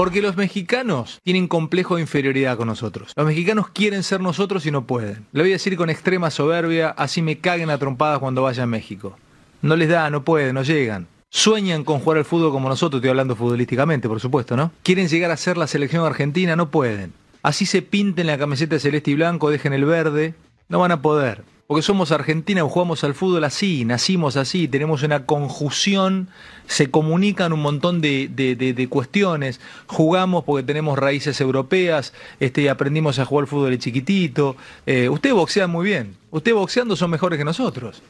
Porque 0.04 0.22
los 0.22 0.36
mexicanos 0.36 1.22
tienen 1.24 1.48
complejo 1.48 1.96
de 1.96 2.02
inferioridad 2.02 2.58
con 2.58 2.68
nosotros. 2.68 3.14
Los 3.16 3.26
mexicanos 3.26 3.70
quieren 3.70 4.04
ser 4.04 4.20
nosotros 4.20 4.66
y 4.66 4.70
no 4.70 4.86
pueden. 4.86 5.26
Le 5.32 5.44
voy 5.44 5.52
a 5.52 5.54
decir 5.54 5.78
con 5.78 5.90
extrema 5.90 6.30
soberbia, 6.30 6.90
así 6.90 7.22
me 7.22 7.38
caguen 7.38 7.70
a 7.70 7.78
trompadas 7.78 8.20
cuando 8.20 8.42
vaya 8.42 8.64
a 8.64 8.66
México. 8.66 9.16
No 9.62 9.78
les 9.78 9.88
da, 9.88 10.10
no 10.10 10.26
pueden, 10.26 10.56
no 10.56 10.64
llegan. 10.64 11.08
Sueñan 11.30 11.86
con 11.86 12.02
jugar 12.02 12.18
al 12.18 12.26
fútbol 12.26 12.52
como 12.52 12.68
nosotros, 12.68 13.00
estoy 13.00 13.12
hablando 13.12 13.38
futbolísticamente, 13.38 14.10
por 14.10 14.20
supuesto, 14.20 14.58
¿no? 14.58 14.74
Quieren 14.84 15.08
llegar 15.08 15.32
a 15.32 15.38
ser 15.38 15.56
la 15.56 15.68
selección 15.68 16.06
argentina, 16.06 16.58
no 16.58 16.70
pueden. 16.70 17.14
Así 17.42 17.66
se 17.66 17.82
pinten 17.82 18.28
la 18.28 18.38
camiseta 18.38 18.80
celeste 18.80 19.12
y 19.12 19.16
blanco, 19.16 19.52
dejen 19.52 19.72
el 19.72 19.86
verde, 19.86 20.34
no 20.68 20.80
van 20.80 20.92
a 20.92 21.02
poder. 21.02 21.46
Porque 21.66 21.82
somos 21.82 22.12
Argentina, 22.12 22.62
jugamos 22.64 23.04
al 23.06 23.16
fútbol 23.16 23.44
así, 23.46 23.86
nacimos 23.86 24.36
así, 24.36 24.68
tenemos 24.68 25.02
una 25.02 25.26
conjunción, 25.26 26.28
se 26.68 26.92
comunican 26.92 27.54
un 27.54 27.62
montón 27.62 28.02
de, 28.02 28.30
de- 28.30 28.56
de- 28.56 28.74
de 28.74 28.90
cuestiones, 28.90 29.62
jugamos 29.88 30.44
porque 30.44 30.64
tenemos 30.68 31.00
raíces 31.00 31.40
europeas, 31.40 32.14
este, 32.42 32.70
aprendimos 32.70 33.18
a 33.18 33.26
jugar 33.26 33.44
al 33.44 33.48
fútbol 33.48 33.72
de 33.72 33.80
chiquitito. 33.80 34.58
Eh, 34.86 35.08
usted 35.10 35.34
boxea 35.34 35.68
muy 35.68 35.86
bien, 35.86 36.18
usted 36.32 36.54
boxeando 36.54 36.96
son 36.98 37.10
mejores 37.12 37.40
que 37.40 37.46
nosotros. 37.46 38.02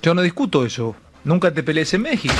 Yo 0.00 0.14
no 0.14 0.22
discuto 0.22 0.64
eso, 0.64 0.94
nunca 1.24 1.52
te 1.52 1.62
pelees 1.64 1.92
en 1.94 2.02
México. 2.02 2.34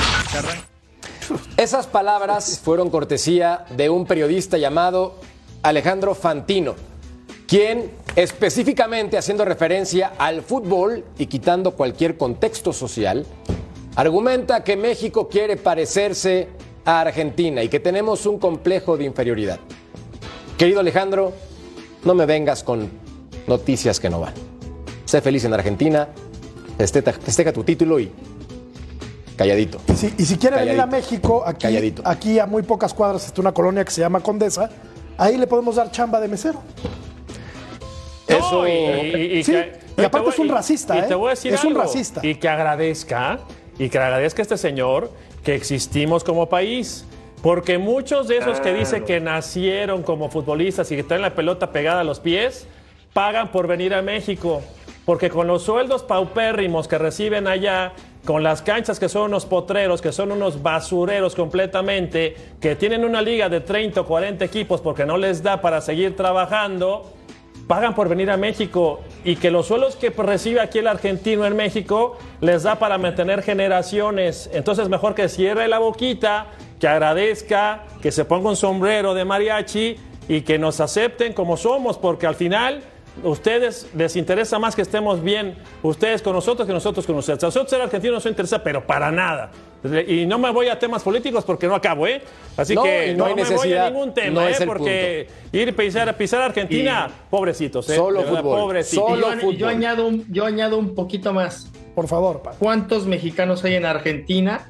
Esas 1.57 1.85
palabras 1.87 2.61
fueron 2.63 2.89
cortesía 2.89 3.65
de 3.75 3.89
un 3.89 4.05
periodista 4.05 4.57
llamado 4.57 5.19
Alejandro 5.63 6.15
Fantino, 6.15 6.75
quien 7.55 7.89
específicamente 8.17 9.17
haciendo 9.17 9.45
referencia 9.45 10.11
al 10.17 10.41
fútbol 10.41 11.05
y 11.17 11.27
quitando 11.27 11.71
cualquier 11.71 12.17
contexto 12.17 12.73
social, 12.73 13.25
argumenta 13.95 14.61
que 14.61 14.75
México 14.75 15.29
quiere 15.29 15.55
parecerse 15.55 16.49
a 16.83 16.99
Argentina 16.99 17.63
y 17.63 17.69
que 17.69 17.79
tenemos 17.79 18.25
un 18.25 18.39
complejo 18.39 18.97
de 18.97 19.05
inferioridad. 19.05 19.57
Querido 20.57 20.81
Alejandro, 20.81 21.31
no 22.03 22.13
me 22.13 22.25
vengas 22.25 22.61
con 22.61 22.89
noticias 23.47 24.01
que 24.01 24.09
no 24.09 24.19
van. 24.19 24.33
Sé 25.05 25.21
feliz 25.21 25.45
en 25.45 25.53
Argentina, 25.53 26.09
festeja, 26.77 27.13
festeja 27.13 27.53
tu 27.53 27.63
título 27.63 28.01
y 28.01 28.11
calladito. 29.37 29.79
Y 29.87 29.93
si, 29.93 30.13
y 30.17 30.25
si 30.25 30.35
quiere 30.35 30.57
venir 30.57 30.81
a. 30.81 30.87
México, 30.87 31.41
aquí, 31.45 31.61
Calladito. 31.61 32.01
aquí 32.03 32.37
a 32.37 32.47
muy 32.47 32.63
pocas 32.63 32.93
cuadras 32.93 33.25
está 33.25 33.39
una 33.39 33.53
colonia 33.53 33.85
que 33.85 33.91
se 33.91 34.01
llama 34.01 34.19
Condesa, 34.19 34.69
ahí 35.17 35.37
le 35.37 35.47
podemos 35.47 35.77
dar 35.77 35.89
chamba 35.89 36.19
de 36.19 36.27
mesero. 36.27 36.61
Eso- 38.27 38.61
No, 38.63 38.67
y, 38.67 38.71
y- 38.71 39.37
y 39.39 39.43
Sí, 39.43 39.51
que- 39.51 39.79
y 39.97 40.01
aparte 40.03 40.25
voy- 40.25 40.33
es 40.33 40.39
un 40.39 40.49
racista, 40.49 40.97
y 40.97 41.01
te 41.03 41.13
¿eh? 41.13 41.15
voy 41.15 41.27
a 41.27 41.29
decir 41.31 41.53
Es 41.53 41.63
un 41.63 41.69
algo, 41.71 41.81
racista. 41.83 42.21
Y 42.25 42.35
que 42.35 42.49
agradezca, 42.49 43.39
y 43.77 43.89
que 43.89 43.97
agradezca 43.99 44.41
a 44.41 44.43
este 44.43 44.57
señor 44.57 45.11
que 45.43 45.55
existimos 45.55 46.23
como 46.23 46.47
país. 46.49 47.05
Porque 47.41 47.77
muchos 47.77 48.27
de 48.27 48.37
esos 48.37 48.59
que 48.59 48.73
dicen 48.73 49.05
que 49.05 49.19
nacieron 49.19 50.01
como 50.01 50.29
futbolistas 50.31 50.91
y 50.91 50.95
que 50.95 51.03
traen 51.03 51.21
la 51.21 51.35
pelota 51.35 51.71
pegada 51.71 52.01
a 52.01 52.03
los 52.03 52.19
pies, 52.19 52.67
pagan 53.13 53.51
por 53.51 53.67
venir 53.67 53.93
a 53.93 54.01
México. 54.01 54.61
Porque 55.05 55.29
con 55.29 55.45
los 55.45 55.61
sueldos 55.61 56.01
paupérrimos 56.01 56.87
que 56.87 56.97
reciben 56.97 57.45
allá, 57.45 57.93
con 58.25 58.41
las 58.41 58.63
canchas 58.63 58.99
que 58.99 59.07
son 59.07 59.25
unos 59.25 59.45
potreros, 59.45 60.01
que 60.01 60.11
son 60.11 60.31
unos 60.31 60.63
basureros 60.63 61.35
completamente, 61.35 62.35
que 62.59 62.75
tienen 62.75 63.05
una 63.05 63.21
liga 63.21 63.47
de 63.49 63.61
30 63.61 64.01
o 64.01 64.05
40 64.07 64.43
equipos 64.43 64.81
porque 64.81 65.05
no 65.05 65.15
les 65.17 65.43
da 65.43 65.61
para 65.61 65.81
seguir 65.81 66.15
trabajando, 66.15 67.13
pagan 67.67 67.95
por 67.95 68.09
venir 68.09 68.29
a 68.29 68.37
México 68.37 69.01
y 69.23 69.35
que 69.35 69.51
los 69.51 69.67
suelos 69.67 69.95
que 69.95 70.09
recibe 70.09 70.59
aquí 70.59 70.79
el 70.79 70.87
argentino 70.87 71.45
en 71.45 71.55
México 71.55 72.17
les 72.41 72.63
da 72.63 72.75
para 72.75 72.97
mantener 72.97 73.41
generaciones. 73.41 74.49
Entonces 74.53 74.89
mejor 74.89 75.15
que 75.15 75.29
cierre 75.29 75.67
la 75.67 75.79
boquita, 75.79 76.47
que 76.79 76.87
agradezca, 76.87 77.83
que 78.01 78.11
se 78.11 78.25
ponga 78.25 78.49
un 78.49 78.55
sombrero 78.55 79.13
de 79.13 79.25
mariachi 79.25 79.97
y 80.27 80.41
que 80.41 80.59
nos 80.59 80.79
acepten 80.79 81.33
como 81.33 81.57
somos, 81.57 81.97
porque 81.97 82.27
al 82.27 82.35
final 82.35 82.83
ustedes 83.23 83.89
les 83.95 84.15
interesa 84.15 84.59
más 84.59 84.75
que 84.75 84.81
estemos 84.81 85.23
bien 85.23 85.55
ustedes 85.83 86.21
con 86.21 86.33
nosotros 86.33 86.67
que 86.67 86.73
nosotros 86.73 87.05
con 87.05 87.15
ustedes. 87.15 87.43
A 87.43 87.47
nosotros 87.47 87.69
ser 87.69 87.81
argentinos 87.81 88.13
no 88.13 88.17
nos 88.17 88.25
interesa, 88.25 88.63
pero 88.63 88.85
para 88.85 89.11
nada. 89.11 89.51
Y 90.07 90.25
no 90.25 90.39
me 90.39 90.51
voy 90.51 90.67
a 90.69 90.77
temas 90.79 91.03
políticos 91.03 91.43
porque 91.45 91.67
no 91.67 91.75
acabo, 91.75 92.07
¿eh? 92.07 92.21
Así 92.57 92.75
No, 92.75 92.83
que 92.83 93.13
no 93.13 93.17
no, 93.19 93.25
hay 93.25 93.35
me 93.35 93.43
voy 93.43 93.73
a 93.73 93.89
ningún 93.89 94.07
no 94.07 94.13
tema, 94.13 94.49
es 94.49 94.59
¿eh? 94.59 94.63
el 94.63 94.67
Porque 94.69 95.27
ir 95.51 95.69
a 95.69 95.71
pisar, 95.73 96.17
pisar 96.17 96.41
Argentina, 96.41 97.09
pobrecitos, 97.29 97.89
¿eh? 97.89 97.95
Solo 97.95 98.19
verdad, 98.21 98.37
fútbol, 98.41 98.59
pobrecitos. 98.61 99.07
solo 99.09 99.33
yo, 99.33 99.39
fútbol. 99.39 99.57
yo 99.57 99.67
añado 99.67 100.07
un, 100.07 100.25
yo 100.31 100.45
añado 100.45 100.77
un 100.77 100.95
poquito 100.95 101.33
más. 101.33 101.71
Por 101.93 102.07
favor, 102.07 102.41
pa. 102.41 102.51
¿Cuántos 102.59 103.05
mexicanos 103.05 103.63
hay 103.63 103.75
en 103.75 103.85
Argentina? 103.85 104.69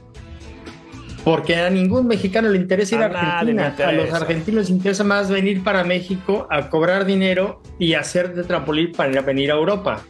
Porque 1.24 1.56
a 1.56 1.72
ningún 1.72 2.06
mexicano 2.06 2.50
le 2.50 2.58
interesa 2.58 2.96
ir 2.96 3.02
a, 3.02 3.06
A 3.06 3.40
Argentina. 3.40 3.76
A 3.84 3.92
los 3.92 4.14
argentinos 4.14 4.62
les 4.62 4.70
interesa 4.70 5.04
más 5.04 5.28
venir 5.30 5.64
para 5.64 5.84
México 5.84 6.48
a 6.52 6.70
cobrar 6.70 7.04
dinero 7.04 7.62
y 7.80 7.96
hacer 7.96 8.36
de 8.36 8.44
trampolín 8.44 8.92
para 8.92 9.12
ir 9.12 9.18
a 9.18 9.22
venir 9.22 9.52
a 9.52 9.56
Europa. 9.56 10.04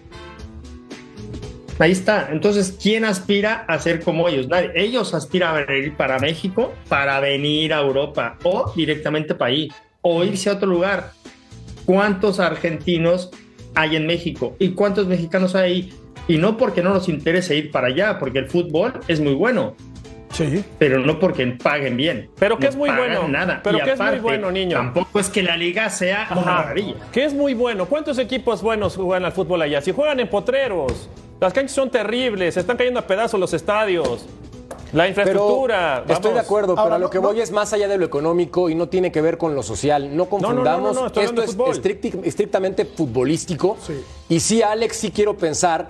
Ahí 1.78 1.92
está. 1.92 2.30
Entonces, 2.32 2.78
¿quién 2.82 3.04
aspira 3.04 3.66
a 3.68 3.78
ser 3.80 4.02
como 4.02 4.30
ellos? 4.30 4.48
Nadie. 4.48 4.72
Ellos 4.76 5.14
aspiran 5.14 5.56
a 5.58 5.66
venir 5.66 5.94
para 5.96 6.20
México 6.20 6.74
para 6.88 7.20
venir 7.20 7.74
a 7.74 7.80
Europa 7.82 8.38
o 8.44 8.72
directamente 8.76 9.36
para 9.36 9.52
ahí 9.52 9.68
o 10.02 10.24
irse 10.24 10.50
a 10.50 10.54
otro 10.54 10.68
lugar. 10.70 11.12
¿Cuántos 11.86 12.40
argentinos 12.40 13.30
hay 13.76 13.96
en 13.98 14.08
México? 14.08 14.56
¿Y 14.58 14.70
cuántos 14.70 15.08
mexicanos 15.08 15.54
hay 15.56 15.64
ahí? 15.72 15.94
Y 16.28 16.38
no 16.38 16.58
porque 16.58 16.82
no 16.82 16.92
nos 16.94 17.10
interese 17.10 17.56
ir 17.56 17.72
para 17.72 17.88
allá, 17.88 18.18
porque 18.20 18.40
el 18.40 18.48
fútbol 18.48 18.94
es 19.08 19.20
muy 19.20 19.34
bueno, 19.34 19.76
Sí. 20.32 20.64
pero 20.80 21.00
no 21.00 21.20
porque 21.20 21.46
paguen 21.48 21.96
bien. 21.98 22.30
Pero 22.40 22.58
que 22.58 22.64
No 22.66 22.70
es 22.70 22.76
muy 22.76 22.90
bueno. 22.90 23.28
Nada. 23.28 23.62
Pero 23.64 23.78
Y 23.78 23.82
que 23.82 23.92
es 23.92 24.00
muy 24.00 24.20
bueno, 24.20 24.52
niño. 24.52 24.78
Tampoco 24.78 25.20
es 25.20 25.30
que 25.30 25.44
la 25.44 25.56
liga 25.56 25.90
sea 25.90 26.28
una 26.32 26.42
Ajá. 26.42 26.52
maravilla. 26.56 26.96
Que 27.12 27.26
es 27.26 27.34
muy 27.34 27.54
bueno. 27.54 27.86
¿Cuántos 27.86 28.18
equipos 28.18 28.62
buenos 28.62 28.96
juegan 28.96 29.24
al 29.26 29.32
fútbol 29.34 29.62
allá? 29.62 29.82
Si 29.82 29.92
juegan 29.92 30.20
en 30.20 30.28
potreros. 30.30 31.10
Las 31.40 31.54
canchas 31.54 31.74
son 31.76 31.90
terribles, 31.92 32.54
se 32.54 32.60
están 32.62 32.78
cayendo 32.78 33.00
a 33.00 33.08
pedazos 33.08 33.40
los 33.40 33.54
estadios. 33.54 34.26
La 34.94 35.04
Pero 35.04 35.10
infraestructura. 35.10 35.98
estoy 36.08 36.16
vamos. 36.16 36.34
de 36.34 36.40
acuerdo, 36.40 36.68
pero 36.76 36.82
Ahora, 36.84 36.96
a 36.96 37.00
lo 37.00 37.06
no- 37.06 37.10
que 37.10 37.18
no- 37.18 37.28
voy 37.28 37.42
es 37.42 37.52
más 37.52 37.74
allá 37.74 37.88
de 37.90 37.98
lo 37.98 38.06
económico 38.06 38.70
y 38.70 38.76
no 38.76 38.88
tiene 38.88 39.12
que 39.12 39.20
ver 39.20 39.38
con 39.38 39.54
lo 39.54 39.62
social. 39.62 40.04
No 40.04 40.10
no, 40.10 40.18
no, 40.24 40.30
confundamos. 40.30 40.96
no, 40.96 41.08
Esto 41.08 41.42
es 41.42 41.52
fútbol. 41.56 41.72
estrictamente 42.24 42.86
futbolístico. 42.86 43.76
Sí. 43.86 43.94
Y 44.30 44.40
sí, 44.40 44.62
Alex, 44.62 44.96
sí 44.96 45.12
quiero 45.12 45.38
pensar 45.38 45.90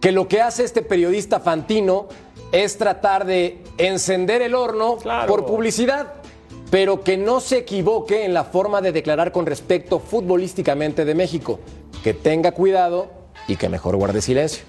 que 0.00 0.12
lo 0.12 0.26
que 0.28 0.40
hace 0.40 0.64
este 0.64 0.80
periodista 0.82 1.40
Fantino 1.40 2.06
es 2.52 2.78
tratar 2.78 3.26
de 3.26 3.62
encender 3.76 4.40
el 4.40 4.54
horno 4.54 4.96
Claro. 4.96 5.26
por 5.26 5.44
publicidad, 5.44 6.14
pero 6.70 7.02
que 7.02 7.18
no 7.18 7.40
se 7.40 7.58
equivoque 7.58 8.24
en 8.24 8.32
la 8.32 8.44
forma 8.44 8.80
de 8.80 8.92
declarar 8.92 9.32
con 9.32 9.44
respecto 9.44 9.98
futbolísticamente 9.98 11.04
de 11.04 11.14
México. 11.14 11.60
Que 12.02 12.14
tenga 12.14 12.52
cuidado 12.52 13.08
y 13.48 13.56
que 13.56 13.68
mejor 13.68 13.96
guarde 13.96 14.22
silencio. 14.22 14.64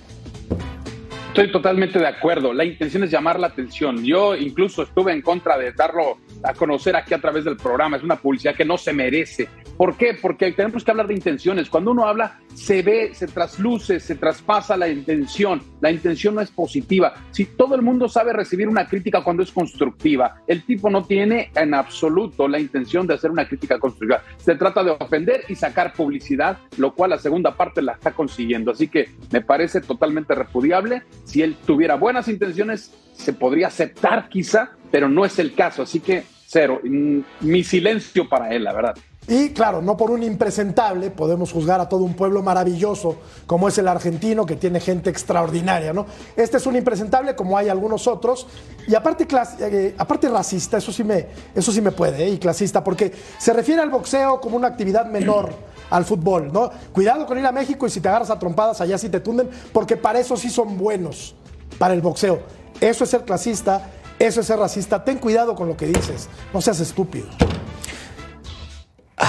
Estoy 1.37 1.51
totalmente 1.51 1.99
de 1.99 2.07
acuerdo. 2.07 2.51
La 2.51 2.65
intención 2.65 3.03
es 3.03 3.11
llamar 3.11 3.39
la 3.39 3.45
atención. 3.45 4.03
Yo 4.03 4.35
incluso 4.35 4.81
estuve 4.81 5.11
en 5.11 5.21
contra 5.21 5.55
de 5.55 5.71
darlo 5.71 6.17
a 6.41 6.51
conocer 6.55 6.95
aquí 6.95 7.13
a 7.13 7.21
través 7.21 7.45
del 7.45 7.57
programa. 7.57 7.97
Es 7.97 8.01
una 8.01 8.15
publicidad 8.15 8.55
que 8.55 8.65
no 8.65 8.75
se 8.75 8.91
merece. 8.91 9.47
¿Por 9.77 9.95
qué? 9.95 10.17
Porque 10.19 10.51
tenemos 10.51 10.83
que 10.83 10.91
hablar 10.91 11.07
de 11.07 11.13
intenciones. 11.13 11.69
Cuando 11.69 11.91
uno 11.91 12.07
habla, 12.07 12.39
se 12.55 12.81
ve, 12.81 13.11
se 13.13 13.27
trasluce, 13.27 13.99
se 13.99 14.15
traspasa 14.15 14.75
la 14.75 14.87
intención. 14.89 15.61
La 15.81 15.91
intención 15.91 16.35
no 16.35 16.41
es 16.41 16.49
positiva. 16.49 17.13
Si 17.29 17.45
todo 17.45 17.75
el 17.75 17.83
mundo 17.83 18.09
sabe 18.09 18.33
recibir 18.33 18.67
una 18.67 18.87
crítica 18.87 19.23
cuando 19.23 19.43
es 19.43 19.51
constructiva, 19.51 20.41
el 20.47 20.63
tipo 20.63 20.89
no 20.89 21.03
tiene 21.03 21.51
en 21.55 21.75
absoluto 21.75 22.47
la 22.47 22.59
intención 22.59 23.05
de 23.05 23.13
hacer 23.13 23.29
una 23.29 23.47
crítica 23.47 23.77
constructiva. 23.77 24.23
Se 24.37 24.55
trata 24.55 24.83
de 24.83 24.91
ofender 24.91 25.43
y 25.47 25.55
sacar 25.55 25.93
publicidad, 25.93 26.57
lo 26.77 26.95
cual 26.95 27.11
la 27.11 27.19
segunda 27.19 27.55
parte 27.55 27.83
la 27.83 27.93
está 27.93 28.11
consiguiendo. 28.11 28.71
Así 28.71 28.87
que 28.87 29.11
me 29.31 29.41
parece 29.41 29.81
totalmente 29.81 30.33
repudiable. 30.33 31.03
Si 31.23 31.43
él 31.43 31.55
tuviera 31.65 31.95
buenas 31.95 32.27
intenciones, 32.27 32.91
se 33.13 33.33
podría 33.33 33.67
aceptar 33.67 34.27
quizá, 34.29 34.71
pero 34.91 35.07
no 35.07 35.23
es 35.23 35.37
el 35.37 35.53
caso. 35.53 35.83
Así 35.83 35.99
que 35.99 36.23
cero. 36.47 36.79
Mm, 36.83 37.19
mi 37.41 37.63
silencio 37.63 38.27
para 38.27 38.49
él, 38.49 38.63
la 38.63 38.73
verdad. 38.73 38.95
Y 39.29 39.49
claro, 39.49 39.81
no 39.81 39.97
por 39.97 40.09
un 40.09 40.23
impresentable 40.23 41.11
podemos 41.11 41.51
juzgar 41.51 41.81
a 41.81 41.89
todo 41.89 42.03
un 42.03 42.13
pueblo 42.13 42.41
maravilloso 42.41 43.17
como 43.45 43.67
es 43.67 43.77
el 43.77 43.89
argentino, 43.89 44.45
que 44.45 44.55
tiene 44.55 44.79
gente 44.79 45.09
extraordinaria, 45.09 45.91
¿no? 45.91 46.05
Este 46.37 46.57
es 46.57 46.65
un 46.65 46.77
impresentable 46.77 47.35
como 47.35 47.57
hay 47.57 47.67
algunos 47.67 48.07
otros. 48.07 48.47
Y 48.87 48.95
aparte, 48.95 49.27
eh, 49.59 49.95
aparte 49.97 50.29
racista, 50.29 50.77
eso 50.77 50.93
sí, 50.93 51.03
me, 51.03 51.27
eso 51.53 51.73
sí 51.73 51.81
me 51.81 51.91
puede, 51.91 52.23
¿eh? 52.23 52.29
y 52.29 52.37
clasista, 52.37 52.81
porque 52.81 53.11
se 53.37 53.51
refiere 53.51 53.81
al 53.81 53.89
boxeo 53.89 54.39
como 54.39 54.55
una 54.55 54.69
actividad 54.69 55.05
menor 55.05 55.53
al 55.89 56.05
fútbol, 56.05 56.53
¿no? 56.53 56.71
Cuidado 56.93 57.25
con 57.25 57.37
ir 57.37 57.45
a 57.45 57.51
México 57.51 57.85
y 57.85 57.89
si 57.89 57.99
te 57.99 58.07
agarras 58.07 58.29
a 58.29 58.39
trompadas 58.39 58.79
allá 58.79 58.97
sí 58.97 59.09
te 59.09 59.19
tunden, 59.19 59.49
porque 59.73 59.97
para 59.97 60.19
eso 60.19 60.37
sí 60.37 60.49
son 60.49 60.77
buenos, 60.77 61.35
para 61.77 61.93
el 61.93 62.01
boxeo. 62.01 62.39
Eso 62.79 63.03
es 63.03 63.09
ser 63.09 63.25
clasista, 63.25 63.89
eso 64.19 64.39
es 64.39 64.47
ser 64.47 64.57
racista. 64.57 65.03
Ten 65.03 65.17
cuidado 65.17 65.53
con 65.53 65.67
lo 65.67 65.75
que 65.75 65.87
dices, 65.87 66.29
no 66.53 66.61
seas 66.61 66.79
estúpido. 66.79 67.27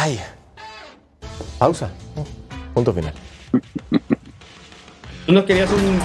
Ay. 0.00 0.20
Pausa. 1.58 1.90
Punto 2.72 2.94
final. 2.94 3.12
Tú 5.26 5.32
no 5.32 5.44
querías 5.44 5.68
un 5.72 6.00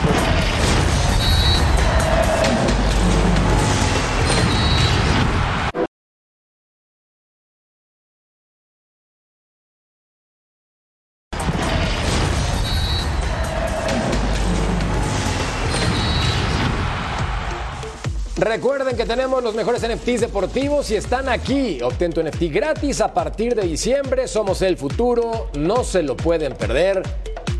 Recuerden 18.43 18.97
que 18.97 19.05
tenemos 19.05 19.41
los 19.41 19.55
mejores 19.55 19.87
NFTs 19.87 20.19
deportivos 20.19 20.91
y 20.91 20.97
están 20.97 21.29
aquí. 21.29 21.81
Obtén 21.81 22.11
tu 22.11 22.21
NFT 22.21 22.51
gratis 22.51 22.99
a 22.99 23.13
partir 23.13 23.55
de 23.55 23.61
diciembre. 23.61 24.27
Somos 24.27 24.61
el 24.61 24.75
futuro, 24.75 25.49
no 25.53 25.85
se 25.85 26.03
lo 26.03 26.17
pueden 26.17 26.53
perder. 26.53 27.01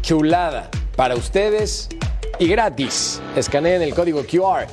Chulada 0.01 0.69
para 0.97 1.15
ustedes 1.15 1.87
y 2.37 2.49
gratis. 2.49 3.21
Escaneen 3.33 3.81
el 3.81 3.95
código 3.95 4.23
QR. 4.25 4.67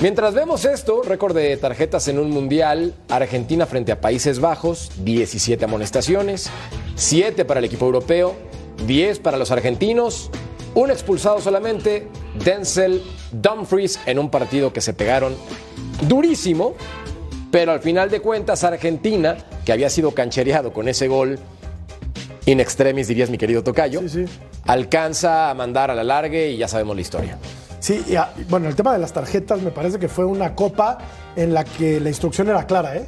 Mientras 0.00 0.34
vemos 0.34 0.64
esto, 0.64 1.02
récord 1.04 1.36
de 1.36 1.56
tarjetas 1.56 2.08
en 2.08 2.18
un 2.18 2.30
mundial, 2.30 2.92
Argentina 3.08 3.64
frente 3.64 3.92
a 3.92 4.00
Países 4.00 4.40
Bajos, 4.40 4.90
17 5.04 5.64
amonestaciones, 5.64 6.50
7 6.96 7.44
para 7.44 7.60
el 7.60 7.66
equipo 7.66 7.86
europeo, 7.86 8.34
10 8.88 9.20
para 9.20 9.36
los 9.36 9.52
argentinos, 9.52 10.28
un 10.74 10.90
expulsado 10.90 11.40
solamente, 11.40 12.08
Denzel 12.44 13.02
Dumfries, 13.32 14.00
en 14.06 14.18
un 14.18 14.30
partido 14.30 14.72
que 14.72 14.80
se 14.80 14.92
pegaron 14.92 15.34
durísimo, 16.08 16.74
pero 17.50 17.72
al 17.72 17.80
final 17.80 18.10
de 18.10 18.20
cuentas 18.20 18.64
Argentina, 18.64 19.36
que 19.64 19.72
había 19.72 19.90
sido 19.90 20.12
canchereado 20.12 20.72
con 20.72 20.88
ese 20.88 21.08
gol 21.08 21.38
in 22.46 22.60
extremis, 22.60 23.08
dirías 23.08 23.30
mi 23.30 23.38
querido 23.38 23.62
Tocayo, 23.62 24.00
alcanza 24.66 25.50
a 25.50 25.54
mandar 25.54 25.90
a 25.90 25.94
la 25.94 26.04
largue 26.04 26.50
y 26.50 26.56
ya 26.56 26.68
sabemos 26.68 26.96
la 26.96 27.02
historia. 27.02 27.38
Sí, 27.78 28.04
bueno, 28.48 28.68
el 28.68 28.76
tema 28.76 28.92
de 28.92 29.00
las 29.00 29.12
tarjetas 29.12 29.60
me 29.60 29.72
parece 29.72 29.98
que 29.98 30.08
fue 30.08 30.24
una 30.24 30.54
copa 30.54 30.98
en 31.34 31.52
la 31.52 31.64
que 31.64 32.00
la 32.00 32.08
instrucción 32.08 32.48
era 32.48 32.64
clara, 32.64 32.96
¿eh? 32.96 33.06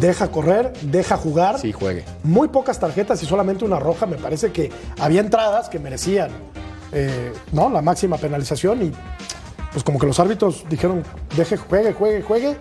Deja 0.00 0.28
correr, 0.28 0.72
deja 0.82 1.16
jugar. 1.16 1.58
Sí, 1.58 1.72
juegue. 1.72 2.04
Muy 2.22 2.48
pocas 2.48 2.80
tarjetas 2.80 3.22
y 3.22 3.26
solamente 3.26 3.64
una 3.64 3.78
roja. 3.78 4.06
Me 4.06 4.16
parece 4.16 4.50
que 4.50 4.70
había 4.98 5.20
entradas 5.20 5.68
que 5.68 5.78
merecían 5.78 6.30
eh, 6.92 7.32
¿no? 7.52 7.68
la 7.68 7.82
máxima 7.82 8.16
penalización 8.16 8.82
y 8.82 8.92
pues 9.72 9.82
como 9.82 9.98
que 9.98 10.06
los 10.06 10.18
árbitros 10.20 10.64
dijeron, 10.70 11.02
deje, 11.36 11.56
juegue, 11.56 11.92
juegue, 11.92 12.22
juegue, 12.22 12.56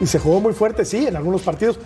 y 0.00 0.06
se 0.06 0.18
jugó 0.18 0.40
muy 0.40 0.54
fuerte, 0.54 0.86
sí, 0.86 1.06
en 1.06 1.14
algunos 1.14 1.42
partidos, 1.42 1.78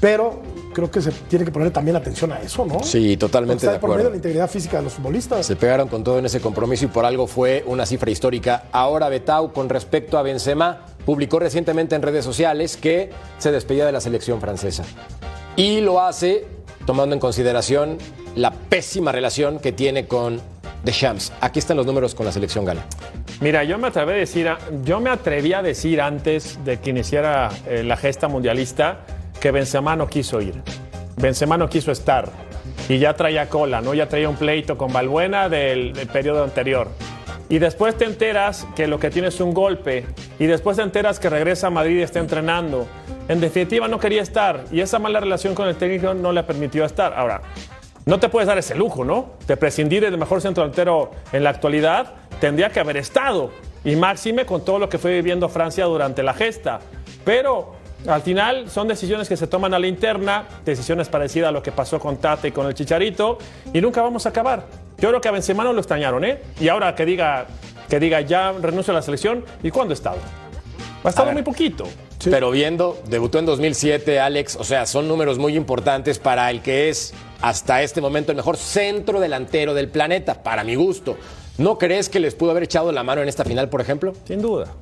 pero 0.00 0.42
creo 0.74 0.90
que 0.90 1.00
se 1.00 1.12
tiene 1.12 1.44
que 1.44 1.52
poner 1.52 1.70
también 1.70 1.96
atención 1.96 2.32
a 2.32 2.40
eso, 2.40 2.66
¿no? 2.66 2.82
Sí, 2.82 3.16
totalmente 3.16 3.66
de 3.66 3.76
acuerdo. 3.76 3.80
Por 3.80 3.96
medio 3.96 4.04
de 4.06 4.10
la 4.10 4.16
integridad 4.16 4.50
física 4.50 4.78
de 4.78 4.82
los 4.82 4.94
futbolistas. 4.94 5.46
Se 5.46 5.54
pegaron 5.54 5.86
con 5.88 6.02
todo 6.02 6.18
en 6.18 6.26
ese 6.26 6.40
compromiso 6.40 6.84
y 6.86 6.88
por 6.88 7.06
algo 7.06 7.28
fue 7.28 7.64
una 7.66 7.86
cifra 7.86 8.10
histórica. 8.10 8.64
Ahora 8.72 9.08
Betau, 9.08 9.52
con 9.52 9.68
respecto 9.68 10.18
a 10.18 10.22
Benzema, 10.22 10.80
publicó 11.06 11.38
recientemente 11.38 11.94
en 11.94 12.02
redes 12.02 12.24
sociales 12.24 12.76
que 12.76 13.08
se 13.38 13.52
despedía 13.52 13.86
de 13.86 13.92
la 13.92 14.00
selección 14.02 14.40
francesa. 14.40 14.84
Y 15.56 15.80
lo 15.80 16.02
hace 16.02 16.44
tomando 16.84 17.14
en 17.14 17.20
consideración 17.20 17.96
la 18.34 18.50
pésima 18.50 19.12
relación 19.12 19.58
que 19.58 19.72
tiene 19.72 20.06
con 20.06 20.42
de 20.82 20.92
Shams. 20.92 21.32
Aquí 21.40 21.58
están 21.58 21.76
los 21.76 21.86
números 21.86 22.14
con 22.14 22.26
la 22.26 22.32
selección 22.32 22.64
gala. 22.64 22.84
Mira, 23.40 23.64
yo 23.64 23.78
me 23.78 23.88
atreví 23.88 24.12
a 24.12 24.14
decir, 24.16 24.48
yo 24.84 25.00
me 25.00 25.10
atreví 25.10 25.52
a 25.52 25.62
decir 25.62 26.00
antes 26.00 26.62
de 26.64 26.78
que 26.78 26.90
iniciara 26.90 27.50
eh, 27.66 27.82
la 27.82 27.96
gesta 27.96 28.28
mundialista 28.28 29.00
que 29.40 29.50
Benzema 29.50 29.96
no 29.96 30.08
quiso 30.08 30.40
ir. 30.40 30.62
Benzema 31.16 31.56
no 31.56 31.68
quiso 31.68 31.92
estar 31.92 32.30
y 32.88 32.98
ya 32.98 33.14
traía 33.14 33.48
cola, 33.48 33.80
¿no? 33.80 33.94
Ya 33.94 34.08
traía 34.08 34.28
un 34.28 34.36
pleito 34.36 34.76
con 34.76 34.92
Balbuena 34.92 35.48
del, 35.48 35.92
del 35.92 36.08
periodo 36.08 36.44
anterior. 36.44 36.88
Y 37.48 37.58
después 37.58 37.96
te 37.96 38.04
enteras 38.04 38.66
que 38.74 38.86
lo 38.86 38.98
que 38.98 39.10
tiene 39.10 39.28
es 39.28 39.40
un 39.40 39.54
golpe. 39.54 40.04
Y 40.38 40.46
después 40.46 40.76
te 40.76 40.82
enteras 40.82 41.18
que 41.18 41.30
regresa 41.30 41.68
a 41.68 41.70
Madrid 41.70 41.98
y 41.98 42.02
está 42.02 42.18
entrenando. 42.18 42.86
En 43.28 43.40
definitiva, 43.40 43.88
no 43.88 43.98
quería 43.98 44.22
estar. 44.22 44.64
Y 44.70 44.80
esa 44.80 44.98
mala 44.98 45.20
relación 45.20 45.54
con 45.54 45.68
el 45.68 45.76
técnico 45.76 46.14
no 46.14 46.32
le 46.32 46.42
permitió 46.42 46.84
estar. 46.84 47.14
Ahora, 47.14 47.40
no 48.04 48.20
te 48.20 48.28
puedes 48.28 48.46
dar 48.46 48.58
ese 48.58 48.74
lujo, 48.74 49.04
¿no? 49.04 49.30
De 49.46 49.56
prescindir 49.56 50.02
del 50.02 50.18
mejor 50.18 50.40
centro 50.40 50.62
delantero 50.62 51.10
en 51.32 51.42
la 51.42 51.50
actualidad, 51.50 52.14
tendría 52.40 52.70
que 52.70 52.80
haber 52.80 52.98
estado. 52.98 53.50
Y 53.84 53.96
máxime 53.96 54.46
con 54.46 54.64
todo 54.64 54.78
lo 54.78 54.88
que 54.88 54.98
fue 54.98 55.12
viviendo 55.12 55.48
Francia 55.48 55.84
durante 55.86 56.22
la 56.22 56.34
gesta. 56.34 56.80
Pero 57.24 57.74
al 58.06 58.22
final 58.22 58.70
son 58.70 58.86
decisiones 58.86 59.28
que 59.28 59.36
se 59.36 59.46
toman 59.46 59.74
a 59.74 59.78
la 59.78 59.86
interna, 59.86 60.44
decisiones 60.64 61.08
parecidas 61.08 61.48
a 61.48 61.52
lo 61.52 61.62
que 61.62 61.72
pasó 61.72 61.98
con 61.98 62.18
Tate 62.18 62.48
y 62.48 62.52
con 62.52 62.66
el 62.66 62.74
Chicharito, 62.74 63.38
y 63.72 63.80
nunca 63.80 64.02
vamos 64.02 64.26
a 64.26 64.28
acabar. 64.28 64.66
Yo 64.98 65.08
creo 65.08 65.20
que 65.20 65.28
a 65.28 65.32
Benzema 65.32 65.64
no 65.64 65.72
lo 65.72 65.80
extrañaron, 65.80 66.24
¿eh? 66.24 66.40
Y 66.60 66.68
ahora 66.68 66.94
que 66.94 67.04
diga, 67.04 67.46
que 67.88 68.00
diga 68.00 68.20
ya 68.20 68.52
renuncio 68.52 68.92
a 68.92 68.96
la 68.96 69.02
selección, 69.02 69.44
¿y 69.62 69.70
cuándo 69.70 69.92
ha 69.92 69.96
estado? 69.96 70.18
Ha 71.04 71.08
estado 71.08 71.32
muy 71.32 71.42
poquito. 71.42 71.86
Pero 72.24 72.50
viendo, 72.50 73.00
debutó 73.08 73.38
en 73.38 73.46
2007, 73.46 74.18
Alex, 74.18 74.56
o 74.56 74.64
sea, 74.64 74.86
son 74.86 75.06
números 75.06 75.38
muy 75.38 75.54
importantes 75.56 76.18
para 76.18 76.50
el 76.50 76.62
que 76.62 76.88
es 76.88 77.14
hasta 77.40 77.82
este 77.82 78.00
momento 78.00 78.32
el 78.32 78.36
mejor 78.36 78.56
centro 78.56 79.20
delantero 79.20 79.74
del 79.74 79.88
planeta, 79.88 80.42
para 80.42 80.64
mi 80.64 80.74
gusto. 80.74 81.16
¿No 81.58 81.78
crees 81.78 82.08
que 82.08 82.20
les 82.20 82.34
pudo 82.34 82.50
haber 82.50 82.64
echado 82.64 82.90
la 82.92 83.02
mano 83.02 83.22
en 83.22 83.28
esta 83.28 83.44
final, 83.44 83.68
por 83.68 83.80
ejemplo? 83.80 84.12
Sin 84.24 84.42
duda. 84.42 84.74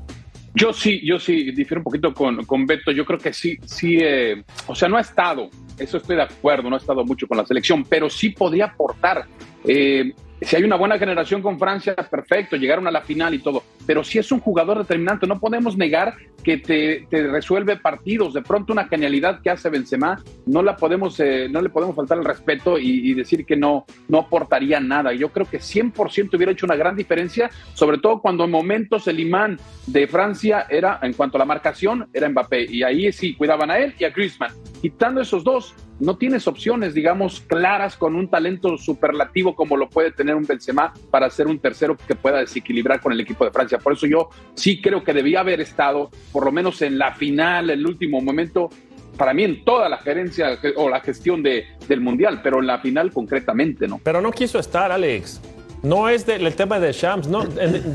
Yo 0.55 0.73
sí, 0.73 1.01
yo 1.05 1.19
sí, 1.19 1.51
difiero 1.51 1.81
un 1.81 1.85
poquito 1.85 2.15
con, 2.15 2.45
con 2.45 2.65
Beto. 2.65 2.93
Yo 2.93 3.05
creo 3.05 3.19
que 3.19 3.33
sí, 3.33 3.59
sí, 3.65 3.99
eh, 4.01 4.43
o 4.67 4.75
sea, 4.75 4.89
no 4.89 4.97
ha 4.97 5.01
estado, 5.01 5.51
eso 5.79 5.97
estoy 5.97 6.17
de 6.17 6.23
acuerdo, 6.23 6.71
no 6.71 6.77
ha 6.77 6.79
estado 6.79 7.05
mucho 7.05 7.27
con 7.27 7.37
la 7.37 7.45
selección, 7.45 7.85
pero 7.85 8.09
sí 8.09 8.31
podría 8.31 8.67
aportar. 8.67 9.27
Eh, 9.67 10.13
si 10.45 10.57
hay 10.57 10.65
una 10.65 10.77
buena 10.77 10.99
generación 10.99 11.43
con 11.43 11.59
Francia, 11.59 11.95
perfecto, 11.95 12.57
llegaron 12.57 12.87
a 12.87 12.91
la 12.91 13.03
final 13.03 13.35
y 13.35 13.39
todo. 13.39 13.63
Pero 13.87 14.03
si 14.05 14.19
es 14.19 14.31
un 14.33 14.41
jugador 14.41 14.79
determinante, 14.79 15.27
no 15.27 15.39
podemos 15.39 15.77
negar 15.77 16.15
que 16.43 16.59
te, 16.59 17.07
resuelve 17.11 17.77
partidos. 17.77 18.35
De 18.35 18.43
pronto 18.43 18.73
una 18.73 18.87
genialidad 18.87 19.41
que 19.41 19.51
hace 19.51 19.71
Benzema, 19.71 20.23
no 20.47 20.63
la 20.63 20.77
podemos, 20.77 21.19
eh, 21.21 21.49
no 21.51 21.61
le 21.61 21.71
podemos 21.71 21.97
faltar 21.97 22.19
el 22.19 22.25
respeto 22.25 22.79
y, 22.79 23.15
decir 23.15 23.47
que 23.47 23.57
no, 23.57 23.87
no 24.09 24.19
aportaría 24.19 24.81
nada. 24.81 25.13
Yo 25.13 25.31
creo 25.31 25.47
que 25.47 25.59
100% 25.59 26.35
hubiera 26.35 26.53
hecho 26.53 26.67
una 26.67 26.77
gran 26.77 26.97
diferencia, 26.97 27.51
sobre 27.75 27.99
todo 27.99 28.21
cuando 28.21 28.45
en 28.45 28.51
momentos 28.51 29.09
el 29.09 29.21
imán 29.21 29.59
de 29.87 30.07
Francia 30.07 30.67
era, 30.69 30.99
en 31.03 31.13
cuanto 31.13 31.37
a 31.37 31.41
la 31.41 31.45
marcación, 31.45 32.09
era 32.13 32.29
Mbappé. 32.29 32.67
Y 32.71 32.83
ahí 32.83 33.13
sí 33.13 33.35
cuidaban 33.35 33.71
a 33.71 33.79
él 33.79 33.95
y 33.99 34.05
a 34.05 34.11
Griezmann. 34.11 34.53
Quitando 34.83 35.21
esos 35.21 35.45
dos, 35.45 35.75
no 36.01 36.17
tienes 36.17 36.47
opciones, 36.49 36.95
digamos, 36.95 37.41
claras 37.41 37.97
con 37.97 38.15
un 38.17 38.29
talento 38.29 38.77
superlativo 38.77 39.55
como 39.55 39.77
lo 39.77 39.89
puede 39.89 40.11
tener 40.11 40.35
un 40.35 40.45
Benzema 40.45 40.93
para 41.11 41.31
ser 41.31 41.47
un 41.47 41.59
tercero 41.59 41.97
que 41.97 42.15
pueda 42.15 42.39
desequilibrar 42.41 43.01
con 43.01 43.13
el 43.13 43.21
equipo 43.21 43.45
de 43.45 43.51
Francia. 43.51 43.79
Por 43.79 43.93
eso 43.93 44.07
yo 44.07 44.29
sí 44.55 44.81
creo 44.81 45.05
que 45.05 45.13
debía 45.13 45.41
haber 45.41 45.61
estado, 45.61 46.11
por 46.33 46.45
lo 46.45 46.53
menos 46.53 46.83
en 46.83 46.99
la 46.99 47.15
final, 47.15 47.71
el 47.71 47.87
último 47.87 48.21
momento, 48.21 48.71
para 49.17 49.33
mí 49.33 49.45
en 49.45 49.65
toda 49.65 49.89
la 49.89 49.99
gerencia 49.99 50.59
o 50.77 50.89
la 50.89 51.01
gestión 51.01 51.43
de, 51.43 51.67
del 51.89 52.01
Mundial, 52.01 52.41
pero 52.43 52.61
en 52.61 52.67
la 52.67 52.79
final 52.81 53.13
concretamente, 53.13 53.87
¿no? 53.87 54.01
Pero 54.03 54.21
no 54.21 54.33
quiso 54.33 54.59
estar, 54.59 54.91
Alex. 54.91 55.41
No 55.85 56.09
es 56.09 56.27
el 56.27 56.55
tema 56.55 56.81
de 56.81 56.93
Shams. 56.93 57.29
No, 57.29 57.47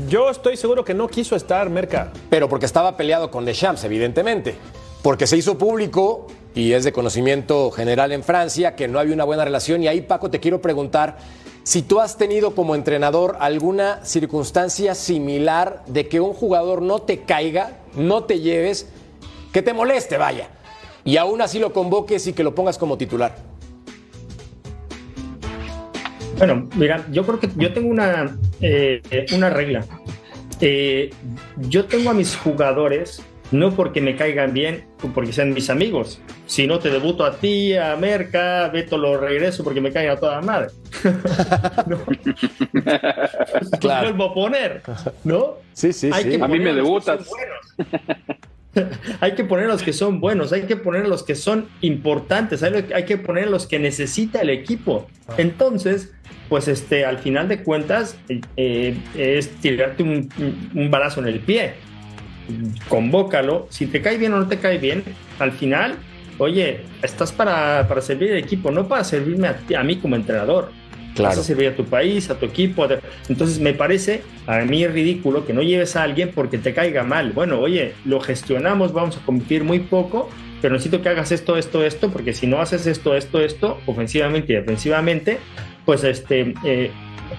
yo 0.08 0.30
estoy 0.30 0.56
seguro 0.56 0.84
que 0.84 0.94
no 0.94 1.08
quiso 1.08 1.34
estar, 1.34 1.68
Merca. 1.68 2.12
Pero 2.30 2.48
porque 2.48 2.64
estaba 2.64 2.96
peleado 2.96 3.32
con 3.32 3.44
Deschamps, 3.44 3.82
evidentemente. 3.82 4.54
Porque 5.02 5.26
se 5.26 5.36
hizo 5.36 5.56
público 5.56 6.26
y 6.54 6.72
es 6.72 6.84
de 6.84 6.92
conocimiento 6.92 7.70
general 7.70 8.12
en 8.12 8.22
Francia 8.22 8.74
que 8.74 8.88
no 8.88 8.98
había 8.98 9.14
una 9.14 9.24
buena 9.24 9.44
relación. 9.44 9.82
Y 9.82 9.88
ahí, 9.88 10.02
Paco, 10.02 10.30
te 10.30 10.40
quiero 10.40 10.60
preguntar 10.60 11.18
si 11.62 11.82
tú 11.82 12.00
has 12.00 12.16
tenido 12.16 12.54
como 12.54 12.74
entrenador 12.74 13.36
alguna 13.40 14.04
circunstancia 14.04 14.94
similar 14.94 15.82
de 15.86 16.08
que 16.08 16.20
un 16.20 16.32
jugador 16.32 16.82
no 16.82 17.00
te 17.00 17.20
caiga, 17.20 17.78
no 17.94 18.24
te 18.24 18.40
lleves, 18.40 18.88
que 19.52 19.62
te 19.62 19.72
moleste, 19.72 20.16
vaya, 20.16 20.48
y 21.04 21.16
aún 21.16 21.42
así 21.42 21.58
lo 21.58 21.72
convoques 21.72 22.26
y 22.26 22.32
que 22.32 22.42
lo 22.42 22.54
pongas 22.54 22.78
como 22.78 22.96
titular. 22.96 23.36
Bueno, 26.38 26.68
mira, 26.74 27.06
yo 27.10 27.26
creo 27.26 27.38
que 27.38 27.50
yo 27.56 27.72
tengo 27.74 27.90
una, 27.90 28.38
eh, 28.62 29.02
una 29.34 29.50
regla. 29.50 29.84
Eh, 30.62 31.10
yo 31.56 31.84
tengo 31.84 32.10
a 32.10 32.14
mis 32.14 32.36
jugadores 32.36 33.22
no 33.50 33.74
porque 33.74 34.00
me 34.00 34.16
caigan 34.16 34.52
bien 34.52 34.84
o 35.02 35.08
porque 35.08 35.32
sean 35.32 35.52
mis 35.52 35.70
amigos. 35.70 36.20
Si 36.46 36.66
no 36.66 36.78
te 36.78 36.90
debuto 36.90 37.24
a 37.24 37.36
ti, 37.36 37.74
a 37.74 37.96
Merca, 37.96 38.68
Beto 38.68 38.96
lo 38.96 39.16
regreso 39.18 39.64
porque 39.64 39.80
me 39.80 39.92
caigan 39.92 40.16
a 40.16 40.20
toda 40.20 40.40
madre. 40.40 40.68
no. 41.86 41.98
claro. 43.80 44.08
vuelvo 44.08 44.24
a 44.24 44.34
poner, 44.34 44.82
¿no? 45.24 45.54
Sí, 45.72 45.92
sí, 45.92 46.10
sí. 46.12 46.40
a 46.40 46.48
mí 46.48 46.58
me 46.58 46.72
debutas. 46.72 47.28
hay 49.20 49.34
que 49.34 49.44
poner 49.44 49.66
los 49.66 49.82
que 49.82 49.92
son 49.92 50.20
buenos, 50.20 50.52
hay 50.52 50.62
que 50.62 50.76
poner 50.76 51.08
los 51.08 51.24
que 51.24 51.34
son 51.34 51.68
importantes, 51.80 52.62
hay, 52.62 53.04
que 53.04 53.16
poner 53.16 53.50
los 53.50 53.66
que 53.66 53.78
necesita 53.78 54.40
el 54.42 54.50
equipo. 54.50 55.08
Entonces, 55.38 56.12
pues 56.48 56.68
este, 56.68 57.04
al 57.04 57.18
final 57.18 57.48
de 57.48 57.62
cuentas, 57.62 58.16
eh, 58.56 58.96
es 59.16 59.50
tirarte 59.56 60.02
un, 60.04 60.28
un 60.74 60.90
balazo 60.90 61.20
en 61.20 61.28
el 61.28 61.40
pie 61.40 61.74
convócalo. 62.88 63.66
Si 63.70 63.86
te 63.86 64.00
cae 64.02 64.18
bien 64.18 64.32
o 64.32 64.38
no 64.38 64.48
te 64.48 64.58
cae 64.58 64.78
bien, 64.78 65.02
al 65.38 65.52
final, 65.52 65.96
oye, 66.38 66.80
estás 67.02 67.32
para, 67.32 67.86
para 67.88 68.00
servir 68.00 68.32
al 68.32 68.38
equipo, 68.38 68.70
no 68.70 68.88
para 68.88 69.04
servirme 69.04 69.48
a, 69.48 69.82
mí 69.82 69.96
como 69.96 70.16
entrenador. 70.16 70.72
Claro. 71.14 71.30
Vas 71.30 71.38
a 71.38 71.42
servir 71.42 71.68
a 71.68 71.76
tu 71.76 71.84
país, 71.84 72.30
a 72.30 72.38
tu 72.38 72.46
equipo. 72.46 72.86
Entonces 73.28 73.58
me 73.58 73.74
parece 73.74 74.22
a 74.46 74.58
mí 74.60 74.86
ridículo 74.86 75.44
que 75.44 75.52
no 75.52 75.62
lleves 75.62 75.96
a 75.96 76.04
alguien 76.04 76.30
porque 76.34 76.56
te 76.56 76.72
caiga 76.72 77.02
mal. 77.02 77.32
Bueno, 77.32 77.58
oye, 77.60 77.94
lo 78.04 78.20
gestionamos, 78.20 78.92
vamos 78.92 79.16
a 79.16 79.20
competir 79.20 79.64
muy 79.64 79.80
poco, 79.80 80.30
pero 80.62 80.74
necesito 80.74 81.02
que 81.02 81.08
hagas 81.08 81.32
esto, 81.32 81.56
esto, 81.56 81.84
esto, 81.84 82.10
porque 82.10 82.32
si 82.32 82.46
no 82.46 82.60
haces 82.60 82.86
esto, 82.86 83.16
esto, 83.16 83.40
esto, 83.40 83.80
ofensivamente 83.86 84.52
y 84.52 84.56
defensivamente, 84.56 85.38
pues 85.84 86.04
este, 86.04 86.54
eh, 86.64 86.90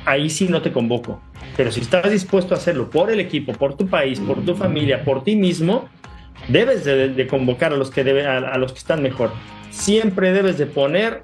ahí 0.06 0.30
sí 0.30 0.48
no 0.48 0.62
te 0.62 0.72
convoco. 0.72 1.22
Pero 1.58 1.72
si 1.72 1.82
estás 1.82 2.10
dispuesto 2.10 2.54
a 2.54 2.58
hacerlo 2.58 2.90
por 2.90 3.12
el 3.12 3.20
equipo, 3.20 3.54
por 3.54 3.76
tu 3.76 3.88
país, 3.88 4.20
por 4.20 4.44
tu 4.44 4.56
familia, 4.56 5.04
por 5.04 5.24
ti 5.24 5.36
mismo, 5.36 5.90
debes 6.48 6.86
de, 6.86 7.28
convocar 7.28 7.74
a 7.74 7.78
los, 7.78 7.92
que 7.92 8.04
debe, 8.04 8.26
a, 8.26 8.58
los 8.58 8.74
que 8.74 8.80
están 8.80 9.02
mejor. 9.02 9.32
Siempre 9.70 10.32
debes 10.32 10.58
de 10.58 10.66
poner 10.66 11.24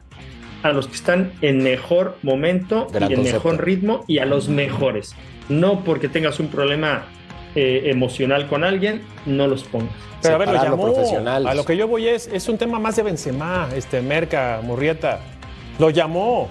a 0.64 0.72
los 0.72 0.88
que 0.88 0.96
están 0.96 1.32
en 1.42 1.64
mejor 1.64 2.18
momento 2.24 2.88
y 2.94 3.14
en 3.14 3.24
mejor 3.24 3.64
ritmo 3.64 4.04
y 4.08 4.20
a 4.20 4.26
los 4.26 4.50
mejores. 4.50 5.16
No 5.50 5.84
porque 5.84 6.10
tengas 6.10 6.40
un 6.40 6.48
problema 6.48 7.06
eh, 7.56 7.84
emocional 7.86 8.48
con 8.48 8.64
alguien, 8.64 9.02
no 9.26 9.48
los 9.48 9.64
pongas. 9.64 9.94
Pero 10.22 10.36
a 10.36 10.38
ver, 10.40 10.50
lo 10.50 10.64
llamó. 10.64 10.96
A 11.26 11.54
lo 11.54 11.64
que 11.64 11.78
yo 11.78 11.88
voy 11.88 12.08
es, 12.08 12.28
es 12.28 12.50
un 12.50 12.58
tema 12.58 12.80
más 12.80 12.96
de 12.96 13.04
Benzema, 13.04 13.70
este 13.76 14.02
Merca, 14.02 14.62
Murrieta. 14.64 15.20
Lo 15.80 15.90
llamó. 15.90 16.48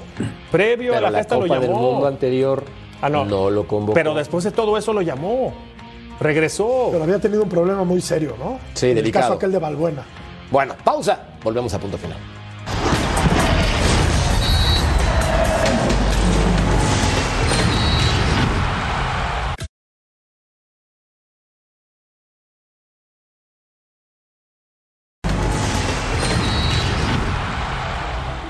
Previo 0.51 0.97
a 0.97 1.01
la, 1.01 1.11
la 1.11 1.19
gesta 1.19 1.37
lo 1.37 1.47
llamó. 1.47 1.61
Del 1.61 1.71
mundo 1.71 2.07
anterior 2.07 2.65
ah, 3.03 3.09
no. 3.09 3.25
no 3.25 3.51
lo 3.51 3.67
convocó. 3.67 3.95
Pero 3.95 4.15
después 4.15 4.45
de 4.45 4.51
todo 4.51 4.77
eso 4.77 4.93
lo 4.93 5.03
llamó. 5.03 5.53
Regresó. 6.21 6.89
Pero 6.93 7.05
había 7.05 7.19
tenido 7.19 7.43
un 7.43 7.49
problema 7.49 7.85
muy 7.85 8.01
serio, 8.01 8.37
¿no? 8.39 8.59
Sí, 8.75 8.89
en 8.91 8.97
delicado. 8.97 9.25
El 9.25 9.29
caso 9.29 9.37
aquel 9.37 9.53
de 9.53 9.59
Balbuena. 9.59 10.03
Bueno, 10.51 10.75
pausa. 10.83 11.21
Volvemos 11.43 11.75
a 11.75 11.79
punto 11.79 11.99
final. 11.99 12.19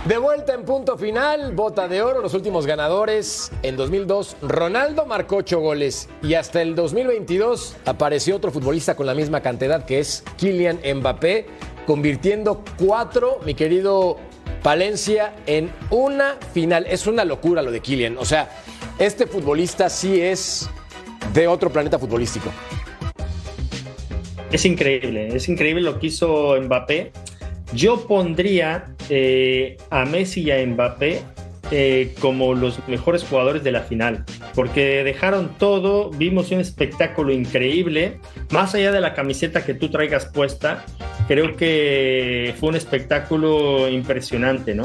De 0.08 0.18
vuelta 0.18 0.54
en 0.54 0.64
punto 0.64 0.96
final, 0.96 1.52
bota 1.56 1.88
de 1.88 2.00
oro, 2.00 2.22
los 2.22 2.32
últimos 2.32 2.64
ganadores. 2.64 3.50
En 3.64 3.76
2002, 3.76 4.36
Ronaldo 4.40 5.04
marcó 5.04 5.38
ocho 5.38 5.58
goles 5.58 6.08
y 6.22 6.34
hasta 6.34 6.62
el 6.62 6.76
2022 6.76 7.76
apareció 7.84 8.36
otro 8.36 8.52
futbolista 8.52 8.94
con 8.94 9.06
la 9.06 9.14
misma 9.14 9.40
cantidad 9.40 9.84
que 9.84 9.98
es 9.98 10.22
Kylian 10.36 10.78
Mbappé, 10.98 11.46
convirtiendo 11.88 12.62
cuatro, 12.78 13.40
mi 13.44 13.54
querido 13.54 14.16
Palencia, 14.62 15.34
en 15.44 15.72
una 15.90 16.36
final. 16.54 16.86
Es 16.88 17.08
una 17.08 17.24
locura 17.24 17.60
lo 17.62 17.72
de 17.72 17.80
Kylian. 17.80 18.16
O 18.16 18.24
sea, 18.24 18.48
este 19.00 19.26
futbolista 19.26 19.90
sí 19.90 20.20
es 20.20 20.70
de 21.34 21.48
otro 21.48 21.70
planeta 21.70 21.98
futbolístico. 21.98 22.52
Es 24.52 24.64
increíble, 24.66 25.34
es 25.34 25.48
increíble 25.48 25.82
lo 25.82 25.98
que 25.98 26.06
hizo 26.06 26.54
Mbappé. 26.62 27.10
Yo 27.72 28.06
pondría 28.06 28.94
eh, 29.08 29.76
a 29.90 30.04
Messi 30.04 30.42
y 30.42 30.50
a 30.50 30.64
Mbappé 30.64 31.22
eh, 31.72 32.14
como 32.20 32.54
los 32.54 32.86
mejores 32.88 33.24
jugadores 33.24 33.64
de 33.64 33.72
la 33.72 33.80
final, 33.82 34.24
porque 34.54 35.02
dejaron 35.02 35.50
todo, 35.58 36.10
vimos 36.10 36.52
un 36.52 36.60
espectáculo 36.60 37.32
increíble, 37.32 38.20
más 38.50 38.76
allá 38.76 38.92
de 38.92 39.00
la 39.00 39.14
camiseta 39.14 39.64
que 39.64 39.74
tú 39.74 39.88
traigas 39.88 40.26
puesta, 40.26 40.84
creo 41.26 41.56
que 41.56 42.54
fue 42.60 42.68
un 42.68 42.76
espectáculo 42.76 43.88
impresionante, 43.88 44.76
¿no? 44.76 44.84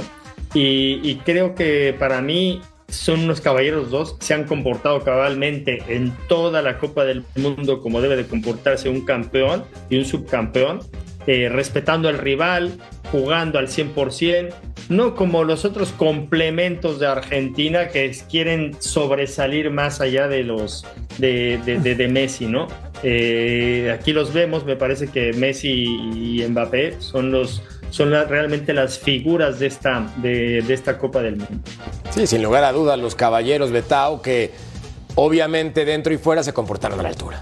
Y, 0.55 0.99
y 1.03 1.21
creo 1.23 1.53
que 1.53 1.95
para 1.99 2.19
mí 2.21 2.61
son 2.87 3.21
unos 3.21 3.41
caballeros 3.41 3.91
dos, 3.91 4.17
se 4.19 4.33
han 4.33 4.45
comportado 4.45 5.01
cabalmente 5.03 5.83
en 5.87 6.11
toda 6.27 6.61
la 6.61 6.77
Copa 6.77 7.05
del 7.05 7.23
Mundo 7.35 7.79
como 7.79 8.01
debe 8.01 8.17
de 8.17 8.25
comportarse 8.25 8.89
un 8.89 9.05
campeón 9.05 9.63
y 9.89 9.97
un 9.97 10.05
subcampeón 10.05 10.79
eh, 11.27 11.49
respetando 11.49 12.09
al 12.09 12.17
rival, 12.17 12.71
jugando 13.11 13.59
al 13.59 13.67
100%, 13.67 14.53
no 14.89 15.15
como 15.15 15.43
los 15.43 15.65
otros 15.65 15.91
complementos 15.91 16.99
de 16.99 17.07
Argentina 17.07 17.87
que 17.89 18.11
quieren 18.29 18.75
sobresalir 18.79 19.69
más 19.69 20.01
allá 20.01 20.27
de 20.27 20.43
los 20.43 20.85
de, 21.17 22.07
Messi, 22.11 22.45
¿no? 22.45 22.67
Eh, 23.03 23.95
aquí 23.97 24.13
los 24.13 24.33
vemos, 24.33 24.65
me 24.65 24.75
parece 24.75 25.07
que 25.07 25.33
Messi 25.33 25.69
y 25.71 26.45
Mbappé 26.47 26.95
son 26.99 27.31
los 27.31 27.61
son 27.91 28.11
realmente 28.11 28.73
las 28.73 28.97
figuras 28.97 29.59
de 29.59 29.67
esta, 29.67 30.09
de, 30.17 30.59
esta 30.69 30.97
Copa 30.97 31.21
del 31.21 31.35
Mundo. 31.35 31.61
Sí, 32.09 32.25
sin 32.25 32.41
lugar 32.41 32.63
a 32.63 32.71
dudas, 32.71 32.97
los 32.97 33.15
caballeros 33.15 33.71
Betao 33.71 34.21
que 34.21 34.51
obviamente 35.15 35.85
dentro 35.85 36.13
y 36.13 36.17
fuera 36.17 36.41
se 36.41 36.53
comportaron 36.53 36.99
a 36.99 37.03
la 37.03 37.09
altura. 37.09 37.39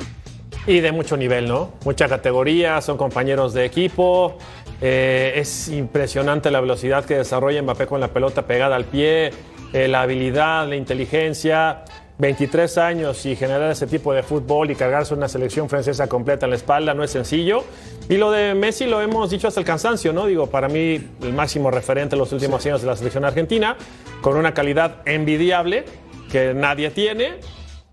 Y 0.67 0.81
de 0.81 0.91
mucho 0.91 1.17
nivel, 1.17 1.47
¿no? 1.47 1.71
Mucha 1.85 2.07
categoría, 2.07 2.81
son 2.81 2.97
compañeros 2.97 3.53
de 3.53 3.65
equipo. 3.65 4.37
Eh, 4.81 5.33
es 5.35 5.67
impresionante 5.69 6.51
la 6.51 6.61
velocidad 6.61 7.05
que 7.05 7.15
desarrolla 7.15 7.61
Mbappé 7.61 7.87
con 7.87 7.99
la 7.99 8.09
pelota 8.09 8.45
pegada 8.45 8.75
al 8.75 8.85
pie, 8.85 9.31
eh, 9.73 9.87
la 9.87 10.01
habilidad, 10.01 10.67
la 10.67 10.75
inteligencia. 10.75 11.83
23 12.19 12.77
años 12.77 13.25
y 13.25 13.35
generar 13.37 13.71
ese 13.71 13.87
tipo 13.87 14.13
de 14.13 14.23
fútbol 14.23 14.69
y 14.69 14.75
cargarse 14.75 15.13
una 15.13 15.29
selección 15.29 15.69
francesa 15.69 16.07
completa 16.07 16.45
en 16.45 16.49
la 16.49 16.57
espalda 16.57 16.93
no 16.93 17.01
es 17.01 17.11
sencillo. 17.11 17.63
Y 18.09 18.17
lo 18.17 18.29
de 18.29 18.53
Messi 18.55 18.85
lo 18.87 19.01
hemos 19.01 19.29
dicho 19.29 19.47
hasta 19.47 19.61
el 19.61 19.65
cansancio, 19.65 20.11
¿no? 20.11 20.25
Digo, 20.25 20.47
para 20.47 20.67
mí 20.67 21.01
el 21.21 21.33
máximo 21.33 21.71
referente 21.71 22.15
en 22.15 22.19
los 22.19 22.33
últimos 22.33 22.65
años 22.65 22.81
de 22.81 22.87
la 22.87 22.97
selección 22.97 23.23
argentina, 23.23 23.77
con 24.19 24.35
una 24.35 24.53
calidad 24.53 24.97
envidiable 25.05 25.85
que 26.29 26.53
nadie 26.53 26.89
tiene 26.91 27.35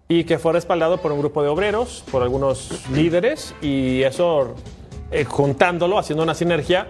y 0.08 0.24
que 0.24 0.38
fue 0.38 0.52
respaldado 0.52 0.98
por 0.98 1.12
un 1.12 1.18
grupo 1.18 1.42
de 1.42 1.48
obreros, 1.48 2.04
por 2.10 2.22
algunos 2.22 2.88
líderes, 2.92 3.54
y 3.60 4.02
eso, 4.02 4.54
eh, 5.10 5.24
juntándolo, 5.24 5.98
haciendo 5.98 6.22
una 6.22 6.34
sinergia, 6.34 6.88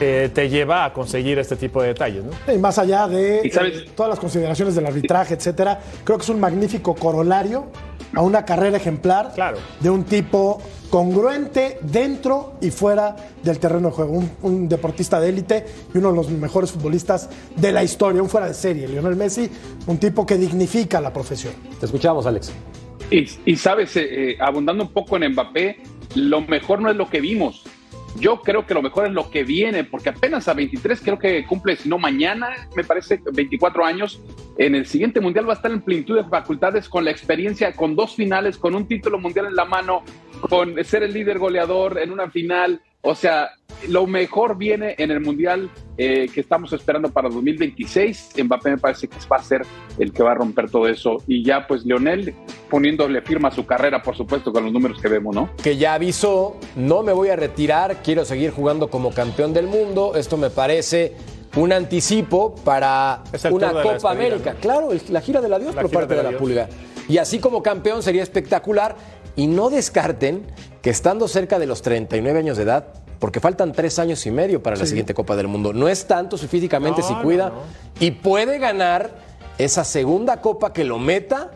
eh, 0.00 0.30
te 0.32 0.48
lleva 0.48 0.84
a 0.84 0.92
conseguir 0.92 1.38
este 1.38 1.56
tipo 1.56 1.80
de 1.80 1.88
detalles. 1.88 2.24
¿no? 2.24 2.52
Y 2.52 2.58
más 2.58 2.78
allá 2.78 3.06
de 3.06 3.40
eh, 3.40 3.86
todas 3.96 4.10
las 4.10 4.18
consideraciones 4.18 4.74
del 4.74 4.86
arbitraje, 4.86 5.34
etcétera, 5.34 5.80
creo 6.04 6.18
que 6.18 6.22
es 6.22 6.28
un 6.28 6.40
magnífico 6.40 6.94
corolario 6.94 7.66
a 8.14 8.22
una 8.22 8.44
carrera 8.44 8.76
ejemplar 8.76 9.32
claro. 9.34 9.58
de 9.80 9.90
un 9.90 10.04
tipo 10.04 10.60
congruente 10.90 11.78
dentro 11.82 12.54
y 12.60 12.70
fuera 12.70 13.16
del 13.42 13.58
terreno 13.58 13.88
de 13.88 13.94
juego. 13.94 14.22
Un, 14.42 14.68
deportista 14.68 15.20
de 15.20 15.28
élite 15.28 15.66
y 15.92 15.98
uno 15.98 16.10
de 16.10 16.16
los 16.16 16.30
mejores 16.30 16.70
futbolistas 16.70 17.28
de 17.56 17.72
la 17.72 17.82
historia, 17.82 18.22
un 18.22 18.28
fuera 18.28 18.46
de 18.46 18.54
serie. 18.54 18.86
Lionel 18.86 19.16
Messi, 19.16 19.50
un 19.86 19.98
tipo 19.98 20.24
que 20.24 20.36
dignifica 20.36 21.00
la 21.00 21.12
profesión. 21.12 21.52
Te 21.80 21.86
escuchamos, 21.86 22.26
Alex. 22.26 22.52
Y, 23.10 23.56
sabes, 23.56 23.96
eh, 23.96 24.30
eh, 24.30 24.36
abundando 24.40 24.84
un 24.84 24.92
poco 24.92 25.16
en 25.16 25.32
Mbappé, 25.32 25.82
lo 26.14 26.40
mejor 26.42 26.80
no 26.80 26.90
es 26.90 26.96
lo 26.96 27.08
que 27.08 27.20
vimos, 27.20 27.64
yo 28.18 28.40
creo 28.40 28.66
que 28.66 28.74
lo 28.74 28.82
mejor 28.82 29.06
es 29.06 29.12
lo 29.12 29.30
que 29.30 29.44
viene, 29.44 29.84
porque 29.84 30.10
apenas 30.10 30.48
a 30.48 30.54
23 30.54 31.00
creo 31.00 31.18
que 31.18 31.44
cumple, 31.46 31.76
si 31.76 31.88
no 31.88 31.98
mañana, 31.98 32.68
me 32.76 32.84
parece 32.84 33.20
24 33.32 33.84
años. 33.84 34.20
En 34.56 34.74
el 34.74 34.86
siguiente 34.86 35.20
mundial 35.20 35.48
va 35.48 35.54
a 35.54 35.56
estar 35.56 35.70
en 35.70 35.80
plenitud 35.80 36.16
de 36.16 36.24
facultades 36.24 36.88
con 36.88 37.04
la 37.04 37.10
experiencia, 37.10 37.72
con 37.72 37.96
dos 37.96 38.14
finales, 38.14 38.56
con 38.56 38.74
un 38.74 38.86
título 38.86 39.18
mundial 39.18 39.46
en 39.46 39.56
la 39.56 39.64
mano, 39.64 40.04
con 40.48 40.82
ser 40.84 41.02
el 41.02 41.12
líder 41.12 41.38
goleador 41.38 41.98
en 41.98 42.12
una 42.12 42.30
final, 42.30 42.80
O 43.06 43.14
sea, 43.14 43.50
lo 43.86 44.06
mejor 44.06 44.56
viene 44.56 44.94
en 44.96 45.10
el 45.10 45.20
Mundial 45.20 45.70
eh, 45.98 46.26
que 46.32 46.40
estamos 46.40 46.72
esperando 46.72 47.10
para 47.10 47.28
2026. 47.28 48.30
Mbappé 48.42 48.70
me 48.70 48.78
parece 48.78 49.08
que 49.08 49.16
va 49.30 49.36
a 49.36 49.42
ser 49.42 49.60
el 49.98 50.10
que 50.10 50.22
va 50.22 50.32
a 50.32 50.34
romper 50.34 50.70
todo 50.70 50.88
eso. 50.88 51.18
Y 51.26 51.44
ya 51.44 51.66
pues 51.66 51.84
Leonel 51.84 52.34
poniéndole 52.70 53.20
firma 53.20 53.48
a 53.48 53.50
su 53.50 53.66
carrera, 53.66 54.02
por 54.02 54.16
supuesto, 54.16 54.54
con 54.54 54.64
los 54.64 54.72
números 54.72 55.02
que 55.02 55.08
vemos, 55.08 55.34
¿no? 55.34 55.50
Que 55.62 55.76
ya 55.76 55.92
avisó, 55.92 56.56
no 56.76 57.02
me 57.02 57.12
voy 57.12 57.28
a 57.28 57.36
retirar, 57.36 58.02
quiero 58.02 58.24
seguir 58.24 58.52
jugando 58.52 58.88
como 58.88 59.12
campeón 59.12 59.52
del 59.52 59.66
mundo. 59.66 60.14
Esto 60.16 60.38
me 60.38 60.48
parece 60.48 61.12
un 61.56 61.74
anticipo 61.74 62.54
para 62.54 63.22
una 63.50 63.68
Copa 63.68 63.82
despedida, 63.82 64.10
América. 64.10 64.52
¿no? 64.54 64.60
Claro, 64.60 64.88
la 65.10 65.20
gira 65.20 65.42
del 65.42 65.52
adiós 65.52 65.74
La 65.74 65.82
por 65.82 65.90
parte 65.90 66.14
de 66.14 66.22
la. 66.22 66.38
Pulga. 66.38 66.70
Y 67.06 67.18
así 67.18 67.38
como 67.38 67.62
campeón 67.62 68.02
sería 68.02 68.22
espectacular. 68.22 68.96
Y 69.36 69.48
no 69.48 69.68
descarten 69.68 70.46
que 70.84 70.90
estando 70.90 71.28
cerca 71.28 71.58
de 71.58 71.64
los 71.66 71.80
39 71.80 72.38
años 72.38 72.58
de 72.58 72.64
edad, 72.64 72.84
porque 73.18 73.40
faltan 73.40 73.72
tres 73.72 73.98
años 73.98 74.26
y 74.26 74.30
medio 74.30 74.62
para 74.62 74.76
la 74.76 74.84
siguiente 74.84 75.14
Copa 75.14 75.34
del 75.34 75.48
Mundo, 75.48 75.72
no 75.72 75.88
es 75.88 76.06
tanto 76.06 76.36
si 76.36 76.46
físicamente 76.46 77.00
No, 77.00 77.08
si 77.08 77.14
cuida 77.14 77.48
no. 77.48 77.62
y 78.00 78.10
puede 78.10 78.58
ganar 78.58 79.12
esa 79.56 79.82
segunda 79.82 80.42
Copa 80.42 80.74
que 80.74 80.84
lo 80.84 80.98
meta 80.98 81.52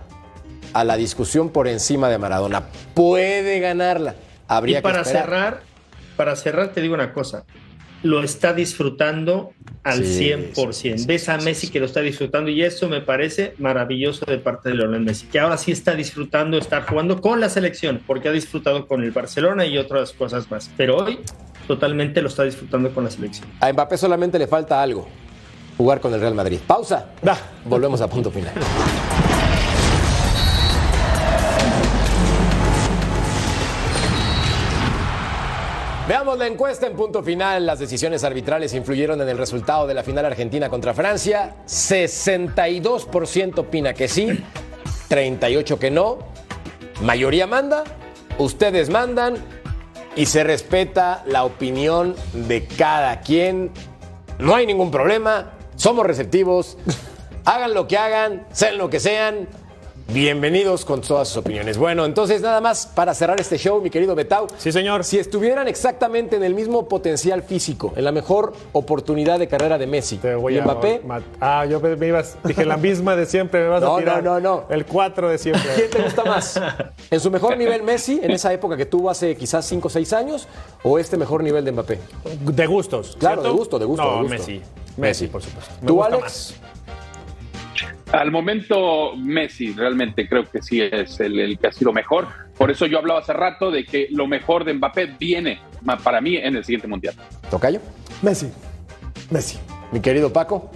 a 0.72 0.82
la 0.82 0.96
discusión 0.96 1.50
por 1.50 1.68
encima 1.68 2.08
de 2.08 2.16
Maradona. 2.16 2.68
Puede 2.94 3.60
ganarla. 3.60 4.14
Habría 4.46 4.78
y 4.78 4.82
para 4.82 5.02
que 5.02 5.10
cerrar, 5.10 5.60
para 6.16 6.34
cerrar 6.34 6.68
te 6.72 6.80
digo 6.80 6.94
una 6.94 7.12
cosa. 7.12 7.44
Lo 8.02 8.22
está 8.22 8.52
disfrutando 8.52 9.52
al 9.82 10.04
Sí, 10.04 10.30
100%. 10.54 10.72
sí, 10.72 10.98
sí, 10.98 11.06
Ves 11.06 11.28
a 11.28 11.38
Messi 11.38 11.66
sí. 11.66 11.72
que 11.72 11.80
lo 11.80 11.86
está 11.86 12.00
disfrutando 12.00 12.50
y 12.50 12.62
eso 12.62 12.88
me 12.88 13.00
parece 13.00 13.54
maravilloso 13.58 14.24
de 14.26 14.38
parte 14.38 14.68
de 14.68 14.76
Lionel 14.76 15.00
Messi, 15.00 15.26
que 15.26 15.40
ahora 15.40 15.56
sí 15.56 15.72
está 15.72 15.94
disfrutando 15.94 16.58
estar 16.58 16.86
jugando 16.86 17.20
con 17.20 17.40
la 17.40 17.48
selección, 17.48 18.00
porque 18.06 18.28
ha 18.28 18.32
disfrutado 18.32 18.86
con 18.86 19.02
el 19.02 19.10
Barcelona 19.10 19.66
y 19.66 19.78
otras 19.78 20.12
cosas 20.12 20.50
más. 20.50 20.70
Pero 20.76 20.96
hoy 20.98 21.18
totalmente 21.66 22.22
lo 22.22 22.28
está 22.28 22.44
disfrutando 22.44 22.90
con 22.94 23.04
la 23.04 23.10
selección. 23.10 23.48
A 23.60 23.72
Mbappé 23.72 23.98
solamente 23.98 24.38
le 24.38 24.46
falta 24.46 24.80
algo. 24.80 25.08
Jugar 25.76 26.00
con 26.00 26.12
el 26.14 26.20
Real 26.20 26.34
Madrid. 26.34 26.58
Pausa. 26.66 27.06
Volvemos 27.64 28.00
a 28.00 28.08
punto 28.08 28.30
final. 28.30 28.52
Veamos 36.08 36.38
la 36.38 36.46
encuesta 36.46 36.86
en 36.86 36.96
punto 36.96 37.22
final. 37.22 37.66
Las 37.66 37.80
decisiones 37.80 38.24
arbitrales 38.24 38.72
influyeron 38.72 39.20
en 39.20 39.28
el 39.28 39.36
resultado 39.36 39.86
de 39.86 39.92
la 39.92 40.02
final 40.02 40.24
argentina 40.24 40.70
contra 40.70 40.94
Francia. 40.94 41.56
62% 41.66 43.58
opina 43.58 43.92
que 43.92 44.08
sí, 44.08 44.42
38% 45.10 45.78
que 45.78 45.90
no. 45.90 46.20
Mayoría 47.02 47.46
manda, 47.46 47.84
ustedes 48.38 48.88
mandan 48.88 49.34
y 50.16 50.24
se 50.24 50.44
respeta 50.44 51.22
la 51.26 51.44
opinión 51.44 52.16
de 52.32 52.64
cada 52.64 53.20
quien. 53.20 53.70
No 54.38 54.54
hay 54.54 54.64
ningún 54.64 54.90
problema, 54.90 55.58
somos 55.76 56.06
receptivos. 56.06 56.78
Hagan 57.44 57.74
lo 57.74 57.86
que 57.86 57.98
hagan, 57.98 58.46
sean 58.50 58.78
lo 58.78 58.88
que 58.88 58.98
sean. 58.98 59.46
Bienvenidos 60.10 60.86
con 60.86 61.02
todas 61.02 61.28
sus 61.28 61.36
opiniones. 61.36 61.76
Bueno, 61.76 62.06
entonces 62.06 62.40
nada 62.40 62.62
más 62.62 62.86
para 62.86 63.12
cerrar 63.12 63.38
este 63.42 63.58
show, 63.58 63.78
mi 63.82 63.90
querido 63.90 64.14
Betau. 64.14 64.46
Sí, 64.56 64.72
señor. 64.72 65.04
Si 65.04 65.18
estuvieran 65.18 65.68
exactamente 65.68 66.36
en 66.36 66.44
el 66.44 66.54
mismo 66.54 66.88
potencial 66.88 67.42
físico, 67.42 67.92
en 67.94 68.04
la 68.04 68.10
mejor 68.12 68.54
oportunidad 68.72 69.38
de 69.38 69.48
carrera 69.48 69.76
de 69.76 69.86
Messi 69.86 70.16
Te 70.16 70.34
voy 70.34 70.54
y 70.54 70.58
a 70.60 70.64
Mbappé, 70.64 71.02
Ah, 71.42 71.66
yo 71.66 71.78
me 71.80 72.06
ibas, 72.06 72.38
dije 72.42 72.64
la 72.64 72.78
misma 72.78 73.16
de 73.16 73.26
siempre, 73.26 73.60
me 73.60 73.68
vas 73.68 73.82
No, 73.82 73.96
a 73.96 73.98
tirar. 73.98 74.24
no, 74.24 74.40
no, 74.40 74.62
no. 74.62 74.64
El 74.70 74.86
4 74.86 75.28
de 75.28 75.36
siempre. 75.36 75.62
¿quién 75.76 75.90
te 75.90 76.02
gusta 76.02 76.24
más? 76.24 76.58
¿En 77.10 77.20
su 77.20 77.30
mejor 77.30 77.58
nivel 77.58 77.82
Messi, 77.82 78.18
en 78.22 78.30
esa 78.30 78.50
época 78.50 78.78
que 78.78 78.86
tuvo 78.86 79.10
hace 79.10 79.36
quizás 79.36 79.66
5 79.66 79.88
o 79.88 79.90
6 79.90 80.12
años, 80.14 80.48
o 80.84 80.98
este 80.98 81.18
mejor 81.18 81.42
nivel 81.42 81.66
de 81.66 81.72
Mbappé? 81.72 81.98
De 82.40 82.66
gustos. 82.66 83.14
Claro, 83.20 83.42
¿cierto? 83.42 83.52
de 83.52 83.58
gusto, 83.58 83.78
de 83.78 83.84
gusto, 83.84 84.04
No, 84.04 84.10
de 84.14 84.22
gusto. 84.22 84.30
Messi. 84.38 84.62
Messi, 84.96 85.26
por 85.26 85.42
supuesto. 85.42 85.70
Me 85.82 85.86
¿Tú, 85.86 85.94
gusta 85.96 86.08
Alex? 86.14 86.22
más. 86.22 86.54
Al 88.12 88.30
momento, 88.30 89.14
Messi 89.16 89.72
realmente 89.72 90.26
creo 90.28 90.44
que 90.50 90.62
sí 90.62 90.80
es 90.80 91.20
el, 91.20 91.38
el 91.38 91.58
que 91.58 91.66
ha 91.66 91.72
sido 91.72 91.92
mejor. 91.92 92.26
Por 92.56 92.70
eso 92.70 92.86
yo 92.86 92.98
hablaba 92.98 93.20
hace 93.20 93.34
rato 93.34 93.70
de 93.70 93.84
que 93.84 94.08
lo 94.10 94.26
mejor 94.26 94.64
de 94.64 94.72
Mbappé 94.74 95.14
viene 95.18 95.60
para 96.02 96.20
mí 96.20 96.36
en 96.36 96.56
el 96.56 96.64
siguiente 96.64 96.88
mundial. 96.88 97.14
¿Tocayo? 97.50 97.80
Messi. 98.22 98.50
Messi. 99.30 99.58
Mi 99.92 100.00
querido 100.00 100.32
Paco. 100.32 100.70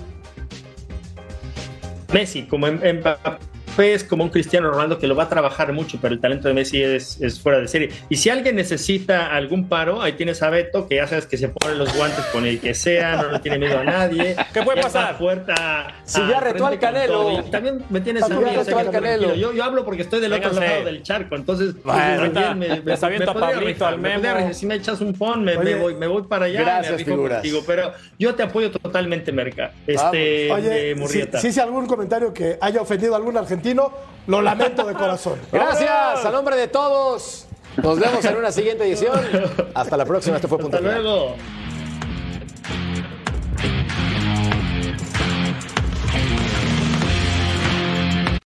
Messi, 2.12 2.42
como 2.42 2.66
en- 2.68 2.98
Mbappé 2.98 3.38
es 3.78 4.04
como 4.04 4.24
un 4.24 4.30
Cristiano 4.30 4.70
Ronaldo 4.70 4.98
que 4.98 5.06
lo 5.06 5.14
va 5.16 5.24
a 5.24 5.28
trabajar 5.28 5.72
mucho, 5.72 5.98
pero 6.00 6.14
el 6.14 6.20
talento 6.20 6.48
de 6.48 6.54
Messi 6.54 6.82
es, 6.82 7.20
es 7.20 7.40
fuera 7.40 7.58
de 7.60 7.68
serie. 7.68 7.90
Y 8.08 8.16
si 8.16 8.30
alguien 8.30 8.56
necesita 8.56 9.34
algún 9.34 9.68
paro, 9.68 10.02
ahí 10.02 10.12
tienes 10.12 10.42
a 10.42 10.50
Beto, 10.50 10.86
que 10.88 10.96
ya 10.96 11.06
sabes 11.06 11.26
que 11.26 11.36
se 11.38 11.48
pone 11.48 11.74
los 11.76 11.94
guantes 11.96 12.24
con 12.26 12.46
el 12.46 12.60
que 12.60 12.74
sea, 12.74 13.16
no 13.22 13.32
le 13.32 13.38
tiene 13.38 13.58
miedo 13.58 13.78
a 13.78 13.84
nadie. 13.84 14.36
¿Qué 14.52 14.62
puede 14.62 14.80
está 14.80 14.92
pasar? 14.92 15.18
fuerte 15.18 15.52
a- 15.58 15.94
Si 16.04 16.20
ya 16.28 16.40
retó 16.40 16.66
al 16.66 16.78
Canelo. 16.78 17.42
también 17.50 17.82
me 17.90 18.00
tienes 18.00 18.22
a 18.22 18.26
Si 18.26 18.32
mí, 18.34 18.44
o 18.56 18.64
sea, 18.64 18.90
Canelo. 18.90 19.34
Yo, 19.34 19.52
yo 19.52 19.64
hablo 19.64 19.84
porque 19.84 20.02
estoy 20.02 20.20
del 20.20 20.32
otro 20.32 20.50
Vénganse. 20.50 20.72
lado 20.74 20.84
del 20.84 21.02
charco, 21.02 21.36
entonces 21.36 21.74
pues, 21.82 21.84
Bueno, 21.84 22.00
me- 22.08 22.16
ahorita 22.18 22.54
me- 22.54 22.68
me- 22.68 22.80
me 22.82 22.92
a 22.92 22.96
podría 22.98 23.26
Pablito, 23.34 23.98
me 23.98 24.10
podría. 24.14 24.52
Si 24.52 24.66
me 24.66 24.74
echas 24.74 25.00
un 25.00 25.14
phone, 25.14 25.44
me, 25.44 25.56
Oye, 25.56 25.74
me 25.74 25.80
voy, 25.80 25.94
me 25.94 26.06
voy 26.06 26.22
para 26.24 26.46
allá, 26.46 26.60
gracias, 26.62 27.06
me 27.06 27.16
contigo, 27.16 27.62
pero 27.66 27.92
yo 28.18 28.34
te 28.34 28.42
apoyo 28.42 28.70
totalmente, 28.70 29.32
Merca. 29.32 29.72
Este, 29.86 30.50
Oye, 30.52 30.90
eh, 30.90 30.94
si, 30.94 31.00
Murrieta. 31.00 31.38
si 31.40 31.48
hice 31.48 31.60
algún 31.60 31.86
comentario 31.86 32.32
que 32.34 32.58
haya 32.60 32.80
ofendido 32.80 33.14
a 33.14 33.16
algún 33.16 33.36
argentino, 33.36 33.61
lo 34.26 34.42
lamento 34.42 34.84
de 34.84 34.94
corazón. 34.94 35.38
Gracias, 35.52 36.24
a 36.24 36.30
nombre 36.30 36.56
de 36.56 36.68
todos. 36.68 37.46
Nos 37.76 37.98
vemos 37.98 38.24
en 38.24 38.36
una 38.36 38.52
siguiente 38.52 38.84
edición. 38.84 39.18
Hasta 39.74 39.96
la 39.96 40.04
próxima. 40.04 40.36
Esto 40.36 40.48
fue 40.48 40.58
Punto 40.58 40.76
Hasta 40.76 40.88
luego. 40.88 41.36